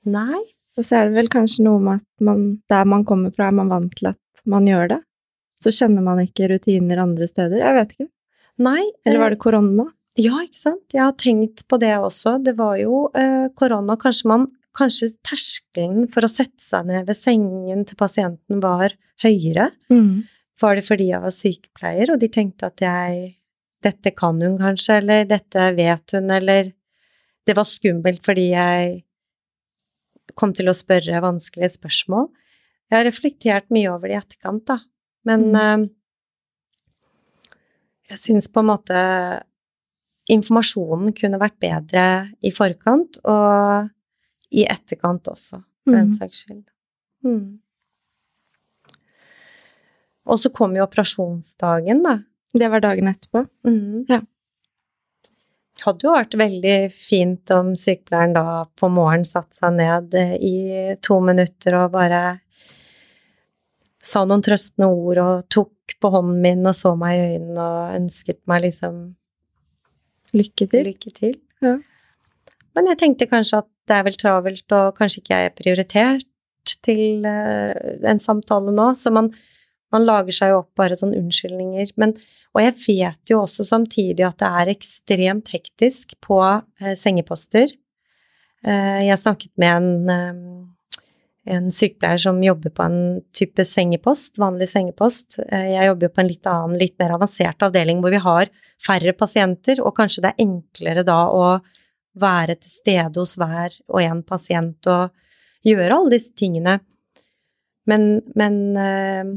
Nei, 0.07 0.41
Og 0.77 0.86
så 0.86 0.99
er 0.99 1.07
det 1.07 1.17
vel 1.17 1.29
kanskje 1.33 1.63
noe 1.65 1.81
med 1.81 2.03
at 2.03 2.25
man, 2.27 2.41
der 2.69 2.83
man 2.86 3.01
kommer 3.07 3.31
fra, 3.33 3.47
er 3.47 3.55
man 3.57 3.71
vant 3.71 3.95
til 3.97 4.12
at 4.12 4.43
man 4.45 4.67
gjør 4.69 4.91
det. 4.91 4.99
Så 5.57 5.71
kjenner 5.73 6.05
man 6.05 6.21
ikke 6.21 6.51
rutiner 6.51 7.01
andre 7.01 7.25
steder. 7.25 7.63
Jeg 7.63 7.77
vet 7.79 7.95
ikke. 7.95 8.10
Nei. 8.62 8.84
Eller 9.06 9.20
eh, 9.20 9.24
var 9.24 9.34
det 9.34 9.41
korona? 9.41 9.88
Ja, 10.17 10.39
ikke 10.41 10.60
sant. 10.60 10.86
Jeg 10.93 11.04
har 11.04 11.17
tenkt 11.20 11.65
på 11.70 11.80
det 11.82 11.93
også. 11.98 12.38
Det 12.43 12.56
var 12.58 12.78
jo 12.82 13.08
eh, 13.17 13.50
korona. 13.58 13.98
Kanskje 14.02 14.32
man 14.34 14.48
Kanskje 14.78 15.08
terskelen 15.26 16.04
for 16.13 16.22
å 16.22 16.30
sette 16.30 16.62
seg 16.62 16.86
ned 16.86 17.08
ved 17.08 17.17
sengen 17.17 17.80
til 17.88 17.98
pasienten 17.98 18.60
var 18.62 18.93
høyere. 19.24 19.72
Mm. 19.89 20.28
Var 20.62 20.78
det 20.78 20.84
fordi 20.86 21.08
jeg 21.10 21.24
var 21.24 21.34
sykepleier, 21.34 22.12
og 22.13 22.22
de 22.22 22.30
tenkte 22.34 22.72
at 22.72 22.86
jeg 22.86 23.34
Dette 23.86 24.10
kan 24.17 24.39
hun 24.41 24.56
kanskje, 24.58 24.96
eller 24.98 25.28
dette 25.30 25.67
vet 25.78 26.13
hun, 26.15 26.32
eller 26.34 26.72
Det 27.46 27.54
var 27.56 27.67
skummelt 27.70 28.26
fordi 28.26 28.50
jeg 28.50 29.04
kom 30.36 30.52
til 30.58 30.67
å 30.67 30.76
spørre 30.76 31.22
vanskelige 31.24 31.78
spørsmål. 31.78 32.26
Jeg 32.89 32.98
har 32.98 33.06
reflektert 33.08 33.70
mye 33.72 33.91
over 33.93 34.10
det 34.10 34.17
i 34.17 34.20
etterkant, 34.20 34.65
da. 34.67 34.80
Men 35.30 35.56
eh, 35.56 35.86
jeg 38.10 38.20
syns 38.22 38.48
på 38.52 38.62
en 38.63 38.70
måte 38.72 39.00
informasjonen 40.32 41.13
kunne 41.15 41.39
vært 41.39 41.58
bedre 41.63 42.04
i 42.43 42.52
forkant, 42.56 43.20
og 43.28 43.89
i 44.52 44.65
etterkant 44.67 45.28
også, 45.28 45.62
for 45.84 45.91
den 45.96 46.10
Mm. 46.12 46.17
saks 46.17 46.46
skyld. 46.46 46.65
Mm. 47.24 47.60
Og 50.28 50.39
så 50.39 50.52
kom 50.54 50.76
jo 50.76 50.84
operasjonsdagen, 50.84 52.02
da. 52.04 52.17
Det 52.58 52.70
var 52.72 52.84
dagen 52.84 53.08
etterpå. 53.08 53.46
Mm. 53.67 54.06
Ja. 54.10 54.22
Hadde 55.86 56.08
jo 56.08 56.15
vært 56.15 56.34
veldig 56.39 56.91
fint 56.91 57.52
om 57.54 57.76
sykepleieren 57.78 58.34
da 58.34 58.65
på 58.80 58.89
morgenen 58.89 59.28
satte 59.28 59.60
seg 59.60 59.76
ned 59.78 60.15
i 60.41 60.96
to 61.06 61.20
minutter 61.22 61.78
og 61.84 61.91
bare 61.93 62.39
sa 64.08 64.24
noen 64.28 64.43
trøstende 64.46 64.88
ord 64.88 65.22
og 65.22 65.48
tok 65.54 65.98
på 66.02 66.12
hånden 66.13 66.39
min 66.43 66.67
og 66.67 66.76
så 66.76 66.93
meg 67.00 67.17
i 67.17 67.26
øynene 67.34 67.63
og 67.63 67.96
ønsket 67.98 68.41
meg 68.50 68.65
liksom 68.67 69.02
Lykke 70.36 70.67
til. 70.67 70.89
lykke 70.89 71.12
til. 71.15 71.36
Ja. 71.63 71.78
Men 72.76 72.89
jeg 72.91 73.00
tenkte 73.02 73.30
kanskje 73.30 73.62
at 73.63 73.70
det 73.88 73.96
er 73.96 74.04
vel 74.06 74.17
travelt, 74.20 74.74
og 74.76 74.98
kanskje 74.98 75.22
ikke 75.22 75.38
jeg 75.38 75.50
er 75.50 75.56
prioritert 75.56 76.74
til 76.84 77.26
eh, 77.26 78.02
en 78.12 78.20
samtale 78.20 78.74
nå, 78.76 78.89
så 79.00 79.13
man, 79.15 79.30
man 79.96 80.04
lager 80.04 80.36
seg 80.36 80.52
jo 80.52 80.62
opp 80.65 80.74
bare 80.78 80.98
sånne 81.00 81.17
unnskyldninger. 81.22 81.93
Men, 81.96 82.13
og 82.52 82.63
jeg 82.65 82.76
vet 82.84 83.32
jo 83.32 83.41
også 83.46 83.65
samtidig 83.70 84.26
at 84.28 84.39
det 84.43 84.52
er 84.62 84.74
ekstremt 84.74 85.54
hektisk 85.56 86.17
på 86.24 86.41
eh, 86.43 86.93
sengeposter. 87.00 87.72
Eh, 88.67 89.02
jeg 89.08 89.22
snakket 89.24 89.54
med 89.56 89.78
en, 89.78 89.89
eh, 90.12 90.43
en 91.47 91.71
sykepleier 91.73 92.21
som 92.21 92.39
jobber 92.43 92.73
på 92.75 92.86
en 92.86 92.99
type 93.36 93.65
sengepost, 93.65 94.38
vanlig 94.41 94.69
sengepost. 94.71 95.39
Eh, 95.47 95.71
jeg 95.73 95.89
jobber 95.89 96.07
jo 96.07 96.13
på 96.13 96.23
en 96.23 96.29
litt 96.31 96.49
annen, 96.51 96.77
litt 96.81 96.97
mer 96.99 97.15
avansert 97.15 97.67
avdeling 97.67 98.03
hvor 98.03 98.13
vi 98.13 98.21
har 98.23 98.51
færre 98.83 99.13
pasienter, 99.17 99.81
og 99.81 99.95
kanskje 99.97 100.25
det 100.25 100.33
er 100.33 100.45
enklere 100.45 101.05
da 101.07 101.19
å 101.33 101.47
være 102.17 102.57
til 102.60 102.71
stede 102.71 103.21
hos 103.21 103.38
hver 103.38 103.75
og 103.88 104.01
en 104.01 104.23
pasient 104.25 104.89
og 104.89 105.13
gjøre 105.67 105.93
alle 105.93 106.15
disse 106.15 106.33
tingene. 106.38 106.79
Men, 107.88 108.10
men 108.36 108.57
eh, 108.81 109.36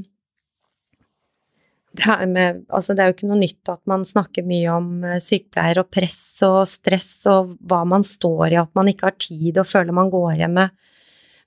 det, 1.92 2.26
med, 2.30 2.64
altså 2.68 2.94
det 2.94 3.02
er 3.02 3.10
jo 3.10 3.16
ikke 3.16 3.30
noe 3.30 3.40
nytt 3.40 3.70
at 3.72 3.82
man 3.90 4.04
snakker 4.06 4.46
mye 4.46 4.74
om 4.74 4.90
eh, 5.06 5.18
sykepleier 5.22 5.82
og 5.82 5.90
press 5.92 6.20
og 6.46 6.62
stress 6.70 7.12
og 7.30 7.56
hva 7.66 7.82
man 7.88 8.06
står 8.06 8.54
i, 8.54 8.60
at 8.62 8.72
man 8.78 8.90
ikke 8.90 9.08
har 9.10 9.18
tid 9.20 9.60
og 9.60 9.68
føler 9.68 9.96
man 9.96 10.12
går 10.12 10.38
hjem 10.42 10.56
med, 10.60 10.76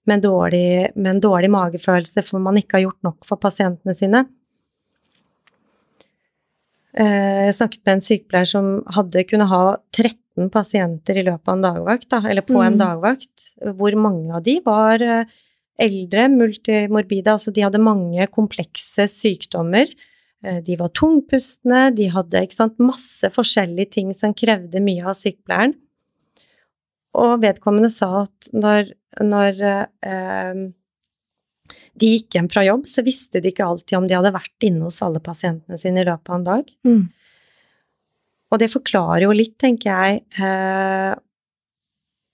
med, 0.05 0.17
en 0.19 0.25
dårlig, 0.25 0.91
med 0.95 1.15
en 1.15 1.21
dårlig 1.23 1.49
magefølelse 1.53 2.23
for 2.27 2.39
man 2.43 2.57
ikke 2.59 2.77
har 2.79 2.85
gjort 2.87 3.03
nok 3.07 3.25
for 3.27 3.39
pasientene 3.41 3.95
sine. 3.97 4.25
Eh, 6.97 7.45
Jeg 7.47 7.55
snakket 7.57 7.81
med 7.85 7.93
en 7.97 8.05
sykepleier 8.05 8.49
som 8.49 8.67
hadde 8.95 9.23
kunne 9.29 9.47
ha 9.49 9.63
13 9.95 10.49
pasienter 10.53 11.17
i 11.19 11.25
løpet 11.25 11.47
av 11.49 11.57
en 11.57 11.65
dagvakt, 11.65 12.09
da, 12.09 12.21
eller 12.29 12.41
på 12.45 12.61
en 12.63 12.77
Mm. 12.77 12.79
dagvakt, 12.79 13.47
hvor 13.77 13.95
mange 13.95 14.33
av 14.35 14.43
de 14.43 14.59
var 14.65 15.01
eh, 15.01 15.25
eldre, 15.79 16.27
multimorbide, 16.29 17.27
altså 17.33 17.51
de 17.53 17.61
hadde 17.61 17.79
mange 17.81 18.27
komplekse 18.27 19.07
sykdommer. 19.09 19.87
Eh, 20.43 20.59
De 20.61 20.75
var 20.75 20.89
tungpustne, 20.89 21.95
de 21.95 22.09
hadde 22.09 22.51
sant, 22.51 22.77
masse 22.77 23.23
forskjellige 23.23 23.89
ting 23.91 24.13
som 24.13 24.33
krevde 24.33 24.79
mye 24.81 25.03
av 25.03 25.13
sykepleieren. 25.15 25.75
Og 27.20 27.36
vedkommende 27.43 27.91
sa 27.93 28.24
at 28.24 28.49
når, 28.55 28.93
når 29.22 29.59
eh, 29.70 30.64
de 31.93 32.14
gikk 32.16 32.38
hjem 32.38 32.49
fra 32.51 32.64
jobb, 32.66 32.88
så 32.89 33.03
visste 33.05 33.41
de 33.41 33.51
ikke 33.53 33.66
alltid 33.66 33.99
om 33.99 34.07
de 34.09 34.18
hadde 34.18 34.34
vært 34.34 34.66
inne 34.66 34.88
hos 34.88 35.01
alle 35.05 35.22
pasientene 35.24 35.78
sine 35.80 36.01
i 36.01 36.07
løpet 36.07 36.32
av 36.32 36.39
en 36.39 36.47
dag. 36.47 36.74
Mm. 36.88 37.03
Og 38.53 38.61
det 38.61 38.70
forklarer 38.74 39.26
jo 39.26 39.36
litt, 39.36 39.55
tenker 39.61 39.89
jeg, 39.89 40.24
eh, 40.38 41.14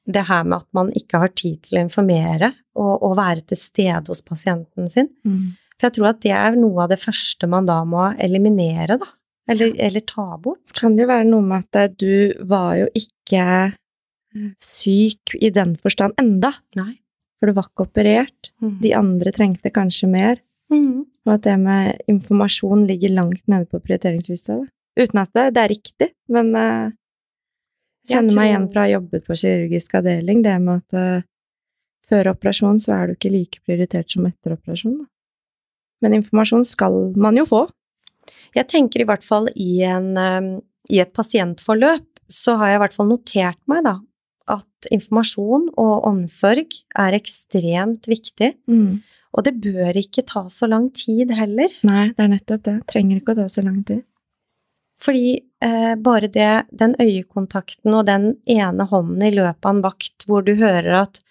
det 0.10 0.26
her 0.26 0.46
med 0.48 0.64
at 0.64 0.70
man 0.74 0.90
ikke 0.98 1.22
har 1.22 1.32
tid 1.38 1.62
til 1.68 1.78
å 1.78 1.86
informere 1.86 2.54
og, 2.80 2.94
og 3.06 3.18
være 3.20 3.44
til 3.52 3.60
stede 3.60 4.10
hos 4.10 4.24
pasienten 4.26 4.90
sin. 4.92 5.12
Mm. 5.28 5.54
For 5.78 5.88
jeg 5.88 5.96
tror 5.96 6.10
at 6.12 6.24
det 6.26 6.34
er 6.36 6.58
noe 6.60 6.86
av 6.86 6.92
det 6.92 7.00
første 7.00 7.48
man 7.52 7.70
da 7.70 7.82
må 7.88 8.10
eliminere, 8.20 8.98
da. 9.00 9.14
Eller, 9.50 9.72
eller 9.82 10.04
ta 10.06 10.36
bort. 10.38 10.62
Så 10.70 10.76
kan 10.78 10.96
det 10.96 11.06
jo 11.06 11.10
være 11.10 11.26
noe 11.26 11.42
med 11.46 11.78
at 11.78 11.96
du 11.98 12.36
var 12.46 12.76
jo 12.78 12.90
ikke 12.98 13.44
syk 14.62 15.36
i 15.40 15.50
den 15.54 15.76
forstand 15.80 16.14
enda, 16.22 16.54
Nei. 16.78 17.00
for 17.40 17.50
du 17.50 17.56
var 17.58 17.70
ikke 17.70 17.88
operert. 17.88 18.52
De 18.84 18.94
andre 18.98 19.32
trengte 19.36 19.72
kanskje 19.74 20.10
mer, 20.12 20.42
Mm. 20.70 21.06
og 21.26 21.34
at 21.34 21.42
det 21.48 21.56
med 21.58 21.98
informasjon 22.08 22.86
ligger 22.86 23.10
langt 23.10 23.42
nede 23.50 23.66
på 23.66 23.80
prioriteringslista. 23.82 24.60
Uten 25.00 25.18
at 25.18 25.32
det, 25.34 25.54
det 25.56 25.62
er 25.64 25.72
riktig, 25.72 26.10
men 26.30 26.52
uh, 26.54 26.92
Jeg 28.06 28.14
kjenner 28.14 28.36
meg 28.38 28.50
igjen 28.52 28.68
fra 28.70 28.84
å 28.84 28.86
ha 28.86 28.92
jobbet 28.92 29.26
på 29.26 29.38
kirurgisk 29.42 29.96
avdeling, 29.98 30.44
det 30.46 30.54
med 30.62 30.84
at 30.84 30.94
uh, 30.94 31.26
før 32.10 32.32
operasjon 32.36 32.78
så 32.82 32.94
er 33.00 33.08
du 33.08 33.16
ikke 33.16 33.32
like 33.34 33.62
prioritert 33.66 34.12
som 34.12 34.28
etter 34.30 34.54
operasjon. 34.54 35.00
Da. 35.02 35.10
Men 36.06 36.20
informasjon 36.20 36.66
skal 36.66 37.00
man 37.18 37.38
jo 37.38 37.48
få. 37.50 37.64
Jeg 38.54 38.70
tenker 38.70 39.02
i 39.02 39.10
hvert 39.10 39.26
fall 39.26 39.50
i, 39.56 39.82
en, 39.86 40.14
um, 40.18 40.52
i 40.90 41.02
et 41.02 41.14
pasientforløp, 41.14 42.06
så 42.30 42.60
har 42.62 42.74
jeg 42.74 42.78
i 42.78 42.84
hvert 42.84 42.98
fall 42.98 43.10
notert 43.10 43.60
meg 43.70 43.84
da, 43.90 43.96
at 44.50 44.90
informasjon 44.94 45.70
og 45.78 46.06
omsorg 46.10 46.76
er 46.98 47.18
ekstremt 47.18 48.10
viktig, 48.10 48.54
og 49.36 49.46
det 49.46 49.56
bør 49.62 49.98
ikke 50.00 50.26
ta 50.26 50.48
så 50.50 50.68
lang 50.70 50.90
tid 50.96 51.32
heller. 51.38 51.70
Nei, 51.86 52.10
det 52.18 52.24
er 52.26 52.32
nettopp 52.32 52.64
det. 52.66 52.78
Trenger 52.90 53.20
ikke 53.20 53.36
å 53.36 53.42
ta 53.44 53.50
så 53.52 53.62
lang 53.66 53.84
tid. 53.86 54.04
Fordi 55.00 55.40
eh, 55.64 55.96
bare 55.96 56.28
det, 56.28 56.52
den 56.76 56.96
øyekontakten 57.00 57.94
og 57.96 58.08
den 58.10 58.34
ene 58.50 58.88
hånden 58.90 59.24
i 59.24 59.32
løpet 59.32 59.64
av 59.64 59.76
en 59.76 59.84
vakt 59.86 60.26
hvor 60.28 60.44
du 60.44 60.58
hører 60.60 61.06
at 61.06 61.22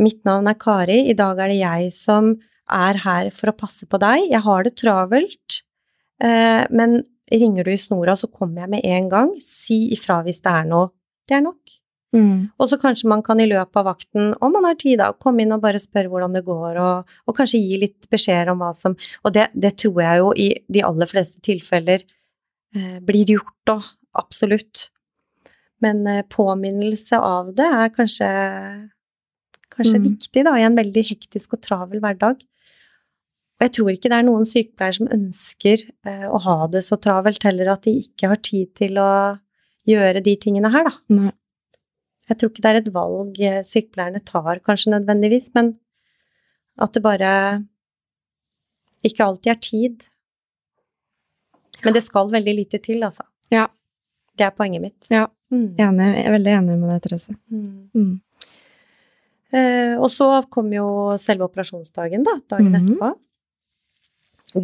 mitt 0.00 0.22
navn 0.24 0.48
er 0.48 0.56
Kari, 0.56 1.02
i 1.10 1.16
dag 1.18 1.40
er 1.42 1.52
det 1.52 1.58
jeg 1.58 1.90
som 1.92 2.36
er 2.70 3.00
her 3.02 3.30
for 3.34 3.50
å 3.50 3.56
passe 3.58 3.88
på 3.88 4.00
deg, 4.00 4.28
jeg 4.30 4.44
har 4.44 4.64
det 4.64 4.76
travelt, 4.78 5.58
eh, 6.22 6.64
men 6.70 7.02
ringer 7.32 7.66
du 7.66 7.72
i 7.74 7.80
snora, 7.80 8.14
så 8.16 8.30
kommer 8.32 8.64
jeg 8.64 8.72
med 8.76 8.86
en 8.88 9.10
gang, 9.12 9.34
si 9.42 9.88
ifra 9.92 10.22
hvis 10.24 10.40
det 10.44 10.54
er 10.54 10.68
noe. 10.70 10.92
Det 11.28 11.36
er 11.36 11.44
nok. 11.44 11.76
Og 12.56 12.70
så 12.70 12.78
kanskje 12.80 13.08
man 13.10 13.22
kan 13.22 13.40
i 13.40 13.46
løpet 13.50 13.76
av 13.76 13.84
vakten, 13.84 14.30
om 14.40 14.52
man 14.54 14.64
har 14.64 14.78
tid, 14.80 14.98
da, 14.98 15.10
komme 15.12 15.42
inn 15.44 15.52
og 15.52 15.60
bare 15.60 15.80
spørre 15.82 16.08
hvordan 16.08 16.32
det 16.38 16.44
går, 16.46 16.78
og, 16.80 17.16
og 17.28 17.36
kanskje 17.36 17.60
gi 17.60 17.80
litt 17.82 18.08
beskjeder 18.08 18.52
om 18.54 18.62
hva 18.62 18.70
som 18.76 18.94
Og 19.24 19.34
det, 19.34 19.50
det 19.52 19.74
tror 19.82 20.00
jeg 20.02 20.22
jo 20.22 20.30
i 20.32 20.48
de 20.72 20.84
aller 20.88 21.10
fleste 21.10 21.42
tilfeller 21.44 22.04
eh, 22.74 22.98
blir 23.04 23.34
gjort 23.36 23.74
òg, 23.74 23.90
absolutt. 24.16 24.88
Men 25.84 26.06
eh, 26.06 26.24
påminnelse 26.32 27.20
av 27.20 27.52
det 27.58 27.66
er 27.66 27.92
kanskje, 27.94 28.28
kanskje 29.76 29.98
Mm. 29.98 30.06
viktig, 30.08 30.44
da, 30.44 30.56
i 30.58 30.64
en 30.66 30.78
veldig 30.78 31.04
hektisk 31.10 31.52
og 31.58 31.62
travel 31.62 32.00
hverdag. 32.00 32.40
Og 33.58 33.66
jeg 33.66 33.72
tror 33.74 33.90
ikke 33.90 34.08
det 34.08 34.18
er 34.18 34.26
noen 34.26 34.46
sykepleier 34.46 34.96
som 34.96 35.10
ønsker 35.12 35.84
eh, 36.06 36.26
å 36.30 36.38
ha 36.40 36.66
det 36.72 36.82
så 36.86 36.96
travelt, 36.96 37.42
heller 37.44 37.72
at 37.74 37.84
de 37.84 37.96
ikke 38.00 38.30
har 38.32 38.40
tid 38.40 38.72
til 38.78 38.98
å 39.02 39.38
gjøre 39.88 40.22
de 40.22 40.36
tingene 40.40 40.70
her, 40.72 40.88
da. 40.88 40.96
Nei. 41.12 41.32
Jeg 42.28 42.38
tror 42.38 42.50
ikke 42.52 42.62
det 42.64 42.70
er 42.74 42.80
et 42.82 42.92
valg 42.94 43.40
eh, 43.40 43.62
sykepleierne 43.64 44.20
tar, 44.28 44.60
kanskje 44.66 44.92
nødvendigvis, 44.92 45.48
men 45.54 45.72
at 46.78 46.92
det 46.92 47.02
bare 47.02 47.32
ikke 49.06 49.24
alltid 49.24 49.50
er 49.54 49.60
tid. 49.64 50.06
Men 51.84 51.94
det 51.94 52.02
skal 52.04 52.30
veldig 52.32 52.54
lite 52.58 52.80
til, 52.82 53.02
altså. 53.06 53.24
Ja. 53.54 53.66
Det 54.38 54.44
er 54.46 54.50
poenget 54.54 54.82
mitt. 54.82 55.06
Ja. 55.10 55.26
Mm. 55.50 55.70
Enig, 55.80 56.08
jeg 56.14 56.26
er 56.26 56.34
veldig 56.34 56.52
enig 56.58 56.74
med 56.78 56.90
deg, 56.92 57.00
Therese. 57.06 57.36
Mm. 57.50 57.88
Mm. 57.96 58.20
Eh, 59.56 59.94
og 59.96 60.10
så 60.12 60.28
kom 60.52 60.68
jo 60.74 60.86
selve 61.18 61.46
operasjonsdagen, 61.48 62.26
da, 62.26 62.34
dagen 62.52 62.72
Mhm. 62.74 62.82
etterpå. 62.98 63.14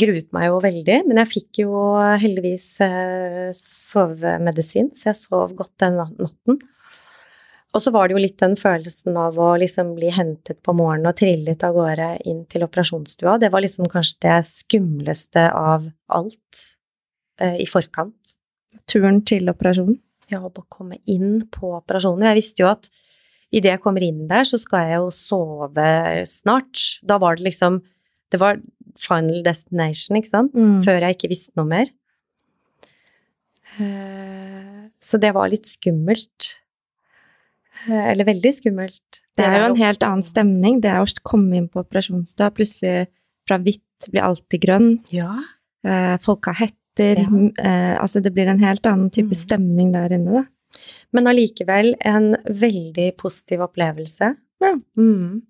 Gruet 0.00 0.28
meg 0.32 0.46
jo 0.48 0.60
veldig, 0.64 0.98
men 1.06 1.16
jeg 1.20 1.28
fikk 1.28 1.58
jo 1.64 1.72
heldigvis 2.20 2.66
eh, 2.80 3.50
sovemedisin, 3.52 4.90
så 4.96 5.10
jeg 5.12 5.16
sov 5.22 5.54
godt 5.56 5.72
den 5.78 5.96
nat- 6.00 6.18
natten. 6.18 6.58
Og 7.74 7.82
så 7.82 7.90
var 7.90 8.06
det 8.06 8.14
jo 8.14 8.22
litt 8.22 8.38
den 8.38 8.54
følelsen 8.58 9.16
av 9.18 9.38
å 9.42 9.48
liksom 9.58 9.96
bli 9.96 10.12
hentet 10.14 10.60
på 10.62 10.74
morgenen 10.78 11.10
og 11.10 11.16
trillet 11.18 11.64
av 11.66 11.74
gårde 11.74 12.10
inn 12.30 12.44
til 12.50 12.62
operasjonsstua. 12.66 13.34
Det 13.42 13.50
var 13.50 13.64
liksom 13.64 13.88
kanskje 13.90 14.20
det 14.22 14.36
skumleste 14.46 15.48
av 15.50 15.88
alt 16.14 16.60
eh, 17.42 17.58
i 17.64 17.66
forkant. 17.66 18.36
Turen 18.90 19.24
til 19.26 19.50
operasjonen. 19.50 19.98
Ja, 20.30 20.38
å 20.46 20.64
komme 20.70 21.00
inn 21.10 21.48
på 21.52 21.74
operasjonen. 21.80 22.28
Jeg 22.30 22.38
visste 22.38 22.62
jo 22.62 22.70
at 22.70 22.86
idet 23.54 23.74
jeg 23.74 23.82
kommer 23.82 24.06
inn 24.06 24.24
der, 24.30 24.46
så 24.46 24.58
skal 24.60 24.88
jeg 24.88 25.02
jo 25.02 25.10
sove 25.14 25.90
snart. 26.30 26.86
Da 27.02 27.18
var 27.22 27.38
det 27.38 27.50
liksom 27.50 27.82
Det 28.32 28.40
var 28.40 28.56
final 28.98 29.42
destination, 29.44 30.16
ikke 30.16 30.30
sant? 30.30 30.54
Mm. 30.54 30.80
Før 30.82 31.04
jeg 31.04 31.14
ikke 31.14 31.28
visste 31.30 31.52
noe 31.58 31.68
mer. 31.70 31.90
Eh, 33.78 34.90
Så 35.02 35.18
det 35.20 35.34
var 35.34 35.50
litt 35.52 35.66
skummelt. 35.66 36.63
Eh, 37.88 38.10
Eller 38.10 38.24
veldig 38.28 38.52
skummelt. 38.54 39.20
Det 39.36 39.44
er 39.44 39.58
jo 39.60 39.70
en 39.72 39.80
helt 39.80 40.02
annen 40.06 40.22
stemning. 40.22 40.80
Det 40.80 40.90
er 40.92 41.02
å 41.02 41.22
komme 41.26 41.56
inn 41.58 41.68
på 41.68 41.82
operasjonsdag, 41.82 42.54
plutselig 42.54 43.06
fra 43.48 43.58
hvitt 43.58 44.08
blir 44.10 44.22
alltid 44.24 44.60
grønt. 44.62 45.10
Ja. 45.12 45.32
Eh, 45.84 46.16
folk 46.24 46.46
har 46.46 46.54
hetter. 46.54 47.18
Ja. 47.24 47.28
Eh, 47.58 47.94
altså, 48.00 48.22
det 48.22 48.32
blir 48.34 48.46
en 48.48 48.62
helt 48.62 48.82
annen 48.86 49.10
type 49.10 49.32
Mm. 49.34 49.40
stemning 49.46 49.92
der 49.92 50.08
inne, 50.14 50.42
da. 50.42 50.44
Men 51.12 51.24
allikevel 51.26 51.94
en 52.00 52.36
veldig 52.48 53.16
positiv 53.16 53.60
opplevelse. 53.60 54.36
Ja. 54.60 54.74
Mm. 54.96 55.42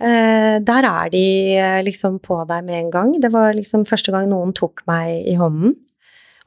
Der 0.00 0.84
er 0.88 1.10
de 1.10 1.82
liksom 1.84 2.18
på 2.22 2.46
deg 2.48 2.64
med 2.64 2.84
en 2.84 2.90
gang. 2.90 3.20
Det 3.20 3.30
var 3.30 3.52
liksom 3.52 3.84
første 3.84 4.10
gang 4.10 4.28
noen 4.30 4.54
tok 4.54 4.80
meg 4.86 5.26
i 5.28 5.34
hånden 5.36 5.76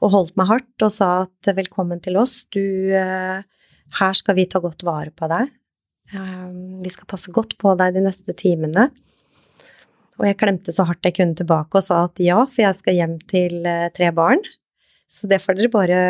og 0.02 0.10
holdt 0.10 0.36
meg 0.36 0.48
hardt 0.48 0.82
og 0.82 0.90
sa 0.90 1.22
at 1.22 1.54
velkommen 1.54 2.02
til 2.02 2.16
oss, 2.16 2.44
du, 2.50 2.60
her 4.00 4.16
skal 4.18 4.38
vi 4.38 4.46
ta 4.50 4.60
godt 4.62 4.84
vare 4.86 5.12
på 5.14 5.28
deg. 5.30 5.52
Eh, 6.14 6.48
vi 6.84 6.92
skal 6.92 7.08
passe 7.10 7.32
godt 7.34 7.56
på 7.60 7.74
deg 7.78 7.96
de 7.96 8.04
neste 8.04 8.34
timene. 8.36 8.90
Og 10.20 10.28
jeg 10.28 10.38
klemte 10.38 10.74
så 10.74 10.86
hardt 10.86 11.06
jeg 11.06 11.16
kunne 11.16 11.34
tilbake 11.38 11.80
og 11.80 11.86
sa 11.86 12.04
at 12.06 12.20
ja, 12.22 12.44
for 12.46 12.62
jeg 12.62 12.78
skal 12.78 12.98
hjem 13.00 13.16
til 13.30 13.64
eh, 13.66 13.88
tre 13.94 14.12
barn. 14.14 14.42
Så 15.10 15.30
det 15.30 15.40
får 15.42 15.58
dere 15.58 15.72
bare 15.72 16.00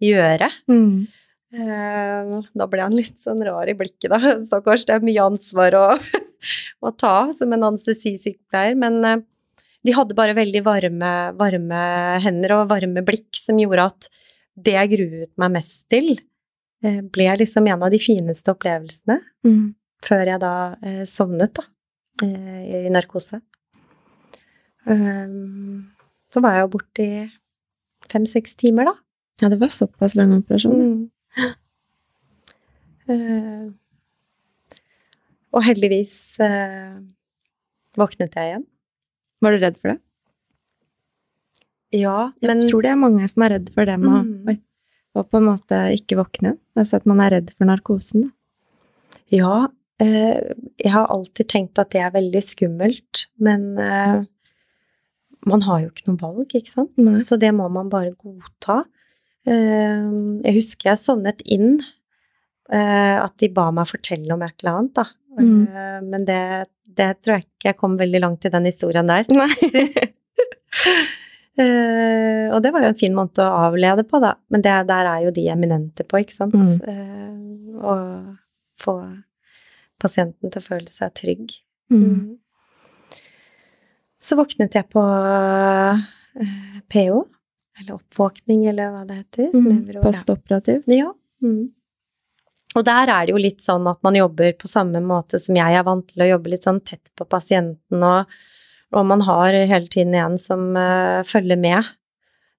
gjøre. 0.00 0.48
Mm. 0.70 1.08
Eh, 1.50 2.36
Da 2.56 2.68
ble 2.70 2.84
han 2.84 2.96
litt 2.96 3.18
sånn 3.22 3.42
rar 3.44 3.68
i 3.68 3.76
blikket, 3.76 4.10
da. 4.12 4.20
Stakkars, 4.48 4.86
det 4.88 4.96
er 4.96 5.06
mye 5.06 5.26
ansvar 5.32 5.76
å, 5.78 5.84
å 6.86 6.94
ta 6.96 7.16
som 7.36 7.52
en 7.56 7.68
anestesisykepleier. 7.72 8.78
Men 8.78 9.00
eh, 9.04 9.20
de 9.86 9.96
hadde 9.96 10.16
bare 10.16 10.36
veldig 10.36 10.64
varme, 10.66 11.12
varme 11.40 11.84
hender 12.24 12.58
og 12.58 12.68
varme 12.72 13.04
blikk 13.06 13.32
som 13.38 13.60
gjorde 13.60 13.88
at 13.92 14.10
det 14.60 14.74
jeg 14.76 14.92
gruet 14.92 15.32
meg 15.40 15.54
mest 15.56 15.86
til, 15.92 16.12
eh, 16.18 16.29
ble 16.82 17.26
liksom 17.36 17.66
en 17.68 17.82
av 17.82 17.90
de 17.92 17.98
fineste 18.00 18.52
opplevelsene 18.54 19.18
Mm. 19.44 19.74
før 20.02 20.24
jeg 20.26 20.40
da 20.40 20.52
eh, 20.82 21.02
sovnet, 21.04 21.52
da, 21.54 21.62
eh, 22.24 22.86
i 22.86 22.90
narkose. 22.92 23.40
Um, 24.86 25.90
så 26.32 26.40
var 26.40 26.54
jeg 26.56 26.64
jo 26.64 26.70
borte 26.78 27.04
i 27.04 27.30
fem-seks 28.08 28.54
timer, 28.56 28.84
da. 28.88 28.94
Ja, 29.42 29.48
det 29.52 29.58
var 29.60 29.68
såpass 29.68 30.14
lang 30.16 30.32
operasjon. 30.38 30.80
Mm. 30.80 31.54
Uh, 33.10 33.72
og 35.52 35.64
heldigvis 35.66 36.14
uh, 36.40 37.00
våknet 37.98 38.36
jeg 38.38 38.52
igjen. 38.52 38.66
Var 39.42 39.50
du 39.56 39.58
redd 39.64 39.78
for 39.80 39.92
det? 39.94 39.98
Ja, 41.98 42.30
men 42.40 42.60
Jeg 42.62 42.70
tror 42.70 42.84
det 42.86 42.90
er 42.92 43.00
mange 43.00 43.26
som 43.28 43.42
er 43.42 43.56
redd 43.56 43.70
for 43.74 43.84
det 43.88 43.96
med 43.98 44.28
Mm. 44.30 44.60
Å 45.16 45.24
på 45.26 45.40
en 45.40 45.48
måte 45.50 45.78
ikke 45.96 46.18
våkne. 46.20 46.54
Altså 46.78 47.00
at 47.00 47.08
man 47.10 47.22
er 47.24 47.34
redd 47.36 47.52
for 47.56 47.68
narkosen. 47.70 48.28
Da. 48.28 48.34
Ja, 49.34 49.54
eh, 50.02 50.54
jeg 50.80 50.92
har 50.94 51.10
alltid 51.10 51.50
tenkt 51.50 51.80
at 51.82 51.92
det 51.94 52.02
er 52.04 52.14
veldig 52.14 52.42
skummelt, 52.44 53.26
men 53.42 53.66
eh, 53.78 54.22
man 55.48 55.64
har 55.66 55.84
jo 55.84 55.90
ikke 55.90 56.08
noe 56.10 56.20
valg, 56.20 56.56
ikke 56.56 56.72
sant? 56.72 56.92
Nei. 57.00 57.20
Så 57.26 57.38
det 57.40 57.52
må 57.56 57.68
man 57.72 57.90
bare 57.92 58.12
godta. 58.14 58.82
Eh, 59.48 60.10
jeg 60.44 60.58
husker 60.58 60.92
jeg 60.92 61.02
sovnet 61.02 61.42
inn, 61.48 61.78
eh, 62.72 63.16
at 63.16 63.36
de 63.40 63.50
ba 63.54 63.70
meg 63.74 63.88
fortelle 63.90 64.34
om 64.34 64.44
et 64.46 64.56
eller 64.60 64.82
annet, 64.82 64.94
da. 65.00 65.06
Mm. 65.40 65.62
Eh, 65.64 66.00
men 66.10 66.26
det, 66.28 66.42
det 66.84 67.12
tror 67.22 67.38
jeg 67.38 67.46
ikke 67.46 67.70
jeg 67.70 67.80
kom 67.80 67.96
veldig 68.00 68.22
langt 68.26 68.46
i 68.46 68.52
den 68.52 68.68
historien 68.68 69.10
der. 69.10 69.30
Nei. 69.32 69.50
Eh, 71.60 72.46
og 72.54 72.62
det 72.64 72.72
var 72.72 72.84
jo 72.84 72.92
en 72.92 73.00
fin 73.00 73.16
måte 73.16 73.44
å 73.44 73.64
avlede 73.66 74.04
på, 74.08 74.20
da. 74.22 74.34
Men 74.52 74.64
det, 74.64 74.76
der 74.90 75.08
er 75.10 75.24
jo 75.26 75.32
de 75.34 75.46
eminente 75.52 76.06
på, 76.08 76.22
ikke 76.22 76.36
sant. 76.36 76.56
Mm. 76.56 76.78
Uh, 76.86 77.80
å 77.80 77.96
få 78.80 78.94
pasienten 80.00 80.52
til 80.52 80.62
å 80.62 80.68
føle 80.68 80.92
seg 80.92 81.12
trygg. 81.18 81.58
Mm. 81.92 82.38
Så 84.20 84.36
våknet 84.38 84.76
jeg 84.76 84.88
på 84.92 85.02
uh, 85.02 86.00
PO, 86.92 87.24
eller 87.80 87.96
oppvåkning, 87.96 88.64
eller 88.72 88.94
hva 88.94 89.04
det 89.08 89.20
heter. 89.22 89.52
Mm. 89.52 90.00
Postoperativ. 90.04 90.82
Ja. 90.90 91.12
Mm. 91.44 91.70
Og 92.78 92.86
der 92.86 93.10
er 93.10 93.26
det 93.26 93.34
jo 93.34 93.40
litt 93.42 93.64
sånn 93.64 93.88
at 93.90 93.98
man 94.06 94.14
jobber 94.14 94.52
på 94.58 94.68
samme 94.70 95.00
måte 95.02 95.40
som 95.42 95.56
jeg 95.58 95.74
er 95.74 95.84
vant 95.86 96.06
til 96.12 96.22
å 96.22 96.28
jobbe 96.36 96.52
litt 96.52 96.66
sånn 96.66 96.78
tett 96.86 97.10
på 97.18 97.26
pasienten, 97.26 98.04
og, 98.04 98.30
og 98.96 99.06
man 99.06 99.22
har 99.26 99.54
hele 99.54 99.88
tiden 99.90 100.16
en 100.18 100.36
som 100.40 100.74
eh, 100.78 101.20
følger 101.26 101.58
med, 101.60 101.86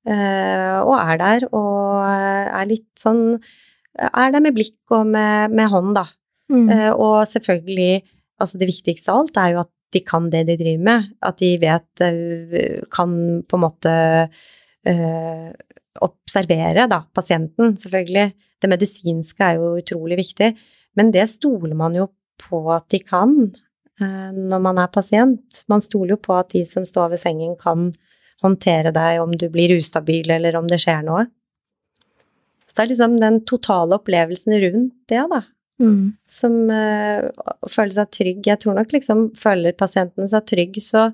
eh, 0.07 0.77
og 0.79 0.95
er 0.97 1.19
der, 1.21 1.45
og 1.51 2.05
eh, 2.07 2.47
er 2.47 2.71
litt 2.71 2.89
sånn 2.99 3.41
Er 3.91 4.31
der 4.31 4.39
med 4.39 4.55
blikk 4.55 4.93
og 4.95 5.09
med, 5.11 5.51
med 5.51 5.67
hånd, 5.67 5.91
da. 5.97 6.05
Mm. 6.51 6.69
Og 6.95 7.27
selvfølgelig, 7.27 7.99
altså 8.39 8.59
det 8.59 8.69
viktigste 8.69 9.11
av 9.11 9.25
alt 9.25 9.39
er 9.41 9.49
jo 9.51 9.59
at 9.65 9.71
de 9.91 9.99
kan 10.07 10.29
det 10.31 10.45
de 10.47 10.55
driver 10.55 10.85
med, 10.87 11.09
at 11.19 11.41
de 11.43 11.49
vet 11.59 12.03
Kan 12.95 13.17
på 13.43 13.59
en 13.59 13.63
måte 13.65 13.95
eh, 14.87 15.49
observere, 15.99 16.87
da, 16.87 17.01
pasienten, 17.13 17.75
selvfølgelig. 17.81 18.31
Det 18.63 18.71
medisinske 18.71 19.43
er 19.43 19.59
jo 19.59 19.73
utrolig 19.81 20.21
viktig, 20.21 20.53
men 20.95 21.11
det 21.11 21.27
stoler 21.29 21.75
man 21.75 21.99
jo 21.99 22.07
på 22.41 22.63
at 22.71 22.87
de 22.95 23.01
kan 23.03 23.35
når 24.01 24.63
man 24.63 24.79
er 24.81 24.89
pasient. 24.93 25.61
Man 25.71 25.83
stoler 25.83 26.15
jo 26.15 26.21
på 26.23 26.35
at 26.37 26.51
de 26.55 26.63
som 26.67 26.87
står 26.87 27.13
ved 27.13 27.21
sengen, 27.21 27.55
kan 27.59 27.91
håndtere 28.41 28.93
deg 28.95 29.21
om 29.21 29.33
du 29.37 29.47
blir 29.53 29.75
ustabil, 29.77 30.29
eller 30.33 30.57
om 30.57 30.67
det 30.69 30.81
skjer 30.81 31.03
noe. 31.05 31.27
Så 32.65 32.77
det 32.77 32.83
er 32.83 32.91
liksom 32.93 33.17
den 33.21 33.41
totale 33.45 33.97
opplevelsen 33.99 34.55
rundt 34.63 34.95
det, 35.11 35.25
da, 35.33 35.43
Mm. 35.81 36.13
som 36.29 36.53
uh, 36.69 37.25
føler 37.65 37.93
seg 37.95 38.09
trygg. 38.13 38.45
Jeg 38.45 38.61
tror 38.61 38.75
nok 38.77 38.91
liksom 38.93 39.23
føler 39.33 39.73
pasienten 39.73 40.29
seg 40.29 40.45
trygg, 40.45 40.77
så 40.77 41.07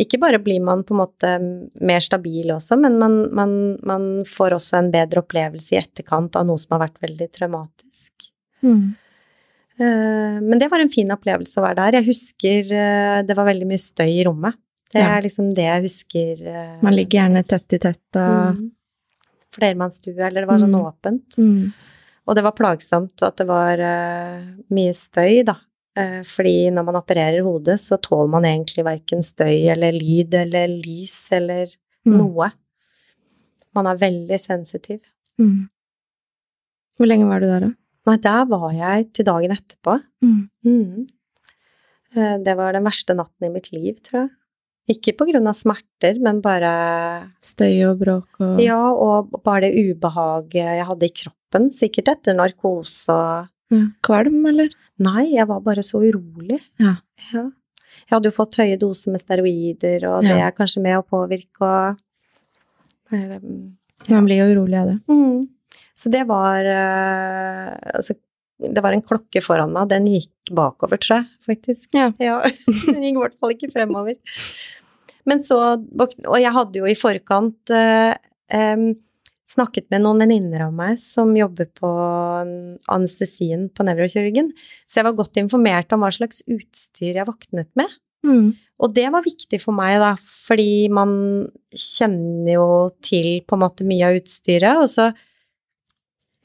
ikke 0.00 0.20
bare 0.20 0.40
blir 0.40 0.62
man 0.64 0.84
på 0.84 0.94
en 0.94 1.00
måte 1.02 1.32
mer 1.84 2.04
stabil 2.04 2.52
også, 2.52 2.76
men 2.80 2.98
man, 3.00 3.18
man, 3.36 3.52
man 3.84 4.06
får 4.28 4.56
også 4.56 4.78
en 4.80 4.90
bedre 4.94 5.22
opplevelse 5.24 5.74
i 5.74 5.80
etterkant 5.80 6.36
av 6.36 6.48
noe 6.48 6.60
som 6.60 6.76
har 6.76 6.86
vært 6.86 7.00
veldig 7.04 7.28
traumatisk. 7.32 8.30
Mm. 8.64 8.96
Eh, 9.78 10.36
men 10.40 10.58
det 10.58 10.70
var 10.72 10.80
en 10.80 10.88
fin 10.92 11.10
opplevelse 11.12 11.58
å 11.60 11.64
være 11.66 11.76
der. 11.82 11.98
Jeg 12.00 12.06
husker 12.08 12.70
eh, 12.72 13.22
det 13.28 13.36
var 13.36 13.48
veldig 13.50 13.66
mye 13.68 13.82
støy 13.82 14.08
i 14.20 14.24
rommet. 14.24 14.54
Det 14.92 15.02
Ja. 15.02 15.16
er 15.18 15.22
liksom 15.26 15.52
det 15.54 15.64
jeg 15.66 15.82
husker. 15.82 16.46
eh, 16.46 16.78
Man 16.82 16.94
ligger 16.94 17.20
gjerne 17.20 17.42
tett 17.46 17.72
i 17.72 17.78
tett 17.78 18.16
og 18.16 18.56
mm. 18.56 18.70
Flermannsstue, 19.56 20.16
eller 20.20 20.42
det 20.44 20.48
var 20.48 20.58
sånn 20.58 20.74
Mm. 20.74 20.86
åpent. 20.92 21.36
mm. 21.38 21.72
Og 22.28 22.34
det 22.34 22.42
var 22.44 22.52
plagsomt 22.52 23.22
at 23.22 23.36
det 23.36 23.46
var 23.46 23.76
mye 24.70 24.92
støy, 24.92 25.44
da. 25.44 25.54
Fordi 25.96 26.68
når 26.74 26.84
man 26.84 26.96
opererer 26.96 27.42
hodet, 27.42 27.78
så 27.80 27.96
tåler 28.02 28.28
man 28.28 28.42
egentlig 28.44 28.84
verken 28.84 29.22
støy 29.22 29.68
eller 29.70 29.92
lyd 29.92 30.34
eller 30.34 30.66
lys 30.68 31.30
eller 31.32 31.66
Mm. 32.04 32.18
noe. 32.18 32.52
Man 33.74 33.86
er 33.86 33.96
veldig 33.96 34.38
sensitiv. 34.40 35.00
Mm. 35.38 35.68
Hvor 36.98 37.06
lenge 37.06 37.26
var 37.28 37.40
du 37.40 37.46
der, 37.46 37.60
da? 37.60 37.70
Nei, 38.06 38.16
der 38.22 38.44
var 38.46 38.70
jeg 38.72 39.12
til 39.12 39.24
dagen 39.26 39.50
etterpå. 39.56 39.96
Mm. 40.22 40.48
Mhm. 40.64 41.06
Eh, 42.16 42.38
Det 42.44 42.56
var 42.56 42.72
den 42.72 42.84
verste 42.84 43.14
natten 43.16 43.46
i 43.48 43.52
mitt 43.52 43.72
liv, 43.72 43.96
tror 44.02 44.20
jeg. 44.22 44.30
Ikke 44.88 45.16
på 45.18 45.26
grunn 45.26 45.48
av 45.50 45.54
smerter, 45.58 46.20
men 46.22 46.40
bare 46.40 47.32
Støy 47.42 47.82
og 47.90 47.98
bråk 47.98 48.38
og 48.40 48.60
Ja, 48.62 48.78
og 48.94 49.32
bare 49.42 49.62
det 49.66 49.74
ubehaget 49.74 50.54
jeg 50.54 50.86
hadde 50.86 51.02
i 51.08 51.14
kroppen. 51.22 51.70
Sikkert 51.74 52.08
etter 52.14 52.34
narkose 52.38 53.08
og 53.10 53.48
Ja. 53.68 53.82
Kvalm, 54.06 54.46
eller? 54.46 54.68
Nei, 55.02 55.24
jeg 55.34 55.48
var 55.48 55.58
bare 55.60 55.82
så 55.82 55.98
urolig. 55.98 56.60
Ja. 56.78 56.98
Ja. 57.32 57.42
Jeg 58.06 58.12
hadde 58.12 58.30
jo 58.30 58.36
fått 58.36 58.54
høye 58.60 58.78
doser 58.78 59.10
med 59.10 59.20
steroider, 59.20 60.04
og 60.06 60.22
det 60.22 60.36
Ja. 60.38 60.46
er 60.46 60.52
kanskje 60.52 60.82
med 60.82 60.96
å 60.96 61.02
påvirke 61.04 61.60
og 61.60 61.98
um, 63.10 63.76
Man 64.08 64.24
blir 64.24 64.36
jo 64.46 64.54
urolig 64.54 64.78
av 64.80 64.86
det. 64.86 65.00
mm. 65.08 65.48
Så 65.96 66.12
det 66.12 66.26
var 66.28 66.66
eh, 66.68 67.72
Altså, 67.96 68.16
det 68.56 68.82
var 68.84 68.96
en 68.96 69.04
klokke 69.04 69.42
foran 69.44 69.72
meg, 69.74 69.90
den 69.92 70.08
gikk 70.08 70.52
bakover, 70.56 71.00
tror 71.00 71.20
jeg, 71.20 71.30
faktisk. 71.48 71.90
Ja. 71.96 72.10
den 72.16 73.02
gikk 73.04 73.16
i 73.16 73.22
hvert 73.24 73.40
fall 73.40 73.56
ikke 73.56 73.72
fremover. 73.74 74.16
Men 75.26 75.42
så 75.44 75.58
Og 75.74 76.38
jeg 76.40 76.54
hadde 76.54 76.80
jo 76.80 76.86
i 76.88 76.96
forkant 76.98 77.74
eh, 77.74 78.14
eh, 78.52 78.86
snakket 79.46 79.88
med 79.92 80.02
noen 80.04 80.24
venninner 80.24 80.66
av 80.66 80.74
meg 80.74 80.98
som 81.00 81.30
jobber 81.36 81.68
på 81.78 81.90
anestesien 82.92 83.68
på 83.72 83.86
nevrokirurgen, 83.86 84.50
så 84.86 85.00
jeg 85.00 85.06
var 85.06 85.18
godt 85.20 85.38
informert 85.40 85.94
om 85.94 86.02
hva 86.02 86.10
slags 86.14 86.42
utstyr 86.50 87.20
jeg 87.20 87.28
våknet 87.28 87.70
med. 87.78 87.92
Mm. 88.26 88.48
Og 88.82 88.92
det 88.96 89.06
var 89.14 89.24
viktig 89.24 89.60
for 89.62 89.76
meg, 89.76 90.00
da, 90.02 90.16
fordi 90.18 90.88
man 90.92 91.14
kjenner 91.72 92.52
jo 92.56 92.68
til 93.04 93.40
på 93.46 93.56
en 93.56 93.62
måte 93.62 93.86
mye 93.88 94.10
av 94.10 94.18
utstyret, 94.18 94.82
og 94.82 94.90
så 94.90 95.12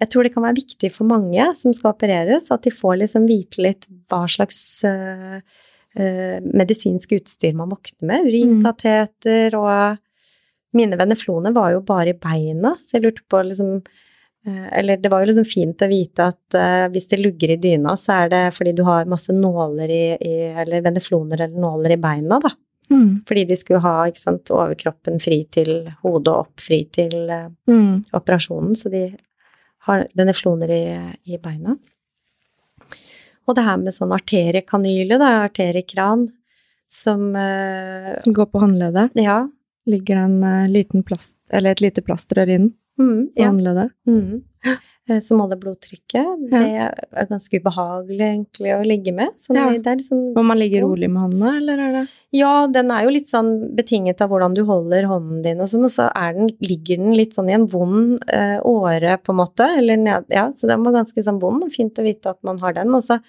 Jeg 0.01 0.09
tror 0.09 0.25
det 0.25 0.33
kan 0.33 0.45
være 0.45 0.57
viktig 0.57 0.89
for 0.95 1.05
mange 1.09 1.45
som 1.57 1.73
skal 1.77 1.93
opereres, 1.93 2.49
at 2.53 2.63
de 2.65 2.73
får 2.73 3.03
liksom 3.03 3.27
vite 3.29 3.61
litt 3.61 3.85
hva 4.09 4.23
slags 4.29 4.59
uh, 4.87 5.37
uh, 5.37 6.37
medisinsk 6.41 7.13
utstyr 7.19 7.53
man 7.57 7.69
våkner 7.69 8.07
med. 8.09 8.29
Urinkateter 8.31 9.57
og 9.59 9.99
Mine 10.71 10.95
venefloner 10.95 11.51
var 11.51 11.73
jo 11.73 11.81
bare 11.83 12.13
i 12.13 12.15
beina, 12.15 12.69
så 12.79 12.95
jeg 12.95 13.03
lurte 13.03 13.25
på 13.27 13.41
liksom 13.43 13.73
eh, 14.47 14.67
Eller 14.79 15.01
det 15.03 15.09
var 15.11 15.19
jo 15.19 15.27
liksom 15.27 15.43
fint 15.43 15.83
å 15.83 15.89
vite 15.91 16.29
at 16.31 16.55
hvis 16.93 17.09
det 17.11 17.19
lugger 17.19 17.51
i 17.51 17.57
dyna, 17.59 17.97
så 17.99 18.21
er 18.21 18.31
det 18.31 18.39
fordi 18.55 18.71
du 18.77 18.85
har 18.87 19.09
masse 19.11 19.35
nåler 19.35 19.91
i, 19.91 20.05
i 20.15 20.35
Eller 20.63 20.85
venefloner 20.85 21.43
eller 21.43 21.59
nåler 21.59 21.91
i 21.91 21.99
beina, 21.99 22.39
da. 22.39 22.53
Mm. 22.87 23.19
Fordi 23.27 23.43
de 23.49 23.57
skulle 23.59 23.83
ha 23.83 23.97
sant, 24.15 24.47
overkroppen 24.55 25.19
fri 25.19 25.41
til 25.51 25.73
hodet 26.05 26.31
og 26.31 26.45
opp 26.45 26.63
fri 26.63 26.85
til 26.87 27.19
Mm. 27.67 28.05
operasjonen, 28.15 28.71
så 28.71 28.87
de 28.95 29.09
har 29.87 30.05
venefloner 30.17 30.71
i, 30.75 30.83
i 31.33 31.39
beina. 31.41 31.77
Og 33.49 33.57
det 33.57 33.65
her 33.65 33.79
med 33.81 33.95
sånn 33.95 34.13
arteriekanyle, 34.15 35.17
da, 35.17 35.31
arteriekran, 35.47 36.27
som 36.91 37.31
Går 37.31 38.33
Gå 38.35 38.45
på 38.51 38.61
håndleddet. 38.61 39.15
Ja. 39.15 39.45
Ligger 39.89 40.19
det 40.19 40.23
en 40.27 40.43
eh, 40.43 40.69
liten 40.69 41.05
plast, 41.07 41.37
eller 41.49 41.71
et 41.73 41.81
lite 41.81 42.03
plastrør 42.05 42.51
inn 42.51 42.67
Mm, 42.99 43.29
ja. 43.35 43.47
håndleddet. 43.47 43.91
Mm. 44.07 44.41
Så 45.07 45.21
Som 45.25 45.41
blodtrykket. 45.49 46.49
Det 46.51 46.59
er 46.61 47.25
ganske 47.27 47.59
ubehagelig 47.59 48.21
egentlig 48.21 48.73
å 48.75 48.83
ligge 48.85 49.11
med. 49.13 49.33
Sånn, 49.41 49.57
Ja. 49.57 49.69
det, 49.71 49.81
det 49.83 49.97
liksom 49.99 50.33
Må 50.35 50.43
man 50.45 50.59
ligge 50.59 50.81
rolig 50.83 51.09
med 51.09 51.23
hånda, 51.23 51.57
eller 51.57 51.79
er 51.79 51.91
det 51.91 52.07
Ja, 52.31 52.67
den 52.67 52.91
er 52.91 53.03
jo 53.03 53.09
litt 53.09 53.27
sånn 53.27 53.75
betinget 53.75 54.21
av 54.21 54.29
hvordan 54.29 54.53
du 54.55 54.63
holder 54.63 55.03
hånden 55.09 55.41
din 55.43 55.59
og 55.59 55.67
sånn, 55.67 55.83
og 55.83 55.91
så 55.91 56.07
den, 56.13 56.47
ligger 56.61 56.97
den 57.01 57.13
litt 57.17 57.33
sånn 57.35 57.49
i 57.49 57.57
en 57.57 57.65
vond 57.67 58.21
eh, 58.29 58.59
åre, 58.63 59.17
på 59.17 59.33
en 59.33 59.41
måte, 59.41 59.67
eller 59.81 59.97
ned, 59.97 60.25
ja, 60.29 60.49
så 60.51 60.67
den 60.69 60.83
var 60.83 60.93
ganske 60.93 61.23
sånn 61.25 61.41
vond, 61.41 61.65
fint 61.73 61.97
å 61.99 62.03
vite 62.05 62.29
at 62.29 62.39
man 62.43 62.59
har 62.59 62.73
den, 62.73 62.93
og 62.95 63.01
så 63.03 63.19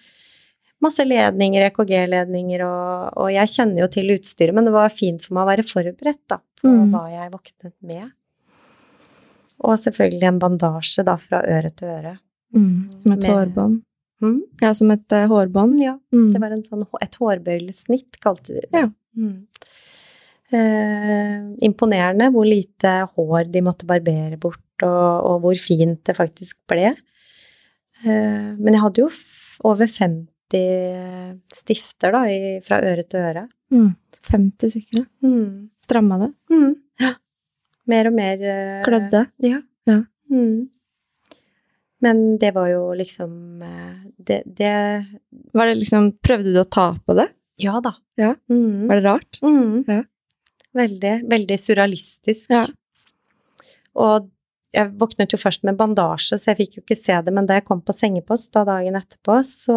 masse 0.83 1.03
ledninger, 1.07 1.71
EKG-ledninger, 1.71 2.63
og, 2.67 3.13
og 3.17 3.29
jeg 3.33 3.49
kjenner 3.49 3.85
jo 3.85 3.89
til 3.89 4.11
utstyret, 4.15 4.55
men 4.55 4.67
det 4.67 4.73
var 4.75 4.89
fint 4.91 5.23
for 5.23 5.35
meg 5.35 5.47
å 5.47 5.51
være 5.51 5.67
forberedt, 5.67 6.23
da, 6.29 6.39
på 6.63 6.69
Mm. 6.69 6.93
hva 6.93 7.09
jeg 7.11 7.31
våknet 7.33 7.75
med. 7.83 8.13
Og 9.63 9.77
selvfølgelig 9.79 10.29
en 10.29 10.39
bandasje, 10.43 11.05
da, 11.07 11.15
fra 11.21 11.43
øre 11.47 11.71
til 11.71 11.89
øre. 11.89 12.17
mm. 12.55 13.01
Som 13.03 13.13
et 13.13 13.23
Med- 13.23 13.31
hårbånd? 13.31 13.81
Mm. 14.23 14.41
Ja, 14.63 14.73
som 14.79 14.91
et 14.95 15.13
uh, 15.13 15.27
hårbånd? 15.31 15.81
Ja, 15.83 15.97
Mm. 16.13 16.33
Det 16.33 16.41
var 16.41 16.53
en 16.53 16.63
sånn, 16.63 16.83
et 17.03 17.15
hårbøylesnitt, 17.19 18.21
kalte 18.21 18.53
de 18.55 18.61
det. 18.61 18.71
Ja. 18.73 18.89
Mm. 19.17 19.47
Eh, 20.53 21.39
imponerende 21.65 22.27
hvor 22.35 22.45
lite 22.45 22.91
hår 23.17 23.47
de 23.53 23.63
måtte 23.65 23.87
barbere 23.89 24.37
bort, 24.41 24.61
og, 24.85 25.25
og 25.25 25.39
hvor 25.47 25.57
fint 25.61 26.03
det 26.05 26.15
faktisk 26.19 26.59
ble. 26.69 26.91
Eh, 28.05 28.51
men 28.59 28.75
jeg 28.75 28.83
hadde 28.83 29.01
jo 29.05 29.09
over 29.65 29.87
50 29.89 30.29
stifter 31.57 32.13
da, 32.13 32.25
i, 32.29 32.59
fra 32.67 32.83
øre 32.85 33.03
til 33.09 33.25
øre. 33.25 33.47
Mm. 33.73 33.95
50 34.29 34.75
stykker, 34.77 35.01
ja. 35.01 35.07
Mm. 35.27 35.71
Stramma 35.83 36.19
det? 36.27 36.31
Mm. 36.53 36.75
Mer 37.91 38.09
og 38.11 38.15
mer 38.15 38.43
uh, 38.43 38.83
Klødde? 38.87 39.27
Ja. 39.43 39.59
Ja. 39.89 39.99
Mm. 40.31 40.69
Men 42.03 42.23
det 42.43 42.51
var 42.57 42.67
jo 42.71 42.83
liksom 42.99 43.63
eh, 43.63 43.99
det, 44.19 44.41
det 44.47 44.73
Var 45.55 45.71
det 45.71 45.77
liksom 45.79 46.09
Prøvde 46.19 46.51
du 46.55 46.59
å 46.59 46.67
ta 46.67 46.89
på 46.99 47.15
det? 47.15 47.29
Ja 47.63 47.79
da. 47.85 47.93
Ja. 48.19 48.33
Mm. 48.51 48.89
Var 48.91 48.99
det 48.99 49.05
rart? 49.07 49.39
Mm. 49.45 49.85
Ja. 49.87 50.01
Veldig, 50.75 51.13
veldig 51.31 51.59
surrealistisk. 51.61 52.51
Ja. 52.51 52.65
Og 54.03 54.31
jeg 54.73 54.89
våknet 54.99 55.35
jo 55.35 55.39
først 55.39 55.67
med 55.69 55.77
bandasje, 55.79 56.39
så 56.41 56.51
jeg 56.51 56.63
fikk 56.63 56.79
jo 56.79 56.83
ikke 56.83 56.97
se 56.97 57.19
det, 57.23 57.35
men 57.37 57.47
da 57.47 57.59
jeg 57.59 57.67
kom 57.69 57.83
på 57.85 57.95
sengepost 57.95 58.55
da 58.57 58.65
dagen 58.67 58.97
etterpå, 58.97 59.37
så 59.45 59.77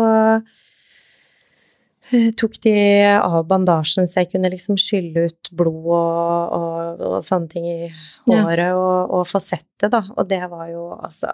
tok 2.37 2.59
de 2.61 2.73
av 3.17 3.47
bandasjen 3.49 4.05
så 4.07 4.21
jeg 4.21 4.31
kunne 4.35 4.51
liksom 4.53 4.77
skylle 4.77 5.23
ut 5.29 5.49
blod 5.57 5.87
og, 5.89 6.53
og, 6.59 7.01
og 7.01 7.15
sånne 7.25 7.49
ting 7.49 7.65
i 7.65 7.89
håret 8.29 8.75
og, 8.77 9.13
og 9.19 9.23
få 9.29 9.41
sett 9.41 9.65
det, 9.81 9.89
da. 9.95 10.03
Og 10.15 10.27
det 10.29 10.43
var 10.51 10.67
jo 10.73 10.89
altså 10.99 11.31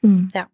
Mm. 0.00 0.30
Ja. 0.32 0.46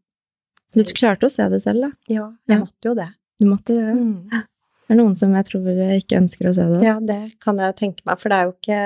Du 0.75 0.83
klarte 0.91 1.29
å 1.29 1.31
se 1.31 1.45
det 1.49 1.61
selv, 1.63 1.85
da? 1.85 1.91
Ja, 2.11 2.25
jeg 2.51 2.57
Ja. 2.57 2.65
måtte 2.65 2.89
jo 2.89 2.95
det. 2.99 3.05
Du 3.39 3.45
måtte 3.47 3.77
det. 3.77 3.85
ja. 3.87 3.93
Mm. 3.95 4.43
Det 4.87 4.95
er 4.95 4.99
noen 4.99 5.15
som 5.19 5.33
jeg 5.35 5.45
tror 5.47 5.69
ikke 5.97 6.19
ønsker 6.19 6.49
å 6.51 6.55
se 6.55 6.65
det. 6.73 6.81
Ja, 6.83 6.97
det 7.01 7.39
kan 7.43 7.57
jeg 7.59 7.71
jo 7.71 7.77
tenke 7.79 8.03
meg, 8.07 8.19
for 8.19 8.29
det 8.29 8.37
er 8.41 8.45
jo 8.45 8.53
ikke 8.57 8.81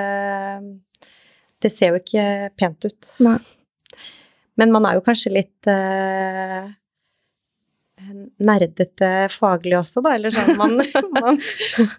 Det 1.61 1.71
ser 1.71 1.89
jo 1.91 1.99
ikke 1.99 2.27
pent 2.57 2.85
ut. 2.85 3.09
Nei. 3.25 3.37
Men 4.57 4.71
man 4.71 4.85
er 4.85 4.95
jo 4.97 5.01
kanskje 5.05 5.31
litt 5.33 5.67
eh, 5.69 6.69
nerdete 8.39 9.09
faglig 9.33 9.77
også, 9.79 10.01
da. 10.05 10.15
Eller 10.17 10.33
sånn 10.35 10.57
man, 10.59 10.77
man, 11.17 11.39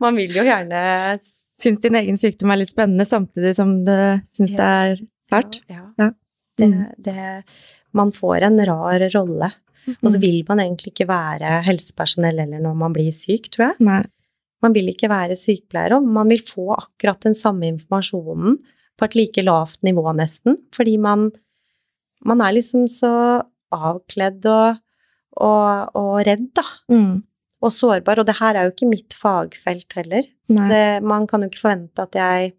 man 0.01 0.17
vil 0.21 0.35
jo 0.39 0.45
gjerne 0.47 0.83
Syns 1.63 1.79
din 1.85 1.95
egen 1.95 2.17
sykdom 2.19 2.51
er 2.51 2.59
litt 2.59 2.73
spennende, 2.73 3.05
samtidig 3.07 3.53
som 3.55 3.77
du 3.87 3.93
syns 4.35 4.57
det 4.59 4.65
er 4.67 4.97
fælt. 5.31 5.61
Ja. 5.71 5.85
Ja. 6.01 6.09
Det, 6.59 6.67
Mm. 6.69 6.81
det, 6.99 7.45
man 7.97 8.11
får 8.13 8.43
en 8.49 8.59
rar 8.67 9.05
rolle. 9.15 9.49
Og 10.03 10.09
så 10.11 10.17
Mm. 10.19 10.21
vil 10.25 10.41
man 10.49 10.59
egentlig 10.61 10.91
ikke 10.93 11.07
være 11.09 11.63
helsepersonell 11.67 12.39
heller 12.43 12.61
når 12.63 12.75
man 12.77 12.93
blir 12.93 13.13
syk, 13.15 13.49
tror 13.51 13.69
jeg. 13.71 13.77
Nei. 13.87 14.03
Man 14.63 14.73
vil 14.75 14.91
ikke 14.93 15.09
være 15.11 15.35
sykepleier, 15.39 15.95
og 15.97 16.03
man 16.07 16.29
vil 16.31 16.43
få 16.43 16.69
akkurat 16.77 17.21
den 17.21 17.35
samme 17.35 17.67
informasjonen 17.73 18.59
på 18.99 19.05
et 19.09 19.15
like 19.19 19.43
lavt 19.43 19.81
nivå, 19.83 20.05
nesten. 20.15 20.59
Fordi 20.75 20.97
man, 20.99 21.31
man 22.25 22.41
er 22.41 22.53
liksom 22.59 22.85
så 22.91 23.43
avkledd 23.73 24.45
og, 24.47 24.79
og, 25.41 25.93
og 25.99 26.15
redd, 26.27 26.49
da. 26.57 26.65
Mm. 26.93 27.23
Og 27.63 27.71
sårbar. 27.75 28.21
Og 28.21 28.29
det 28.29 28.39
her 28.41 28.59
er 28.59 28.67
jo 28.67 28.75
ikke 28.75 28.91
mitt 28.91 29.15
fagfelt 29.17 29.95
heller. 29.99 30.27
Så 30.49 30.59
det, 30.71 30.87
man 31.07 31.29
kan 31.31 31.45
jo 31.45 31.51
ikke 31.51 31.63
forvente 31.63 32.05
at 32.05 32.19
jeg 32.19 32.51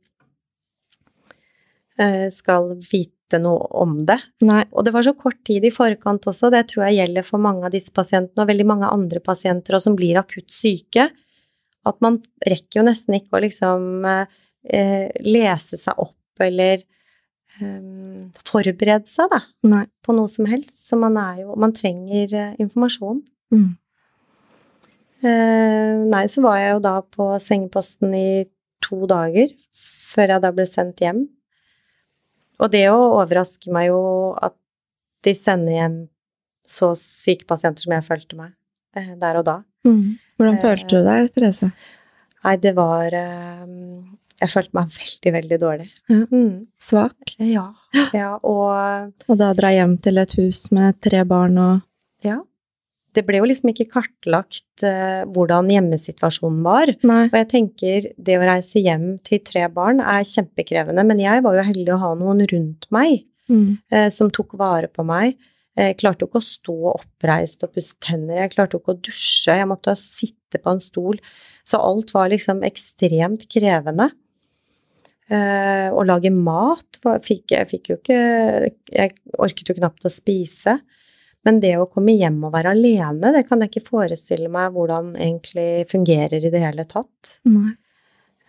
eh, 2.00 2.30
skal 2.34 2.72
vite 2.80 3.42
noe 3.42 3.68
om 3.82 3.98
det. 4.08 4.20
Nei. 4.46 4.64
Og 4.72 4.86
det 4.86 4.94
var 4.96 5.06
så 5.06 5.16
kort 5.18 5.42
tid 5.48 5.66
i 5.66 5.74
forkant 5.74 6.30
også, 6.30 6.52
det 6.54 6.68
tror 6.72 6.88
jeg 6.88 7.02
gjelder 7.02 7.28
for 7.28 7.42
mange 7.42 7.68
av 7.68 7.74
disse 7.74 7.94
pasientene 7.96 8.46
og 8.46 8.50
veldig 8.52 8.68
mange 8.70 8.92
andre 8.94 9.22
pasienter 9.24 9.78
og 9.78 9.84
som 9.86 9.98
blir 9.98 10.20
akutt 10.22 10.54
syke, 10.54 11.10
at 11.84 11.98
man 12.04 12.22
rekker 12.46 12.80
jo 12.80 12.88
nesten 12.88 13.18
ikke 13.18 13.40
å 13.40 13.44
liksom 13.44 14.06
eh, 14.08 15.10
lese 15.26 15.80
seg 15.82 16.00
opp 16.00 16.46
eller 16.46 16.86
eh, 17.60 18.26
forberede 18.48 19.10
seg 19.10 19.30
da, 19.32 19.42
Nei. 19.68 19.86
på 20.06 20.16
noe 20.16 20.32
som 20.32 20.48
helst. 20.50 20.76
Så 20.88 21.00
man 21.00 21.18
er 21.20 21.44
jo 21.44 21.58
Man 21.60 21.76
trenger 21.76 22.34
eh, 22.34 22.56
informasjon. 22.64 23.22
Mm. 23.54 23.72
Eh, 25.24 25.94
nei, 26.12 26.26
så 26.28 26.44
var 26.44 26.58
jeg 26.60 26.74
jo 26.74 26.82
da 26.84 26.98
på 27.02 27.30
sengeposten 27.40 28.16
i 28.18 28.44
to 28.84 29.06
dager 29.08 29.54
før 30.14 30.36
jeg 30.36 30.44
da 30.44 30.52
ble 30.54 30.66
sendt 30.70 31.02
hjem. 31.04 31.24
Og 32.62 32.72
det 32.74 32.86
jo 32.86 32.98
overrasker 33.22 33.74
meg 33.74 33.90
jo 33.90 34.02
at 34.44 34.56
de 35.24 35.34
sender 35.36 35.78
hjem 35.78 35.98
så 36.68 36.94
syke 37.00 37.48
pasienter 37.48 37.86
som 37.86 37.96
jeg 37.96 38.06
følte 38.08 38.40
meg 38.40 38.54
eh, 38.96 39.14
der 39.20 39.40
og 39.40 39.48
da. 39.48 39.58
Mm. 39.88 40.20
Hvordan 40.40 40.60
følte 40.64 40.90
du 40.92 41.08
deg, 41.08 41.32
Therese? 41.36 41.72
Nei, 42.44 42.56
det 42.60 42.74
var 42.76 43.16
eh, 43.16 43.66
Jeg 44.42 44.50
følte 44.52 44.74
meg 44.78 44.90
veldig, 44.96 45.32
veldig 45.38 45.60
dårlig. 45.62 45.90
Mm, 46.10 46.66
Svak? 46.82 47.36
ja, 47.40 47.68
ja. 48.16 48.32
Og 48.42 49.30
Og 49.30 49.38
da 49.40 49.52
dra 49.54 49.70
hjem 49.72 49.98
til 50.04 50.18
et 50.18 50.34
hus 50.40 50.66
med 50.76 50.98
tre 51.04 51.24
barn 51.28 51.58
og 51.62 51.82
ja. 52.26 52.40
Det 53.14 53.22
ble 53.28 53.38
jo 53.38 53.46
liksom 53.46 53.70
ikke 53.70 53.86
kartlagt 53.92 54.82
uh, 54.88 55.22
hvordan 55.30 55.68
hjemmesituasjonen 55.70 56.64
var. 56.66 56.90
Nei. 57.06 57.28
Og 57.30 57.36
jeg 57.38 57.48
tenker 57.52 58.08
det 58.18 58.40
å 58.40 58.46
reise 58.50 58.82
hjem 58.82 59.20
til 59.28 59.38
tre 59.46 59.68
barn 59.70 60.02
er 60.02 60.26
kjempekrevende, 60.26 61.04
men 61.06 61.22
jeg 61.22 61.44
var 61.46 61.60
jo 61.60 61.66
heldig 61.68 61.94
å 61.94 62.02
ha 62.02 62.14
noen 62.18 62.42
rundt 62.50 62.90
meg 62.96 63.22
Mm. 63.52 63.78
uh, 63.92 64.08
som 64.10 64.30
tok 64.32 64.54
vare 64.58 64.88
på 64.88 65.04
meg. 65.06 65.36
Jeg 65.76 65.98
klarte 66.00 66.24
jo 66.24 66.30
ikke 66.30 66.40
å 66.40 66.46
stå 66.48 66.74
oppreist 66.94 67.64
og 67.66 67.74
pusse 67.76 67.98
tenner, 68.00 68.38
jeg 68.44 68.54
klarte 68.54 68.78
jo 68.78 68.80
ikke 68.80 68.94
å 68.94 69.02
dusje, 69.04 69.56
jeg 69.58 69.68
måtte 69.68 69.96
sitte 70.00 70.62
på 70.62 70.72
en 70.72 70.80
stol. 70.80 71.18
Så 71.68 71.80
alt 71.82 72.14
var 72.14 72.30
liksom 72.32 72.62
ekstremt 72.64 73.44
krevende. 73.52 74.12
Eh, 75.34 75.88
å 75.90 76.04
lage 76.06 76.30
mat 76.34 77.00
fikk, 77.24 77.54
Jeg 77.56 77.70
fikk 77.70 77.90
jo 77.90 77.96
ikke 77.98 78.18
Jeg 78.94 79.16
orket 79.42 79.70
jo 79.72 79.78
knapt 79.80 80.06
å 80.06 80.12
spise. 80.12 80.78
Men 81.44 81.60
det 81.60 81.74
å 81.80 81.90
komme 81.92 82.16
hjem 82.16 82.38
og 82.48 82.54
være 82.54 82.72
alene, 82.72 83.34
det 83.36 83.46
kan 83.50 83.64
jeg 83.64 83.72
ikke 83.72 83.90
forestille 83.90 84.52
meg 84.52 84.76
hvordan 84.76 85.12
egentlig 85.18 85.88
fungerer 85.92 86.40
i 86.40 86.52
det 86.54 86.62
hele 86.64 86.86
tatt. 86.88 87.40
Nei. 87.50 87.74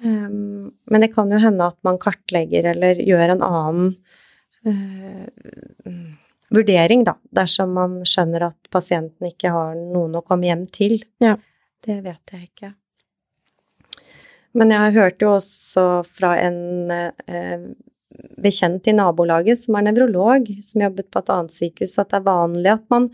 Um, 0.05 0.70
men 0.91 1.03
det 1.03 1.12
kan 1.14 1.30
jo 1.30 1.41
hende 1.43 1.66
at 1.70 1.78
man 1.87 1.99
kartlegger 2.03 2.68
eller 2.74 2.99
gjør 3.03 3.32
en 3.35 3.43
annen 3.47 3.91
eh, 4.66 5.26
mm, 5.87 6.14
vurdering, 6.55 7.03
da, 7.07 7.16
dersom 7.35 7.74
man 7.78 8.01
skjønner 8.07 8.47
at 8.51 8.70
pasienten 8.74 9.30
ikke 9.30 9.55
har 9.55 9.74
noen 9.78 10.18
å 10.18 10.22
komme 10.26 10.51
hjem 10.51 10.66
til. 10.70 11.01
Ja. 11.24 11.35
Det 11.85 11.99
vet 12.05 12.35
jeg 12.35 12.51
ikke. 12.51 12.74
Men 14.55 14.71
jeg 14.71 14.95
hørte 14.95 15.27
jo 15.27 15.33
også 15.37 15.87
fra 16.07 16.35
en 16.39 16.93
eh, 16.95 17.65
bekjent 18.43 18.87
i 18.91 18.95
nabolaget 18.95 19.65
som 19.65 19.79
er 19.79 19.89
nevrolog, 19.89 20.47
som 20.63 20.85
jobbet 20.85 21.11
på 21.11 21.23
et 21.23 21.33
annet 21.35 21.57
sykehus, 21.57 21.97
at 21.99 22.13
det 22.13 22.21
er 22.21 22.29
vanlig 22.29 22.71
at 22.75 22.85
man 22.93 23.09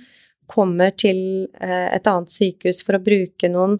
kommer 0.51 0.93
til 0.99 1.49
eh, 1.62 1.88
et 1.95 2.11
annet 2.11 2.34
sykehus 2.34 2.82
for 2.84 2.99
å 2.99 3.05
bruke 3.05 3.51
noen 3.53 3.78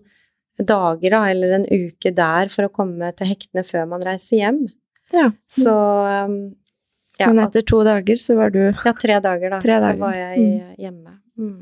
dager 0.61 1.17
da, 1.17 1.25
eller 1.33 1.57
en 1.57 1.67
uke 1.69 2.13
der 2.15 2.51
for 2.53 2.69
å 2.69 2.73
komme 2.73 3.11
til 3.17 3.31
hektene 3.33 3.65
før 3.67 3.89
man 3.91 4.05
reiser 4.05 4.41
hjem. 4.41 4.65
Ja. 5.13 5.31
Så 5.51 5.73
um, 5.73 6.37
ja, 7.19 7.29
Men 7.29 7.43
etter 7.45 7.65
to 7.67 7.83
dager 7.85 8.21
så 8.21 8.37
var 8.39 8.53
du 8.55 8.63
ja, 8.69 8.93
tre 8.97 9.19
dager, 9.21 9.53
da. 9.53 9.61
Tre 9.61 9.77
dager. 9.77 9.97
Så 9.99 10.05
var 10.05 10.17
jeg 10.17 10.45
eh, 10.45 10.77
hjemme. 10.87 11.19
Mm. 11.41 11.59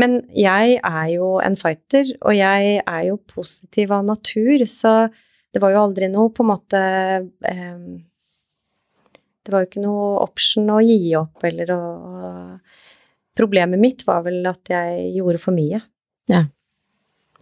Men 0.00 0.22
jeg 0.32 0.78
er 0.78 1.08
jo 1.12 1.34
en 1.44 1.56
fighter, 1.58 2.08
og 2.24 2.32
jeg 2.36 2.78
er 2.80 3.02
jo 3.10 3.18
positiv 3.28 3.92
av 3.92 4.06
natur, 4.08 4.64
så 4.70 4.94
det 5.52 5.60
var 5.60 5.74
jo 5.74 5.82
aldri 5.82 6.08
noe 6.08 6.30
på 6.32 6.44
en 6.44 6.48
måte 6.48 6.80
eh, 6.80 7.82
Det 9.42 9.52
var 9.52 9.64
jo 9.64 9.68
ikke 9.68 9.82
noe 9.84 10.22
option 10.22 10.70
å 10.72 10.80
gi 10.80 11.12
opp, 11.18 11.42
eller 11.44 11.74
å 11.76 11.82
Problemet 13.32 13.80
mitt 13.80 14.02
var 14.04 14.26
vel 14.26 14.42
at 14.44 14.68
jeg 14.68 15.06
gjorde 15.16 15.38
for 15.40 15.56
mye. 15.56 15.78
Ja. 16.28 16.42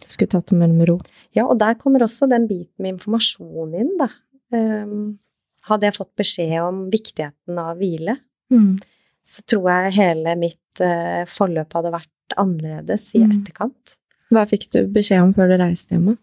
skulle 0.07 0.31
tatt 0.31 0.47
det 0.47 0.55
mer 0.57 0.71
med 0.71 0.87
ro. 0.87 0.93
Ja, 1.35 1.43
og 1.51 1.57
der 1.59 1.75
kommer 1.75 2.05
også 2.05 2.29
den 2.31 2.45
biten 2.47 2.79
med 2.79 2.93
informasjon 2.95 3.75
inn, 3.75 3.91
da. 3.99 4.07
Um, 4.55 5.19
hadde 5.67 5.89
jeg 5.89 5.97
fått 5.97 6.13
beskjed 6.17 6.55
om 6.63 6.85
viktigheten 6.91 7.59
av 7.59 7.77
hvile, 7.79 8.17
Mm. 8.51 8.79
så 9.27 9.43
tror 9.47 9.67
jeg 9.69 9.93
hele 9.99 10.33
mitt 10.35 10.79
eh, 10.83 11.21
forløp 11.29 11.71
hadde 11.77 11.91
vært 11.93 12.09
annerledes 12.37 13.15
i 13.15 13.23
Mm. 13.23 13.31
etterkant. 13.39 13.95
Hva 14.31 14.45
fikk 14.47 14.69
du 14.71 14.87
beskjed 14.87 15.21
om 15.21 15.33
før 15.33 15.51
du 15.51 15.57
reiste 15.59 15.95
hjem? 15.95 16.17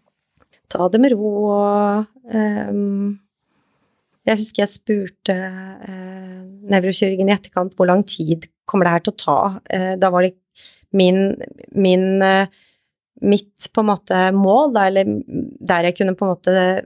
Ta 0.69 0.87
det 0.89 1.01
med 1.01 1.11
ro 1.13 1.33
og 1.49 2.05
um, 2.33 3.19
Jeg 4.25 4.37
husker 4.37 4.63
jeg 4.63 4.69
spurte 4.69 5.33
uh, 5.33 6.41
nevrokirurgen 6.69 7.29
i 7.29 7.33
etterkant 7.33 7.73
hvor 7.75 7.87
lang 7.89 8.03
tid 8.05 8.45
kommer 8.69 8.85
det 8.85 8.91
her 8.91 9.05
til 9.05 9.13
å 9.13 9.21
ta. 9.23 9.37
Uh, 9.73 9.95
da 9.97 10.09
var 10.13 10.21
det 10.27 10.35
min, 10.93 11.35
min 11.73 12.21
uh, 12.21 12.45
mitt 13.21 13.69
på 13.73 13.81
en 13.81 13.89
måte 13.89 14.31
mål, 14.35 14.73
da, 14.73 14.87
eller 14.87 15.05
der 15.59 15.89
jeg 15.89 15.97
kunne 15.97 16.15
på 16.15 16.25
en 16.25 16.33
måte 16.35 16.85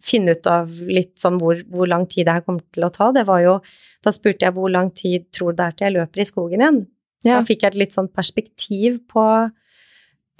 finne 0.00 0.34
ut 0.34 0.46
av 0.48 0.70
litt 0.88 1.18
sånn 1.20 1.38
hvor, 1.40 1.60
hvor 1.68 1.88
lang 1.90 2.06
tid 2.08 2.26
det 2.26 2.38
her 2.38 2.44
kommer 2.46 2.64
til 2.72 2.86
å 2.86 2.92
ta, 2.92 3.10
det 3.12 3.26
var 3.28 3.42
jo 3.44 3.60
Da 4.00 4.12
spurte 4.16 4.46
jeg 4.46 4.56
hvor 4.56 4.70
lang 4.72 4.88
tid 4.96 5.26
tror 5.28 5.52
du 5.52 5.58
det 5.58 5.66
er 5.66 5.74
til 5.76 5.86
jeg 5.86 5.96
løper 5.98 6.22
i 6.22 6.24
skogen 6.24 6.62
igjen? 6.64 6.78
Ja. 7.26 7.38
Da 7.38 7.40
fikk 7.46 7.64
jeg 7.64 7.74
et 7.74 7.80
litt 7.82 7.96
sånn 7.96 8.08
perspektiv 8.12 9.00
på, 9.10 9.24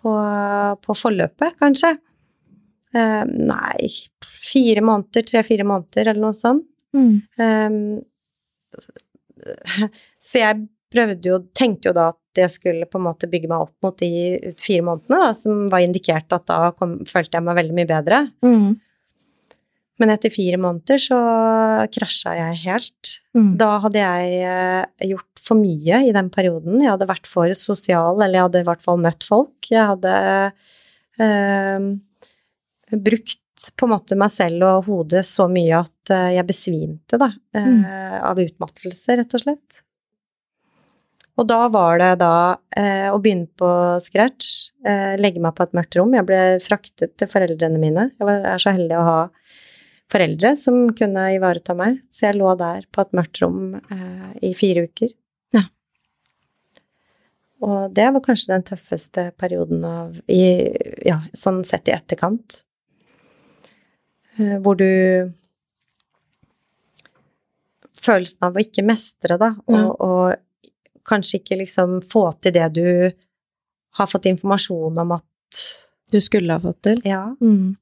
på, 0.00 0.14
på 0.80 0.96
forløpet, 0.96 1.58
kanskje. 1.60 1.94
Uh, 2.96 3.22
nei, 3.28 3.90
fire 4.42 4.82
måneder, 4.82 5.26
tre-fire 5.28 5.66
måneder, 5.68 6.10
eller 6.10 6.22
noe 6.24 6.36
sånt. 6.36 6.66
Mm. 6.96 7.20
Um, 7.38 8.00
så 10.18 10.42
jeg 10.42 10.64
prøvde 10.90 11.30
jo, 11.30 11.38
tenkte 11.54 11.90
jo 11.90 11.94
da 11.96 12.10
at 12.10 12.18
det 12.38 12.46
skulle 12.50 12.86
på 12.90 12.98
en 12.98 13.06
måte 13.06 13.28
bygge 13.30 13.50
meg 13.50 13.64
opp 13.66 13.74
mot 13.84 13.96
de 13.98 14.10
fire 14.58 14.84
månedene, 14.86 15.18
da, 15.22 15.30
som 15.36 15.66
var 15.70 15.84
indikert 15.84 16.30
at 16.34 16.46
da 16.50 16.70
kom, 16.78 17.00
følte 17.08 17.38
jeg 17.38 17.46
meg 17.46 17.58
veldig 17.58 17.76
mye 17.76 17.90
bedre. 17.90 18.20
Mm. 18.46 18.70
Men 20.00 20.14
etter 20.14 20.32
fire 20.32 20.56
måneder 20.60 20.98
så 21.02 21.18
krasja 21.92 22.32
jeg 22.38 22.60
helt. 22.64 23.16
Mm. 23.36 23.50
Da 23.60 23.70
hadde 23.84 24.00
jeg 24.00 24.38
eh, 24.48 25.08
gjort 25.10 25.29
for 25.44 25.58
mye 25.60 26.02
i 26.06 26.12
den 26.16 26.30
perioden. 26.32 26.80
Jeg 26.82 26.92
hadde 26.94 27.08
vært 27.10 27.28
for 27.30 27.52
sosial, 27.58 28.20
eller 28.20 28.38
jeg 28.38 28.46
hadde 28.48 28.62
i 28.64 28.68
hvert 28.70 28.84
fall 28.84 29.00
møtt 29.02 29.26
folk. 29.26 29.70
Jeg 29.70 29.86
hadde 29.92 30.14
eh, 31.20 31.90
brukt 32.96 33.38
på 33.76 33.86
en 33.86 33.92
måte 33.92 34.16
meg 34.16 34.32
selv 34.32 34.64
og 34.64 34.86
hodet 34.88 35.22
så 35.28 35.44
mye 35.52 35.82
at 35.82 36.12
eh, 36.14 36.30
jeg 36.38 36.48
besvimte, 36.48 37.20
da. 37.20 37.30
eh, 37.56 38.18
Av 38.30 38.40
utmattelse, 38.40 39.16
rett 39.20 39.36
og 39.36 39.44
slett. 39.44 39.80
Og 41.40 41.46
da 41.48 41.60
var 41.72 42.00
det 42.00 42.10
da 42.20 42.32
eh, 42.76 43.08
å 43.08 43.16
begynne 43.22 43.48
på 43.56 43.68
scratch, 44.04 44.72
eh, 44.84 45.14
legge 45.20 45.40
meg 45.40 45.54
på 45.56 45.64
et 45.64 45.76
mørkt 45.76 45.96
rom. 45.96 46.12
Jeg 46.16 46.26
ble 46.28 46.40
fraktet 46.60 47.14
til 47.16 47.30
foreldrene 47.30 47.80
mine. 47.80 48.10
Jeg 48.18 48.28
var, 48.28 48.42
jeg 48.42 48.52
er 48.56 48.64
så 48.64 48.74
heldig 48.76 48.98
å 48.98 49.06
ha 49.06 49.20
foreldre 50.10 50.50
som 50.58 50.88
kunne 50.98 51.28
ivareta 51.36 51.76
meg, 51.78 52.00
så 52.10 52.26
jeg 52.28 52.40
lå 52.40 52.50
der 52.58 52.84
på 52.92 53.04
et 53.04 53.16
mørkt 53.16 53.40
rom 53.44 53.76
eh, 53.78 54.30
i 54.50 54.52
fire 54.58 54.88
uker. 54.90 55.12
Og 57.60 57.92
det 57.92 58.06
var 58.14 58.22
kanskje 58.24 58.54
den 58.54 58.64
tøffeste 58.64 59.30
perioden 59.40 59.84
av 59.84 60.16
i, 60.28 60.42
Ja, 61.04 61.20
sånn 61.36 61.62
sett 61.64 61.88
i 61.88 61.92
etterkant. 61.96 62.62
Eh, 64.38 64.56
Hvor 64.58 64.76
du 64.80 65.32
Følelsen 68.00 68.46
av 68.46 68.54
å 68.56 68.62
ikke 68.62 68.84
mestre, 68.86 69.36
da, 69.36 69.50
og, 69.68 69.76
Ja. 69.76 69.88
og 70.00 70.36
kanskje 71.04 71.40
ikke 71.40 71.58
liksom 71.60 72.00
få 72.00 72.30
til 72.40 72.52
det 72.52 72.72
du 72.72 73.12
har 73.98 74.06
fått 74.06 74.24
informasjon 74.30 74.98
om 74.98 75.12
at 75.12 75.24
Du 76.10 76.18
skulle 76.18 76.50
ha 76.50 76.58
fått 76.58 76.82
til. 76.82 77.00
Ja. 77.04 77.36
Mm. 77.40 77.76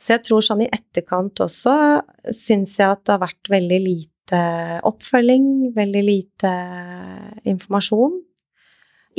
Så 0.00 0.16
jeg 0.16 0.24
tror 0.24 0.40
sånn 0.40 0.62
i 0.62 0.68
etterkant 0.68 1.34
også 1.34 2.02
syns 2.34 2.76
jeg 2.76 2.90
at 2.90 3.04
det 3.04 3.12
har 3.12 3.20
vært 3.22 3.48
veldig 3.48 3.78
lite 3.84 4.40
oppfølging, 4.82 5.74
veldig 5.74 6.02
lite 6.04 6.50
informasjon. 7.44 8.20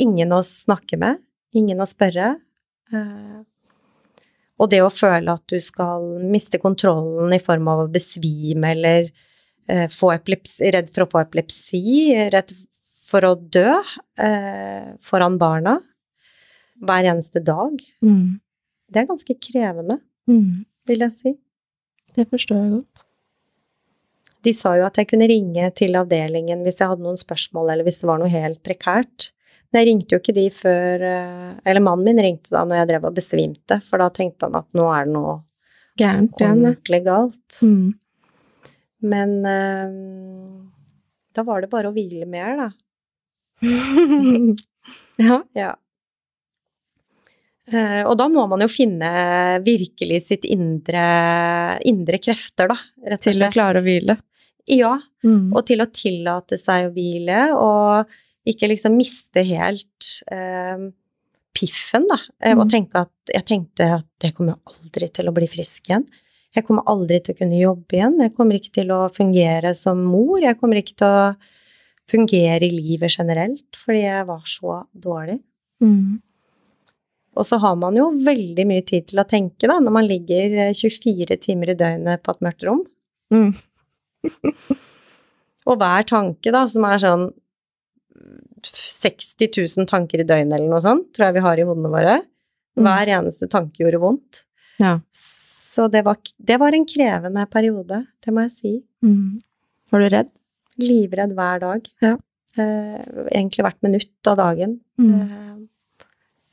Ingen 0.02 0.32
å 0.36 0.42
snakke 0.44 0.98
med, 1.00 1.20
ingen 1.56 1.80
å 1.80 1.86
spørre. 1.88 2.34
Eh, 2.92 3.42
Og 4.58 4.70
det 4.72 4.78
å 4.80 4.88
føle 4.88 5.34
at 5.36 5.42
du 5.52 5.58
skal 5.60 6.04
miste 6.32 6.56
kontrollen 6.62 7.32
i 7.36 7.38
form 7.44 7.66
av 7.68 7.82
å 7.82 7.90
besvime 7.92 8.70
eller 8.72 9.10
eh, 9.68 9.84
få 9.92 10.14
epilepsi, 10.14 10.70
redd 10.72 10.88
for 10.94 11.04
å 11.04 11.10
få 11.12 11.20
epilepsi, 11.26 11.82
redd 12.32 12.54
for 13.06 13.26
å 13.28 13.34
dø 13.36 13.66
eh, 14.18 14.94
foran 15.04 15.36
barna 15.38 15.76
hver 16.80 17.04
eneste 17.12 17.42
dag, 17.44 17.76
Mm. 18.02 18.40
det 18.92 19.02
er 19.02 19.06
ganske 19.12 19.34
krevende, 19.40 20.00
Mm. 20.28 20.64
vil 20.86 20.98
jeg 21.04 21.12
si. 21.12 21.34
Det 22.16 22.24
forstår 22.30 22.56
jeg 22.62 22.72
godt. 22.80 23.04
De 24.42 24.52
sa 24.52 24.74
jo 24.76 24.86
at 24.86 24.94
jeg 24.96 25.08
kunne 25.08 25.28
ringe 25.28 25.68
til 25.74 25.92
avdelingen 25.96 26.62
hvis 26.64 26.78
jeg 26.80 26.88
hadde 26.88 27.02
noen 27.04 27.18
spørsmål, 27.20 27.72
eller 27.72 27.84
hvis 27.84 28.00
det 28.00 28.06
var 28.08 28.18
noe 28.18 28.28
helt 28.32 28.62
prekært. 28.62 29.32
Jeg 29.76 29.86
ringte 29.90 30.16
jo 30.16 30.20
ikke 30.22 30.34
de 30.36 30.46
før 30.54 31.02
eh, 31.04 31.50
Eller 31.68 31.82
mannen 31.84 32.06
min 32.08 32.20
ringte 32.24 32.52
da 32.54 32.62
når 32.64 32.80
jeg 32.80 32.88
drev 32.92 33.06
og 33.10 33.16
besvimte, 33.18 33.76
for 33.84 34.00
da 34.00 34.08
tenkte 34.14 34.48
han 34.48 34.56
at 34.62 34.68
nå 34.78 34.86
er 34.94 35.04
det 35.08 35.14
noe 35.16 35.34
Gærent 35.96 36.36
ordentlig 36.44 36.98
galt. 37.06 37.58
Mm. 37.64 37.94
Men 39.08 39.30
eh, 39.48 39.96
da 41.36 41.44
var 41.44 41.64
det 41.64 41.70
bare 41.72 41.88
å 41.88 41.94
hvile 41.96 42.26
mer, 42.28 42.56
da. 42.60 42.68
ja. 45.28 45.38
Ja. 45.56 45.70
Eh, 47.72 48.02
og 48.06 48.14
da 48.20 48.28
må 48.30 48.44
man 48.50 48.62
jo 48.62 48.68
finne 48.70 49.08
virkelig 49.66 50.20
sitt 50.28 50.44
indre, 50.46 51.02
indre 51.88 52.20
krefter, 52.22 52.70
da, 52.70 52.76
rett 53.08 53.24
og 53.24 53.32
Til 53.32 53.46
å 53.48 53.52
klare 53.54 53.82
å 53.82 53.86
hvile. 53.86 54.18
Ja, 54.70 54.96
Mm. 55.26 55.52
og 55.56 55.64
til 55.66 55.80
å 55.82 55.88
tillate 55.90 56.58
seg 56.58 56.88
å 56.88 56.92
hvile, 56.94 57.38
og 57.58 58.06
ikke 58.46 58.70
liksom 58.70 58.94
miste 58.98 59.42
helt 59.46 60.10
eh, 60.32 60.86
piffen, 61.56 62.06
da. 62.10 62.18
Mm. 62.44 62.60
Og 62.62 62.70
tenke 62.70 63.02
at 63.06 63.34
jeg 63.34 63.46
tenkte 63.48 63.90
at 63.98 64.26
jeg 64.26 64.36
kommer 64.36 64.60
aldri 64.70 65.10
til 65.12 65.28
å 65.28 65.34
bli 65.36 65.48
frisk 65.50 65.90
igjen. 65.90 66.06
Jeg 66.56 66.64
kommer 66.64 66.86
aldri 66.88 67.18
til 67.20 67.34
å 67.34 67.38
kunne 67.40 67.58
jobbe 67.60 67.98
igjen. 67.98 68.20
Jeg 68.22 68.32
kommer 68.36 68.56
ikke 68.56 68.74
til 68.78 68.92
å 68.94 69.00
fungere 69.12 69.74
som 69.76 70.00
mor. 70.08 70.38
Jeg 70.40 70.56
kommer 70.60 70.80
ikke 70.80 70.96
til 71.02 71.10
å 71.10 71.24
fungere 72.08 72.64
i 72.64 72.72
livet 72.72 73.12
generelt, 73.18 73.66
fordi 73.76 74.04
jeg 74.04 74.28
var 74.28 74.44
så 74.48 74.78
dårlig. 74.94 75.40
Mm. 75.82 76.22
Og 77.36 77.44
så 77.44 77.58
har 77.60 77.74
man 77.76 77.96
jo 77.98 78.08
veldig 78.24 78.64
mye 78.68 78.84
tid 78.86 79.10
til 79.10 79.20
å 79.20 79.26
tenke, 79.28 79.68
da, 79.68 79.76
når 79.82 79.92
man 79.98 80.06
ligger 80.08 80.54
eh, 80.68 80.76
24 80.76 81.36
timer 81.42 81.74
i 81.74 81.78
døgnet 81.78 82.22
på 82.24 82.32
et 82.32 82.44
mørkt 82.46 82.64
rom. 82.64 82.84
Mm. 83.34 83.50
Og 85.66 85.80
hver 85.82 86.06
tanke, 86.08 86.54
da, 86.54 86.64
som 86.70 86.86
er 86.88 87.02
sånn 87.02 87.26
60 88.64 89.50
000 89.78 89.88
tanker 89.90 90.22
i 90.22 90.26
døgnet 90.26 90.56
eller 90.56 90.70
noe 90.70 90.82
sånt, 90.82 91.10
tror 91.14 91.28
jeg 91.28 91.36
vi 91.38 91.44
har 91.44 91.60
i 91.60 91.66
hodene 91.68 91.92
våre. 91.92 92.16
Mm. 92.76 92.84
Hver 92.86 93.12
eneste 93.18 93.48
tanke 93.52 93.82
gjorde 93.82 94.00
vondt. 94.02 94.42
Ja. 94.82 94.98
Så 95.72 95.88
det 95.92 96.02
var, 96.06 96.16
det 96.36 96.56
var 96.60 96.72
en 96.72 96.86
krevende 96.88 97.44
periode, 97.52 98.04
det 98.24 98.32
må 98.32 98.46
jeg 98.46 98.54
si. 98.54 98.72
Mm. 99.04 99.42
Var 99.92 100.02
du 100.02 100.08
redd? 100.12 100.30
Livredd 100.80 101.34
hver 101.36 101.60
dag. 101.62 101.90
Ja. 102.04 102.14
Eh, 102.56 103.00
egentlig 103.28 103.64
hvert 103.66 103.82
minutt 103.84 104.30
av 104.30 104.38
dagen. 104.40 104.78
Mm. 105.00 105.12
Eh, 105.20 106.06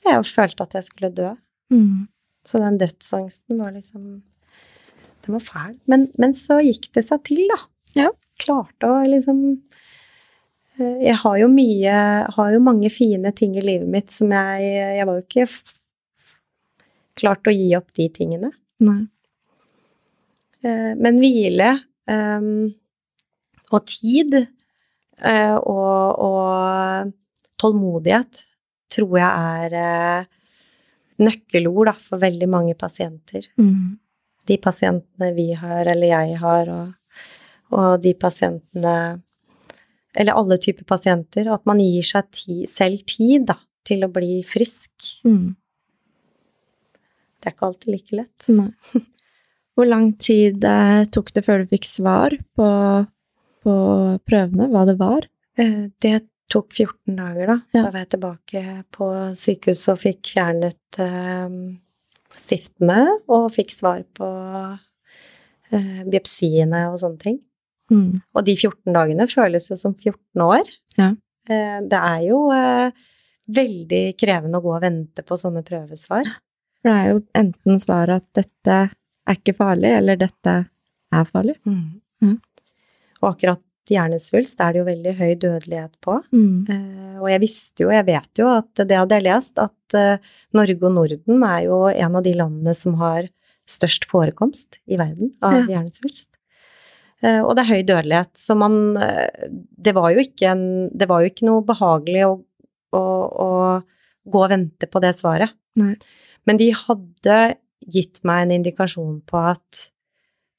jeg 0.03 0.27
følte 0.27 0.67
at 0.67 0.75
jeg 0.75 0.87
skulle 0.89 1.13
dø. 1.15 1.31
Mm. 1.71 2.09
Så 2.47 2.59
den 2.59 2.77
dødsangsten 2.81 3.59
var 3.61 3.71
liksom 3.71 4.21
Den 5.23 5.37
var 5.37 5.39
fæl. 5.39 5.77
Men, 5.87 6.09
men 6.19 6.33
så 6.35 6.57
gikk 6.59 6.89
det 6.91 7.05
seg 7.07 7.21
til, 7.23 7.45
da. 7.47 7.61
Ja. 7.95 8.09
Klarte 8.43 8.89
å 8.91 8.97
liksom 9.07 9.39
Jeg 10.79 11.19
har 11.21 11.35
jo 11.37 11.47
mye 11.53 11.95
Har 12.33 12.47
jo 12.49 12.59
mange 12.65 12.89
fine 12.89 13.29
ting 13.37 13.51
i 13.59 13.61
livet 13.61 13.89
mitt 13.93 14.13
som 14.13 14.31
jeg 14.33 14.69
Jeg 14.97 15.05
var 15.05 15.19
jo 15.19 15.25
ikke 15.25 15.45
klart 17.19 17.45
å 17.45 17.53
gi 17.53 17.67
opp 17.77 17.91
de 17.93 18.07
tingene. 18.09 18.49
Nei. 18.81 19.03
Eh, 20.65 20.93
Men 20.97 21.19
hvile 21.21 21.75
um, 22.09 22.71
og 23.73 23.85
tid 23.89 24.33
eh, 24.37 25.55
og, 25.55 26.23
og 26.25 27.11
tålmodighet 27.61 28.43
tror 28.93 29.17
jeg 29.17 29.29
er 29.57 29.75
eh, 29.79 30.31
nøkkelord 31.23 31.91
da, 31.91 31.95
for 31.97 32.21
veldig 32.21 32.49
mange 32.49 32.75
pasienter. 32.77 33.47
Mm. 33.57 33.97
De 34.49 34.57
pasientene 34.61 35.31
vi 35.37 35.51
har, 35.57 35.87
eller 35.87 36.09
jeg 36.09 36.39
har, 36.41 36.69
og, 36.73 37.29
og 37.73 38.01
de 38.03 38.13
pasientene 38.19 38.95
Eller 40.15 40.37
alle 40.37 40.59
typer 40.61 40.85
pasienter. 40.85 41.49
At 41.53 41.65
man 41.69 41.81
gir 41.81 42.05
seg 42.05 42.29
ti, 42.35 42.59
selv 42.69 43.01
tid 43.09 43.47
da, 43.49 43.57
til 43.87 44.05
å 44.05 44.11
bli 44.13 44.41
frisk. 44.47 44.91
Mm. 45.25 45.55
Det 47.39 47.49
er 47.49 47.55
ikke 47.55 47.67
alltid 47.71 47.91
like 47.91 48.15
lett. 48.21 48.45
Nei. 48.53 48.69
Hvor 49.73 49.89
lang 49.89 50.11
tid 50.21 50.63
eh, 50.69 51.01
tok 51.09 51.31
det 51.33 51.41
før 51.47 51.63
du 51.63 51.71
fikk 51.73 51.87
svar 51.89 52.35
på, 52.55 52.67
på 53.65 53.73
prøvene, 54.29 54.69
hva 54.69 54.83
det 54.85 54.99
var? 54.99 55.25
Eh, 55.57 55.87
Det 56.03 56.19
tok 56.53 56.69
14 56.75 57.15
dager, 57.17 57.47
da. 57.49 57.55
Ja. 57.73 57.81
Da 57.81 57.89
var 57.89 58.03
jeg 58.03 58.11
tilbake 58.13 58.61
på 58.93 59.07
sykehuset 59.41 59.89
og 59.95 60.01
fikk 60.03 60.29
fjernet 60.35 60.99
eh, 61.01 61.55
stiftene, 62.37 62.99
og 63.33 63.47
fikk 63.55 63.73
svar 63.73 64.03
på 64.13 64.29
eh, 65.73 66.03
biopsiene 66.05 66.85
og 66.91 66.99
sånne 67.01 67.21
ting. 67.25 67.41
Mm. 67.93 68.21
Og 68.33 68.45
de 68.47 68.55
14 68.57 68.95
dagene 68.95 69.27
føles 69.29 69.69
jo 69.69 69.77
som 69.79 69.93
14 69.95 70.43
år. 70.45 70.69
Ja. 70.99 71.11
Eh, 71.49 71.79
det 71.89 71.99
er 71.99 72.21
jo 72.27 72.39
eh, 72.55 72.91
veldig 73.53 74.03
krevende 74.19 74.59
å 74.59 74.63
gå 74.65 74.71
og 74.77 74.83
vente 74.85 75.25
på 75.27 75.37
sånne 75.39 75.63
prøvesvar. 75.67 76.29
For 76.79 76.89
det 76.89 76.95
er 76.95 77.11
jo 77.11 77.19
enten 77.39 77.81
svaret 77.81 78.23
at 78.23 78.43
dette 78.43 78.79
er 78.83 79.37
ikke 79.37 79.55
farlig, 79.55 79.91
eller 79.99 80.19
dette 80.19 80.55
er 81.13 81.29
farlig. 81.29 81.55
Mm. 81.67 82.39
Og 83.23 83.29
akkurat 83.29 83.61
hjernesvulst 83.91 84.59
er 84.63 84.73
det 84.73 84.79
jo 84.81 84.87
veldig 84.87 85.13
høy 85.19 85.31
dødelighet 85.39 85.93
på. 86.03 86.17
Mm. 86.35 86.57
Eh, 86.71 87.21
og 87.21 87.29
jeg 87.31 87.43
visste 87.43 87.85
jo, 87.85 87.91
jeg 87.93 88.07
vet 88.07 88.41
jo 88.41 88.49
at 88.51 88.83
det 88.83 88.99
hadde 88.99 89.19
jeg 89.19 89.27
lest, 89.29 89.59
at 89.59 89.97
Norge 90.57 90.87
og 90.87 90.95
Norden 90.95 91.43
er 91.45 91.65
jo 91.67 91.83
en 91.91 92.15
av 92.17 92.23
de 92.25 92.31
landene 92.33 92.73
som 92.75 92.95
har 92.99 93.27
størst 93.69 94.07
forekomst 94.09 94.79
i 94.91 94.97
verden 94.99 95.33
av 95.41 95.53
Ja. 95.61 95.77
hjernesvulst. 95.77 96.32
Eh, 97.23 97.39
og 97.39 97.55
det 97.55 97.63
er 97.63 97.71
høy 97.71 97.83
dødelighet, 97.87 98.33
så 98.39 98.55
man 98.59 98.97
eh, 98.99 99.47
Det 99.83 99.93
var 99.95 100.11
jo 100.11 100.23
ikke, 100.23 100.51
en, 100.51 100.65
det 100.91 101.07
var 101.07 101.23
jo 101.23 101.31
ikke 101.31 101.47
noe 101.47 101.63
behagelig 101.65 102.25
å, 102.27 102.33
å, 102.99 103.03
å 103.45 103.49
gå 104.23 104.43
og 104.43 104.51
vente 104.51 104.89
på 104.91 105.01
det 105.03 105.13
svaret. 105.19 105.55
Nei. 105.79 105.95
Men 106.47 106.59
de 106.59 106.69
hadde 106.75 107.39
gitt 107.93 108.21
meg 108.27 108.45
en 108.45 108.57
indikasjon 108.59 109.19
på 109.27 109.43
at 109.53 109.87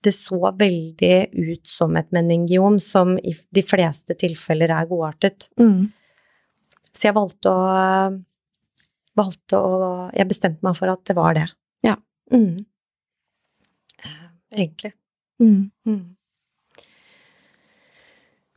det 0.05 0.13
så 0.13 0.51
veldig 0.53 1.15
ut 1.33 1.69
som 1.69 1.95
et 1.97 2.11
meningiom, 2.13 2.77
som 2.83 3.15
i 3.17 3.33
de 3.57 3.63
fleste 3.65 4.17
tilfeller 4.21 4.73
er 4.77 4.89
godartet. 4.91 5.49
Mm. 5.61 5.89
Så 6.93 7.09
jeg 7.09 7.17
valgte 7.17 7.53
å 7.53 7.63
valgte 9.15 9.59
å 9.59 9.79
Jeg 10.15 10.29
bestemte 10.31 10.67
meg 10.67 10.77
for 10.79 10.91
at 10.91 11.03
det 11.07 11.17
var 11.17 11.37
det. 11.39 11.47
Ja. 11.87 11.97
Mm. 12.33 12.57
Eh, 14.03 14.29
Egentlig. 14.59 14.93
Mm. 15.41 15.71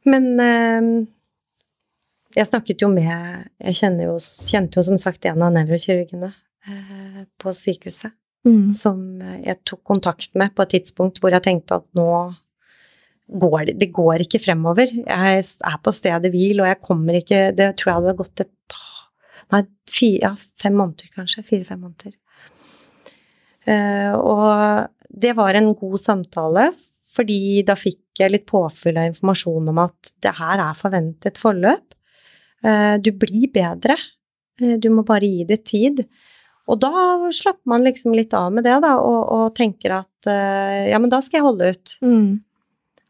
Men 0.07 0.27
eh, 0.39 0.89
jeg 2.37 2.49
snakket 2.49 2.83
jo 2.83 2.89
med 2.91 3.47
Jeg 3.59 3.93
jo, 4.05 4.17
kjente 4.19 4.79
jo 4.79 4.85
som 4.87 4.99
sagt 5.01 5.25
en 5.25 5.43
av 5.43 5.53
nevrokirurgene 5.55 6.31
eh, 6.31 7.23
på 7.41 7.53
sykehuset, 7.55 8.15
Mm. 8.47 8.69
som 8.71 8.99
jeg 9.43 9.57
tok 9.67 9.81
kontakt 9.83 10.35
med 10.39 10.53
på 10.55 10.63
et 10.63 10.69
tidspunkt 10.77 11.17
hvor 11.19 11.33
jeg 11.33 11.43
tenkte 11.43 11.81
at 11.81 11.87
nå 11.97 12.05
går 13.27 13.65
det, 13.67 13.73
det 13.81 13.89
går 13.91 14.23
ikke 14.23 14.39
fremover. 14.39 14.87
Jeg 14.87 15.41
er 15.43 15.79
på 15.83 15.91
stedet 15.91 16.31
hvil, 16.31 16.61
og 16.61 16.69
jeg 16.69 16.79
kommer 16.79 17.17
ikke 17.17 17.41
Det 17.57 17.73
tror 17.75 17.89
jeg 17.91 17.97
hadde 17.97 18.15
gått 18.21 18.43
et 18.45 18.53
Nei, 19.51 19.61
fire, 19.87 20.19
ja, 20.21 20.31
fem 20.59 20.75
måneder 20.75 21.11
kanskje. 21.15 21.43
Fire-fem 21.47 21.79
måneder. 21.79 22.15
Eh, 23.67 24.13
og 24.15 24.87
det 25.07 25.33
var 25.37 25.55
en 25.55 25.69
god 25.75 25.99
samtale, 26.03 26.65
fordi 27.17 27.63
da 27.65 27.73
fikk 27.77 28.21
jeg 28.21 28.33
litt 28.35 28.45
påfyll 28.49 28.97
av 29.01 29.09
informasjon 29.11 29.71
om 29.73 29.83
at 29.83 30.13
det 30.23 30.35
her 30.37 30.61
er 30.69 30.77
forventet 30.77 31.41
forløp. 31.41 31.97
Eh, 32.65 32.95
du 33.01 33.11
blir 33.17 33.49
bedre. 33.53 33.97
Eh, 34.61 34.77
du 34.81 34.89
må 34.93 35.03
bare 35.05 35.25
gi 35.29 35.43
det 35.49 35.63
tid. 35.69 36.03
Og 36.67 36.81
da 36.83 36.91
slapper 37.31 37.69
man 37.71 37.85
liksom 37.87 38.13
litt 38.17 38.33
av 38.35 38.49
med 38.53 38.65
det, 38.67 38.75
da, 38.83 38.95
og, 38.99 39.21
og 39.31 39.45
tenker 39.55 39.93
at 40.01 40.27
eh, 40.29 40.89
ja, 40.91 40.99
men 40.99 41.09
da 41.13 41.21
skal 41.23 41.39
jeg 41.39 41.45
holde 41.47 41.69
ut. 41.73 41.93
Mm. 42.03 42.27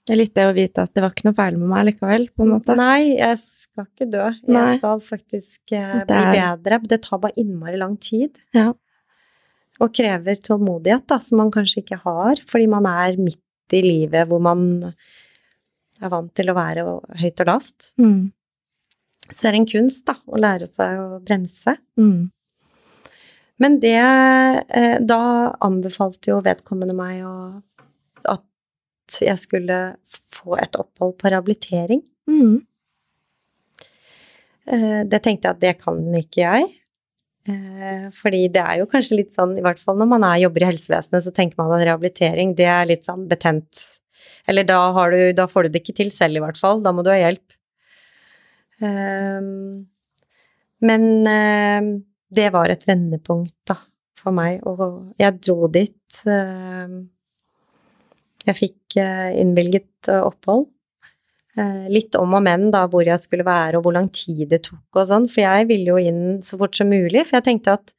Det 0.08 0.14
er 0.14 0.20
litt 0.22 0.36
det 0.38 0.45
å 0.47 0.53
vite 0.55 0.84
at 0.86 0.93
det 0.95 1.01
var 1.03 1.12
ikke 1.12 1.26
noe 1.28 1.36
feil 1.36 1.58
med 1.60 1.68
meg 1.72 1.88
likevel, 1.89 2.28
på 2.32 2.45
en 2.45 2.51
måte. 2.53 2.76
Nei, 2.80 3.18
jeg 3.18 3.39
skal 3.41 3.88
ikke 3.89 4.05
dø. 4.14 4.28
Jeg 4.45 4.53
Nei. 4.55 4.78
skal 4.78 5.01
faktisk 5.03 5.74
Det 5.74 5.82
bli 6.08 6.22
er- 6.22 6.62
bedre. 6.64 6.80
Det 6.93 7.01
tar 7.03 7.20
bare 7.26 7.36
innmari 7.41 7.80
lang 7.82 7.97
tid. 7.99 8.38
Ja. 8.55 8.70
Og 9.84 9.91
krever 9.93 10.39
tålmodighet, 10.41 11.03
da, 11.12 11.18
som 11.22 11.41
man 11.41 11.51
kanskje 11.51 11.84
ikke 11.84 11.99
har, 12.05 12.39
fordi 12.47 12.70
man 12.72 12.88
er 12.89 13.18
midt 13.20 13.41
i 13.76 13.84
livet 13.84 14.30
hvor 14.30 14.41
man 14.43 14.63
er 14.88 16.11
vant 16.13 16.34
til 16.38 16.51
å 16.51 16.57
være 16.57 16.86
høyt 17.22 17.43
og 17.43 17.49
lavt. 17.49 17.91
Mm. 17.99 18.32
Så 19.28 19.43
det 19.43 19.49
er 19.49 19.59
en 19.59 19.70
kunst, 19.70 20.05
da, 20.07 20.15
å 20.26 20.39
lære 20.39 20.68
seg 20.70 21.01
å 21.01 21.20
bremse. 21.24 21.74
Mm. 21.99 22.30
Men 23.57 23.80
det 23.82 23.97
eh, 23.97 24.97
Da 25.01 25.22
anbefalte 25.65 26.32
jo 26.32 26.43
vedkommende 26.45 26.95
meg 26.95 27.24
å, 27.26 27.36
at 28.30 29.20
jeg 29.24 29.41
skulle 29.41 29.97
få 30.05 30.59
et 30.61 30.78
opphold 30.80 31.18
på 31.18 31.32
rehabilitering. 31.34 32.03
Mm. 32.30 32.59
Eh, 34.68 35.01
det 35.09 35.24
tenkte 35.24 35.49
jeg 35.49 35.55
at 35.55 35.63
det 35.63 35.74
kan 35.82 36.03
ikke 36.22 36.43
jeg. 36.43 36.70
Eh, 37.48 38.08
fordi 38.16 38.48
det 38.52 38.60
er 38.64 38.82
jo 38.82 38.88
kanskje 38.91 39.22
litt 39.22 39.36
sånn, 39.36 39.54
i 39.60 39.64
hvert 39.64 39.80
fall 39.80 40.00
når 40.00 40.10
man 40.12 40.26
er, 40.28 40.41
jobber 40.43 40.66
i 40.66 40.70
helsevesenet, 40.72 41.24
så 41.24 41.32
tenker 41.36 41.60
man 41.60 41.72
at 41.78 41.86
rehabilitering, 41.88 42.56
det 42.58 42.68
er 42.68 42.89
litt 42.89 43.08
sånn 43.08 43.28
betent. 43.30 43.84
Eller 44.48 44.68
da, 44.68 44.80
du, 45.14 45.20
da 45.36 45.48
får 45.50 45.68
du 45.68 45.76
det 45.76 45.84
ikke 45.84 46.00
til 46.02 46.12
selv, 46.16 46.39
i 46.39 46.43
hvert 46.43 46.60
fall. 46.60 46.84
Da 46.84 46.93
må 46.95 47.04
du 47.04 47.12
ha 47.12 47.20
hjelp. 47.20 47.56
Eh, 48.84 49.41
men 50.88 51.04
eh, 51.32 51.91
det 52.38 52.48
var 52.56 52.72
et 52.72 52.88
vendepunkt, 52.88 53.56
da, 53.70 53.80
for 54.20 54.36
meg. 54.36 54.60
Og 54.68 55.14
jeg 55.20 55.39
dro 55.39 55.72
dit. 55.72 56.24
jeg 58.48 58.60
fikk 58.60 59.00
innvilget 59.00 60.12
opphold. 60.20 60.68
Eh, 61.58 61.86
litt 61.89 62.14
om 62.20 62.36
og 62.38 62.43
men 62.45 62.68
da, 62.74 62.84
hvor 62.91 63.08
jeg 63.08 63.18
skulle 63.24 63.45
være, 63.47 63.80
og 63.80 63.88
hvor 63.88 63.95
lang 63.95 64.12
tid 64.14 64.45
det 64.51 64.62
tok 64.68 64.99
og 64.99 65.08
sånn, 65.10 65.26
for 65.32 65.41
jeg 65.41 65.66
ville 65.72 65.89
jo 65.89 65.97
inn 65.97 66.22
så 66.45 66.60
fort 66.60 66.78
som 66.78 66.91
mulig, 66.91 67.24
for 67.26 67.39
jeg 67.39 67.47
tenkte 67.47 67.74
at 67.80 67.93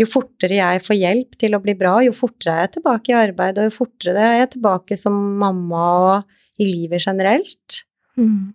jo 0.00 0.08
fortere 0.10 0.58
jeg 0.58 0.82
får 0.82 0.98
hjelp 0.98 1.36
til 1.38 1.54
å 1.54 1.60
bli 1.62 1.76
bra, 1.78 2.00
jo 2.02 2.14
fortere 2.16 2.56
er 2.56 2.66
jeg 2.66 2.72
tilbake 2.80 3.12
i 3.12 3.16
arbeid, 3.20 3.60
og 3.60 3.68
jo 3.68 3.76
fortere 3.76 4.26
er 4.26 4.40
jeg 4.40 4.50
tilbake 4.56 4.98
som 4.98 5.20
mamma 5.38 5.84
og 6.02 6.58
i 6.58 6.66
livet 6.66 7.06
generelt. 7.06 7.84
Mm. 8.18 8.50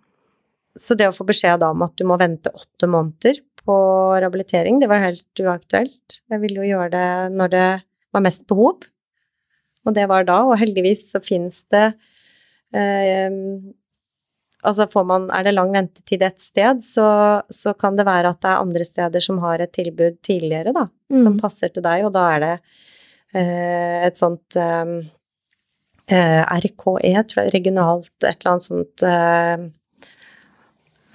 Så 0.76 0.96
det 1.00 1.08
å 1.08 1.16
få 1.16 1.24
beskjed 1.28 1.62
da 1.64 1.72
om 1.72 1.88
at 1.88 1.96
du 1.96 2.04
må 2.08 2.20
vente 2.20 2.52
åtte 2.52 2.88
måneder 2.92 3.40
på 3.64 3.80
rehabilitering, 4.20 4.84
det 4.84 4.92
var 4.92 5.06
helt 5.06 5.40
uaktuelt. 5.40 6.20
Jeg 6.28 6.44
ville 6.44 6.60
jo 6.60 6.74
gjøre 6.74 6.92
det 6.92 7.10
når 7.40 7.56
det 7.56 7.66
var 8.12 8.28
mest 8.28 8.44
behov, 8.52 8.84
og 9.88 9.96
det 9.96 10.08
var 10.12 10.28
da, 10.28 10.42
og 10.44 10.58
heldigvis 10.60 11.08
så 11.14 11.24
finnes 11.24 11.64
det 11.72 11.86
eh, 12.76 13.32
Altså 14.66 14.84
får 14.92 15.04
man, 15.08 15.26
er 15.32 15.46
det 15.46 15.54
lang 15.56 15.70
ventetid 15.72 16.22
et 16.26 16.40
sted, 16.44 16.82
så, 16.84 17.06
så 17.48 17.72
kan 17.78 17.96
det 17.96 18.04
være 18.08 18.28
at 18.34 18.40
det 18.44 18.50
er 18.50 18.60
andre 18.64 18.84
steder 18.84 19.24
som 19.24 19.38
har 19.40 19.62
et 19.64 19.72
tilbud 19.72 20.18
tidligere, 20.26 20.74
da, 20.76 20.86
som 21.16 21.34
Mm. 21.34 21.40
passer 21.40 21.72
til 21.72 21.82
deg, 21.86 22.04
og 22.04 22.12
da 22.12 22.26
er 22.34 22.40
det 22.44 22.52
eh, 23.34 24.06
et 24.06 24.18
sånt 24.20 24.56
eh, 24.60 24.92
eh, 26.12 26.42
RKE, 26.66 27.14
tror 27.30 27.44
jeg, 27.44 27.54
regionalt, 27.54 28.12
et 28.20 28.34
eller 28.34 28.52
annet 28.52 28.66
sånt 28.68 29.02
eh, 29.06 29.68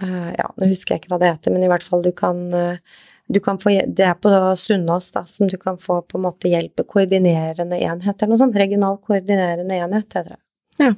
eh, 0.02 0.32
Ja, 0.39 0.48
nå 0.58 0.70
husker 0.72 0.96
jeg 0.96 1.04
ikke 1.04 1.14
hva 1.16 1.20
det 1.22 1.34
heter, 1.36 1.54
men 1.56 1.66
i 1.66 1.70
hvert 1.72 1.86
fall 1.86 2.02
du 2.06 2.12
kan 2.16 2.48
eh, 2.54 2.80
du 3.28 3.39
kan 3.41 3.58
få, 3.58 3.72
det 3.89 4.04
er 4.06 4.14
på 4.22 4.30
Sunnaas, 4.62 5.08
da, 5.16 5.24
som 5.26 5.48
du 5.50 5.56
kan 5.58 5.80
få 5.82 6.04
på 6.06 6.20
en 6.20 6.26
måte 6.28 6.46
hjelp 6.52 6.84
koordinerende 6.86 7.80
enhet, 7.82 8.20
eller 8.22 8.36
noe 8.36 8.38
sånt. 8.38 8.58
Regional 8.62 9.00
koordinerende 9.02 9.80
enhet, 9.82 10.12
heter 10.14 10.36
det. 10.36 10.38
Ja. 10.78 10.91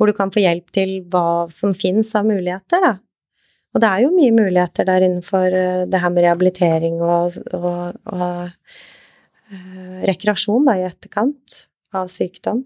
Hvor 0.00 0.08
du 0.08 0.16
kan 0.16 0.32
få 0.32 0.40
hjelp 0.40 0.70
til 0.72 0.94
hva 1.12 1.44
som 1.52 1.74
finnes 1.76 2.08
av 2.16 2.24
muligheter, 2.24 2.80
da. 2.80 2.94
Og 3.70 3.82
det 3.82 3.86
er 3.90 4.02
jo 4.02 4.14
mye 4.14 4.32
muligheter 4.34 4.86
der 4.88 5.04
innenfor 5.06 5.54
eh, 5.54 5.84
det 5.86 6.00
her 6.02 6.10
med 6.10 6.24
rehabilitering 6.24 6.96
og, 7.04 7.36
og, 7.54 8.00
og 8.10 8.48
eh, 9.52 10.00
rekreasjon, 10.10 10.64
da, 10.66 10.74
i 10.80 10.88
etterkant 10.88 11.60
av 11.94 12.10
sykdom. 12.10 12.64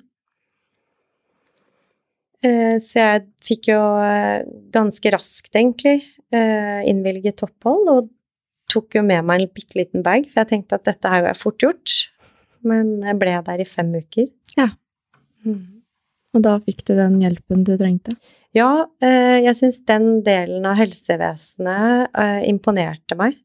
Eh, 2.44 2.78
Så 2.80 3.02
jeg 3.02 3.26
fikk 3.44 3.72
jo 3.74 3.82
ganske 4.72 5.12
raskt, 5.12 5.52
egentlig, 5.52 5.98
innvilget 6.32 7.44
opphold, 7.44 7.90
og 7.92 8.08
tok 8.72 8.96
jo 8.96 9.04
med 9.04 9.26
meg 9.28 9.42
en 9.42 9.52
bitte 9.52 9.76
liten 9.76 10.02
bag, 10.06 10.24
for 10.30 10.42
jeg 10.42 10.54
tenkte 10.54 10.78
at 10.78 10.88
dette 10.88 11.10
her 11.12 11.28
er 11.28 11.36
fort 11.38 11.60
gjort. 11.60 11.98
Men 12.64 12.96
jeg 13.04 13.20
ble 13.20 13.36
der 13.44 13.60
i 13.60 13.68
fem 13.68 13.92
uker. 13.92 14.30
Ja. 14.56 14.70
Mm. 15.44 15.73
Og 16.34 16.42
da 16.42 16.56
fikk 16.62 16.82
du 16.88 16.96
den 16.98 17.20
hjelpen 17.22 17.62
du 17.66 17.76
trengte. 17.78 18.16
Ja, 18.54 18.86
eh, 19.02 19.40
jeg 19.42 19.56
syns 19.58 19.80
den 19.86 20.22
delen 20.26 20.66
av 20.66 20.78
helsevesenet 20.78 22.14
eh, 22.14 22.40
imponerte 22.50 23.16
meg. 23.18 23.36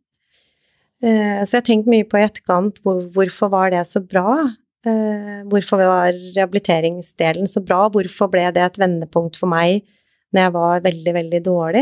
Eh, 1.01 1.41
Så 1.45 1.57
jeg 1.57 1.61
har 1.61 1.67
tenkt 1.69 1.89
mye 1.89 2.05
på 2.05 2.19
i 2.19 2.25
etterkant 2.25 2.81
hvorfor 2.85 3.49
var 3.53 3.71
det 3.73 3.85
så 3.89 4.01
bra? 4.01 4.55
Hvorfor 4.79 5.81
var 5.83 6.15
rehabiliteringsdelen 6.15 7.49
så 7.51 7.59
bra? 7.59 7.89
Hvorfor 7.91 8.29
ble 8.31 8.45
det 8.55 8.61
et 8.63 8.77
vendepunkt 8.79 9.35
for 9.35 9.51
meg 9.51 9.83
når 10.31 10.45
jeg 10.45 10.53
var 10.55 10.85
veldig, 10.85 11.13
veldig 11.17 11.41
dårlig? 11.43 11.81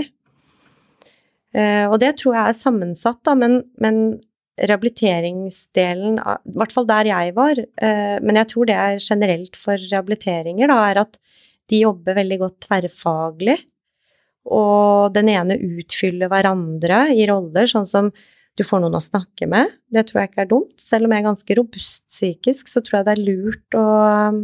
Og 1.93 1.93
det 2.01 2.09
tror 2.17 2.33
jeg 2.33 2.41
er 2.49 2.57
sammensatt, 2.57 3.19
da, 3.21 3.35
men, 3.37 3.59
men 3.77 4.17
rehabiliteringsdelen, 4.57 6.17
i 6.17 6.55
hvert 6.57 6.73
fall 6.73 6.87
der 6.89 7.09
jeg 7.11 7.33
var, 7.37 7.59
eh, 7.59 8.17
men 8.23 8.39
jeg 8.41 8.49
tror 8.51 8.69
det 8.69 8.77
er 8.77 9.03
generelt 9.03 9.59
for 9.59 9.77
rehabiliteringer, 9.77 10.71
da, 10.71 10.77
er 10.89 11.01
at 11.03 11.19
de 11.69 11.83
jobber 11.83 12.17
veldig 12.17 12.39
godt 12.41 12.57
tverrfaglig, 12.65 13.57
og 14.47 15.13
den 15.13 15.29
ene 15.33 15.59
utfyller 15.59 16.31
hverandre 16.31 17.07
i 17.13 17.27
roller, 17.29 17.67
sånn 17.67 17.87
som 17.87 18.11
du 18.57 18.63
får 18.65 18.81
noen 18.81 18.97
å 18.97 19.03
snakke 19.03 19.45
med. 19.51 19.73
Det 19.91 20.07
tror 20.07 20.21
jeg 20.21 20.31
ikke 20.31 20.45
er 20.45 20.49
dumt. 20.49 20.77
Selv 20.81 21.05
om 21.05 21.13
jeg 21.13 21.21
er 21.21 21.27
ganske 21.27 21.57
robust 21.59 22.05
psykisk, 22.09 22.71
så 22.71 22.81
tror 22.81 22.99
jeg 22.99 23.05
det 23.05 23.13
er 23.13 23.25
lurt 23.27 23.77
å 23.77 23.83
um, 24.31 24.39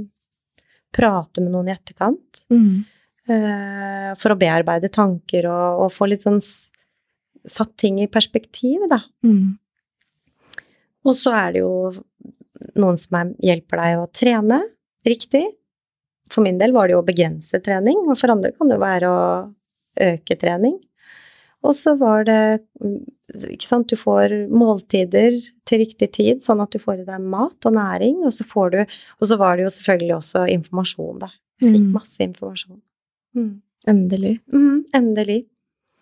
prate 0.94 1.42
med 1.42 1.56
noen 1.56 1.72
i 1.72 1.74
etterkant. 1.74 2.44
Mm. 2.54 2.84
For 4.20 4.36
å 4.36 4.38
bearbeide 4.38 4.92
tanker 4.92 5.48
og, 5.48 5.86
og 5.86 5.94
få 5.96 6.10
litt 6.12 6.26
sånn 6.28 6.42
satt 6.44 7.74
ting 7.80 8.02
i 8.04 8.10
perspektiv, 8.12 8.84
da. 8.92 9.00
Mm. 9.26 9.56
Og 11.04 11.18
så 11.20 11.34
er 11.36 11.52
det 11.56 11.64
jo 11.64 11.74
noen 12.80 12.98
som 12.98 13.18
er, 13.20 13.34
hjelper 13.44 13.82
deg 13.82 14.00
å 14.00 14.08
trene 14.16 14.62
riktig. 15.08 15.44
For 16.32 16.46
min 16.46 16.58
del 16.62 16.72
var 16.74 16.88
det 16.88 16.96
jo 16.96 17.02
å 17.04 17.06
begrense 17.08 17.60
trening, 17.62 18.06
og 18.08 18.16
for 18.18 18.32
andre 18.34 18.54
kan 18.56 18.70
det 18.72 18.78
jo 18.78 18.84
være 18.86 19.10
å 19.12 19.24
øke 20.02 20.38
trening. 20.40 20.78
Og 21.64 21.76
så 21.76 21.94
var 22.00 22.26
det 22.28 22.40
ikke 23.52 23.68
sant, 23.68 23.88
du 23.92 23.96
får 24.00 24.34
måltider 24.52 25.36
til 25.68 25.80
riktig 25.84 26.10
tid, 26.16 26.42
sånn 26.44 26.62
at 26.64 26.74
du 26.76 26.80
får 26.82 27.04
i 27.04 27.06
deg 27.08 27.24
mat 27.24 27.68
og 27.68 27.76
næring, 27.78 28.24
og 28.28 28.34
så 28.36 28.44
får 28.48 28.74
du 28.74 28.80
Og 28.84 29.28
så 29.30 29.38
var 29.40 29.56
det 29.58 29.64
jo 29.68 29.72
selvfølgelig 29.76 30.16
også 30.18 30.48
informasjon, 30.58 31.20
da. 31.20 31.30
Jeg 31.62 31.72
fikk 31.76 31.86
Mm. 31.88 31.94
masse 31.94 32.20
informasjon. 32.20 32.82
Mm. 33.36 33.62
Endelig. 33.88 34.40
Mm, 34.52 34.86
endelig. 34.94 35.46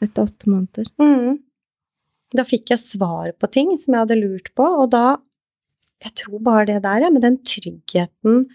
Etter 0.02 0.24
åtte 0.24 0.50
måneder. 0.50 0.88
Mm. 1.00 1.40
Da 2.36 2.46
fikk 2.48 2.72
jeg 2.72 2.82
svar 2.82 3.34
på 3.36 3.50
ting 3.52 3.74
som 3.80 3.96
jeg 3.96 4.06
hadde 4.06 4.20
lurt 4.22 4.54
på, 4.58 4.66
og 4.66 4.92
da 4.96 5.20
Jeg 6.02 6.16
tror 6.18 6.40
bare 6.42 6.66
det 6.66 6.80
der, 6.82 7.04
ja, 7.04 7.10
med 7.14 7.22
den 7.22 7.36
tryggheten 7.46 8.48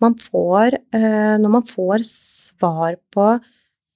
man 0.00 0.14
får 0.16 0.78
eh, 0.96 1.36
når 1.36 1.50
man 1.52 1.66
får 1.68 2.04
svar 2.08 2.96
på 3.12 3.26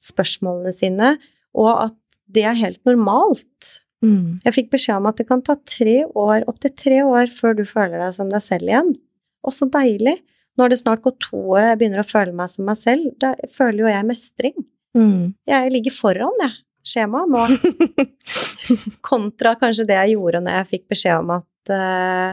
spørsmålene 0.04 0.72
sine, 0.72 1.14
og 1.56 1.70
at 1.86 1.96
det 2.28 2.44
er 2.44 2.58
helt 2.60 2.80
normalt. 2.84 3.70
Mm. 4.04 4.40
Jeg 4.44 4.56
fikk 4.56 4.70
beskjed 4.72 5.00
om 5.00 5.08
at 5.10 5.16
det 5.20 5.26
kan 5.28 5.42
ta 5.44 5.56
tre 5.64 6.02
år, 6.08 6.46
opptil 6.48 6.72
tre 6.76 7.00
år 7.04 7.32
før 7.34 7.56
du 7.56 7.64
føler 7.68 8.00
deg 8.00 8.14
som 8.16 8.28
deg 8.32 8.44
selv 8.44 8.68
igjen. 8.68 8.92
Og 9.44 9.56
så 9.56 9.68
deilig. 9.72 10.18
Nå 10.56 10.64
har 10.64 10.72
det 10.72 10.80
snart 10.80 11.04
gått 11.04 11.20
to 11.24 11.38
år, 11.38 11.62
og 11.62 11.68
jeg 11.70 11.80
begynner 11.80 12.02
å 12.02 12.08
føle 12.08 12.36
meg 12.36 12.52
som 12.52 12.68
meg 12.68 12.80
selv. 12.80 13.12
Da 13.20 13.34
føler 13.52 13.84
jo 13.84 13.92
jeg 13.92 14.08
mestring. 14.08 14.56
Mm. 14.96 15.32
Jeg 15.48 15.72
ligger 15.74 15.94
foran, 15.94 16.40
jeg, 16.44 16.56
skjemaet 16.86 17.28
nå. 17.30 17.42
Kontra 19.10 19.54
kanskje 19.60 19.86
det 19.88 19.96
jeg 19.98 20.14
gjorde 20.16 20.40
når 20.44 20.52
jeg 20.60 20.70
fikk 20.74 20.84
beskjed 20.94 21.16
om 21.22 21.30
at 21.36 21.72
uh, 21.74 22.30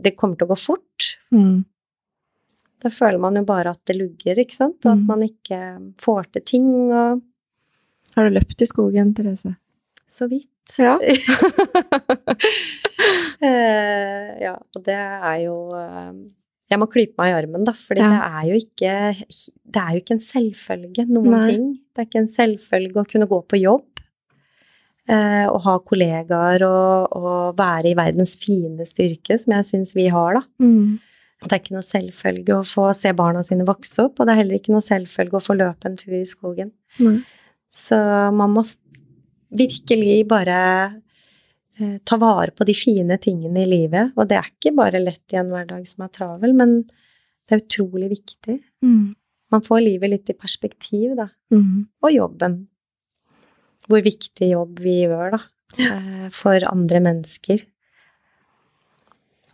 det 0.00 0.14
kommer 0.18 0.36
til 0.40 0.46
å 0.48 0.52
gå 0.52 0.58
fort. 0.60 1.00
Mm. 1.34 1.58
Da 2.80 2.88
føler 2.92 3.18
man 3.20 3.36
jo 3.36 3.42
bare 3.44 3.70
at 3.74 3.82
det 3.90 3.96
lugger, 3.98 4.38
ikke 4.40 4.56
sant? 4.56 4.78
Og 4.86 4.92
at 4.94 4.98
Mm. 5.02 5.06
man 5.10 5.22
ikke 5.26 5.58
får 6.00 6.22
til 6.32 6.42
ting, 6.48 6.66
og 6.92 7.20
Har 8.16 8.24
du 8.28 8.34
løpt 8.34 8.62
i 8.62 8.66
skogen, 8.66 9.12
Therese? 9.14 9.52
så 10.10 10.26
vidt. 10.26 10.48
Ja. 10.78 10.96
uh, 10.98 11.06
ja, 14.46 14.54
og 14.74 14.82
det 14.86 14.96
er 14.96 15.36
jo 15.44 15.54
eh, 15.78 16.12
Jeg 16.70 16.78
må 16.78 16.86
klype 16.86 17.18
meg 17.18 17.32
i 17.32 17.36
armen, 17.40 17.64
da, 17.66 17.72
for 17.74 17.98
Ja. 17.98 18.08
det 18.12 18.20
er 18.30 18.44
jo 18.50 18.58
ikke 18.60 18.92
Det 19.70 19.80
er 19.82 19.90
jo 19.96 20.00
ikke 20.00 20.14
en 20.16 20.24
selvfølge, 20.26 21.06
noen 21.10 21.30
Nei. 21.30 21.50
ting. 21.50 21.64
Det 21.94 21.98
er 22.02 22.06
ikke 22.08 22.22
en 22.22 22.28
selvfølge 22.30 23.02
å 23.02 23.08
kunne 23.10 23.26
gå 23.30 23.40
på 23.46 23.60
jobb. 23.60 23.86
Eh, 25.10 25.46
og 25.50 25.62
ha 25.64 25.78
kollegaer 25.82 26.62
og, 26.62 27.08
og 27.18 27.56
være 27.58 27.90
i 27.90 27.94
verdens 27.98 28.36
fineste 28.38 29.02
yrke, 29.02 29.38
som 29.40 29.54
jeg 29.56 29.66
syns 29.66 29.94
vi 29.96 30.06
har, 30.12 30.34
da. 30.38 30.42
Mm. 30.62 31.00
Det 31.42 31.52
er 31.56 31.58
ikke 31.62 31.74
noe 31.74 31.86
selvfølge 31.86 32.54
å 32.54 32.66
få 32.68 32.90
se 32.94 33.10
barna 33.16 33.42
sine 33.42 33.64
vokse 33.66 34.04
opp, 34.04 34.20
og 34.20 34.26
det 34.28 34.34
er 34.34 34.40
heller 34.42 34.58
ikke 34.60 34.74
noe 34.74 34.84
selvfølge 34.84 35.38
å 35.38 35.42
få 35.42 35.56
løpe 35.56 35.88
en 35.88 35.96
tur 35.96 36.14
i 36.14 36.22
skogen. 36.28 36.70
Nei. 37.00 37.16
Så 37.74 37.96
man 38.36 38.52
må 38.54 38.64
virkelig 39.50 40.28
bare 40.28 40.60
ta 42.04 42.16
vare 42.20 42.52
på 42.56 42.66
de 42.68 42.74
fine 42.76 43.16
tingene 43.22 43.62
i 43.64 43.68
livet. 43.68 44.12
Og 44.16 44.28
det 44.30 44.36
er 44.38 44.50
ikke 44.50 44.74
bare 44.76 45.00
lett 45.02 45.34
i 45.34 45.38
en 45.40 45.50
hverdag 45.52 45.86
som 45.88 46.04
er 46.06 46.12
travel, 46.14 46.52
men 46.56 46.74
det 47.48 47.56
er 47.56 47.62
utrolig 47.64 48.10
viktig. 48.12 48.58
Mm. 48.84 49.14
Man 49.50 49.64
får 49.66 49.82
livet 49.82 50.12
litt 50.12 50.30
i 50.30 50.36
perspektiv, 50.38 51.16
da. 51.18 51.26
Mm. 51.50 51.88
Og 52.04 52.12
jobben. 52.14 52.58
Hvor 53.90 54.04
viktig 54.04 54.52
jobb 54.52 54.78
vi 54.84 55.00
gjør, 55.02 55.34
da. 55.34 55.40
Ja. 55.80 55.96
For 56.34 56.62
andre 56.66 57.00
mennesker. 57.02 57.62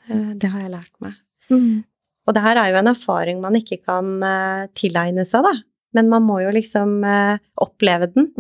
Eh, 0.09 0.33
Det 0.41 0.51
har 0.53 0.65
jeg 0.65 0.75
lært 0.75 0.93
meg. 1.05 1.15
Mm. 1.51 1.85
Og 2.27 2.35
det 2.35 2.43
her 2.43 2.59
er 2.59 2.73
jo 2.73 2.81
en 2.81 2.91
erfaring 2.91 3.41
man 3.41 3.57
ikke 3.59 3.79
kan 3.85 4.17
eh, 4.27 4.67
tilegne 4.75 5.25
seg, 5.29 5.47
da. 5.47 5.55
Men 5.97 6.11
man 6.13 6.27
må 6.27 6.41
jo 6.43 6.51
liksom 6.53 6.99
eh, 7.07 7.39
oppleve 7.63 8.11
den. 8.13 8.33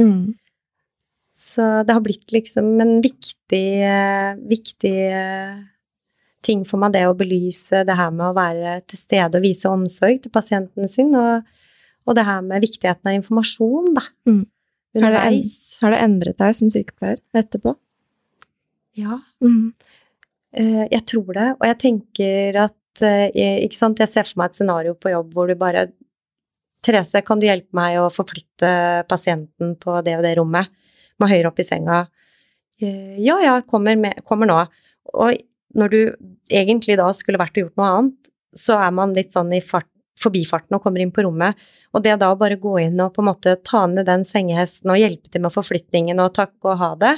Så 1.37 1.62
det 1.87 1.93
har 1.95 2.03
blitt 2.05 2.32
liksom 2.32 2.68
en 2.80 2.95
viktig, 3.05 3.66
viktig 4.49 4.95
eh, 5.12 5.59
ting 6.47 6.62
for 6.68 6.80
meg, 6.80 6.95
det 6.97 7.05
å 7.09 7.14
belyse 7.18 7.82
det 7.87 7.97
her 7.99 8.11
med 8.14 8.28
å 8.30 8.37
være 8.37 8.78
til 8.89 8.99
stede 9.01 9.39
og 9.39 9.45
vise 9.45 9.68
omsorg 9.70 10.22
til 10.24 10.32
pasienten 10.34 10.89
sin, 10.91 11.12
og, 11.18 11.47
og 12.07 12.16
det 12.18 12.24
her 12.28 12.41
med 12.47 12.64
viktigheten 12.64 13.11
av 13.11 13.18
informasjon, 13.18 13.93
da. 13.97 14.05
Mm. 14.30 14.45
Har 14.97 15.12
det, 15.12 15.20
en, 15.20 15.34
Underveis. 15.34 15.76
har 15.82 15.93
det 15.93 16.01
endret 16.07 16.39
deg 16.41 16.55
som 16.57 16.70
sykepleier 16.72 17.20
etterpå? 17.37 17.74
Ja, 18.97 19.18
Mm. 19.45 19.74
eh, 20.57 20.87
jeg 20.89 21.03
tror 21.05 21.34
det. 21.37 21.49
Og 21.61 21.66
jeg 21.68 21.78
tenker 21.82 22.57
at 22.62 23.03
eh, 23.05 23.61
Ikke 23.66 23.76
sant, 23.76 23.99
jeg 24.01 24.09
ser 24.09 24.24
for 24.24 24.41
meg 24.41 24.51
et 24.55 24.57
scenario 24.57 24.95
på 24.97 25.12
jobb 25.12 25.34
hvor 25.37 25.51
du 25.51 25.55
bare 25.61 25.91
Therese, 26.87 27.20
kan 27.26 27.39
du 27.43 27.45
hjelpe 27.45 27.74
meg 27.76 27.99
å 28.01 28.07
forflytte 28.09 29.05
pasienten 29.11 29.74
på 29.76 29.99
det 30.07 30.16
og 30.16 30.22
det 30.24 30.37
rommet? 30.39 30.70
Må 31.21 31.29
høyere 31.31 31.51
opp 31.51 31.61
i 31.62 31.67
senga. 31.67 32.07
Eh, 32.81 33.17
Ja, 33.23 33.39
ja, 33.41 33.61
kommer, 33.62 33.97
med, 33.97 34.23
kommer 34.25 34.49
nå. 34.51 34.59
Og 35.14 35.37
når 35.77 35.93
du 35.93 36.01
egentlig 36.53 36.97
da 36.99 37.09
skulle 37.17 37.41
vært 37.41 37.57
og 37.57 37.67
gjort 37.67 37.81
noe 37.81 37.93
annet, 37.93 38.33
så 38.57 38.79
er 38.81 38.93
man 38.97 39.14
litt 39.17 39.35
sånn 39.37 39.53
i 39.53 39.61
fart, 39.64 39.89
forbifarten 40.21 40.77
og 40.77 40.83
kommer 40.85 41.03
inn 41.05 41.12
på 41.12 41.25
rommet. 41.27 41.57
Og 41.93 42.05
det 42.05 42.17
da 42.21 42.31
å 42.33 42.39
bare 42.41 42.57
gå 42.61 42.79
inn 42.87 43.01
og 43.05 43.12
på 43.17 43.23
en 43.25 43.31
måte 43.31 43.57
ta 43.64 43.85
ned 43.91 44.09
den 44.09 44.25
sengehesten 44.29 44.93
og 44.93 45.01
hjelpe 45.01 45.33
til 45.33 45.45
med 45.45 45.53
forflytningen 45.53 46.21
og 46.25 46.35
takke 46.39 46.73
og 46.73 46.81
ha 46.81 46.93
det, 47.01 47.14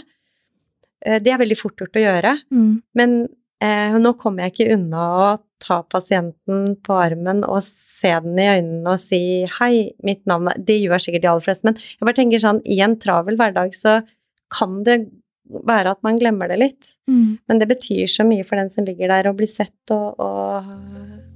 eh, 1.07 1.21
det 1.23 1.33
er 1.33 1.43
veldig 1.43 1.59
fort 1.59 1.79
gjort 1.79 1.99
å 1.99 2.05
gjøre. 2.07 2.35
Mm. 2.51 2.73
Men 2.99 3.19
nå 3.61 4.13
kommer 4.21 4.45
jeg 4.47 4.53
ikke 4.55 4.75
unna 4.77 5.05
å 5.19 5.29
ta 5.59 5.81
pasienten 5.83 6.77
på 6.87 6.95
armen 6.95 7.41
og 7.45 7.59
se 7.65 8.13
den 8.23 8.39
i 8.39 8.47
øynene 8.47 8.93
og 8.95 9.01
si 9.03 9.45
hei, 9.59 9.91
mitt 10.07 10.21
navn 10.31 10.47
er 10.53 10.61
Det 10.63 10.77
gjør 10.85 11.03
sikkert 11.03 11.23
de 11.25 11.29
aller 11.33 11.43
fleste, 11.43 11.65
men 11.67 11.75
jeg 11.75 12.07
bare 12.07 12.15
tenker 12.21 12.39
sånn, 12.39 12.61
i 12.65 12.79
en 12.85 12.95
travel 13.03 13.37
hverdag 13.37 13.75
så 13.75 13.97
kan 14.55 14.83
det 14.87 15.09
være 15.67 15.91
at 15.97 16.03
man 16.05 16.19
glemmer 16.21 16.49
det 16.53 16.59
litt. 16.61 16.91
Mm. 17.09 17.39
Men 17.49 17.59
det 17.59 17.67
betyr 17.71 18.07
så 18.07 18.25
mye 18.29 18.45
for 18.45 18.57
den 18.61 18.69
som 18.71 18.85
ligger 18.85 19.09
der 19.09 19.31
å 19.31 19.35
bli 19.37 19.47
sett 19.49 19.91
og, 19.91 20.21
og, 20.21 20.69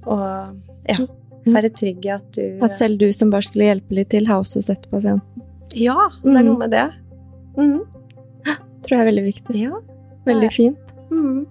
og 0.05 0.87
ja, 0.87 0.99
være 1.49 1.71
trygg 1.73 2.05
i 2.05 2.11
at 2.13 2.29
du 2.37 2.61
At 2.63 2.77
selv 2.77 2.99
du 3.01 3.07
som 3.11 3.31
bare 3.33 3.43
skulle 3.47 3.65
hjelpe 3.71 3.97
litt 3.97 4.11
til, 4.13 4.27
har 4.29 4.39
også 4.43 4.61
sett 4.63 4.85
pasienten. 4.91 5.43
Ja, 5.73 5.97
det 6.23 6.29
er 6.29 6.43
Mm. 6.43 6.45
noe 6.45 6.57
med 6.61 6.71
det. 6.71 6.85
Mm. 7.57 7.81
Tror 8.83 8.95
jeg 8.97 9.01
er 9.01 9.09
veldig 9.11 9.23
viktig. 9.25 9.55
Ja. 9.63 9.77
Veldig 10.27 10.51
fint. 10.53 10.79
Mhm. 11.09 11.43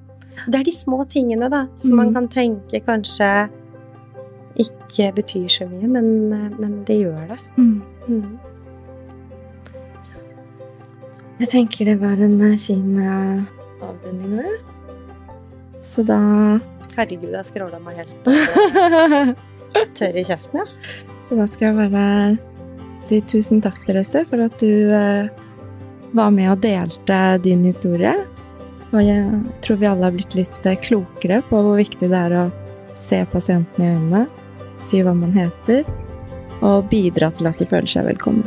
Det 0.48 0.60
er 0.60 0.64
de 0.64 0.72
små 0.74 1.04
tingene, 1.08 1.48
da, 1.52 1.66
som 1.84 1.96
man 1.96 2.08
Mm. 2.08 2.14
kan 2.14 2.28
tenke 2.28 2.80
kanskje 2.86 3.48
ikke 4.58 5.12
betyr 5.16 5.48
så 5.48 5.66
mye, 5.70 5.88
men, 5.88 6.08
men 6.60 6.84
det 6.84 6.98
gjør 7.00 7.28
det. 7.30 7.38
Mm. 7.56 7.82
Mm. 8.08 8.38
Jeg 11.42 11.48
tenker 11.52 11.88
det 11.88 11.96
var 12.02 12.20
en 12.22 12.36
eh, 12.46 12.58
fin 12.60 12.98
eh, 13.02 13.42
avrunding 13.82 14.36
nå. 14.38 14.52
Så 15.82 16.04
da 16.06 16.18
Herregud, 16.92 17.30
jeg 17.32 17.48
skråla 17.48 17.78
meg 17.82 18.02
helt 18.02 18.26
tørr 19.96 20.18
i 20.20 20.24
kjeften, 20.28 20.60
ja. 20.60 20.66
Så 21.26 21.38
da 21.38 21.46
skal 21.48 21.70
jeg 21.80 21.90
bare 21.94 22.36
si 23.02 23.22
tusen 23.26 23.62
takk, 23.64 23.78
Therese, 23.86 24.26
for 24.28 24.44
at 24.44 24.58
du 24.60 24.92
eh, 24.92 25.30
var 26.12 26.30
med 26.36 26.50
og 26.52 26.60
delte 26.62 27.22
din 27.42 27.64
historie. 27.64 28.12
Og 28.92 29.00
jeg 29.00 29.24
tror 29.64 29.78
vi 29.80 29.88
alle 29.88 30.08
har 30.08 30.14
blitt 30.14 30.36
litt 30.36 30.66
eh, 30.68 30.78
klokere 30.80 31.40
på 31.48 31.60
hvor 31.64 31.78
viktig 31.80 32.10
det 32.12 32.18
er 32.18 32.34
å 32.36 32.46
se 33.00 33.22
pasienten 33.32 33.84
i 33.84 33.92
øynene, 33.94 34.26
si 34.84 35.00
hva 35.02 35.14
man 35.16 35.32
heter, 35.36 35.86
og 36.62 36.90
bidra 36.92 37.32
til 37.34 37.48
at 37.48 37.62
de 37.62 37.68
føler 37.68 37.90
seg 37.90 38.06
velkommen. 38.10 38.44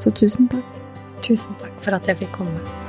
Så 0.00 0.14
tusen 0.16 0.48
takk. 0.52 0.78
Tusen 1.20 1.58
takk 1.60 1.74
for 1.82 1.98
at 1.98 2.06
jeg 2.08 2.22
fikk 2.22 2.38
komme. 2.38 2.79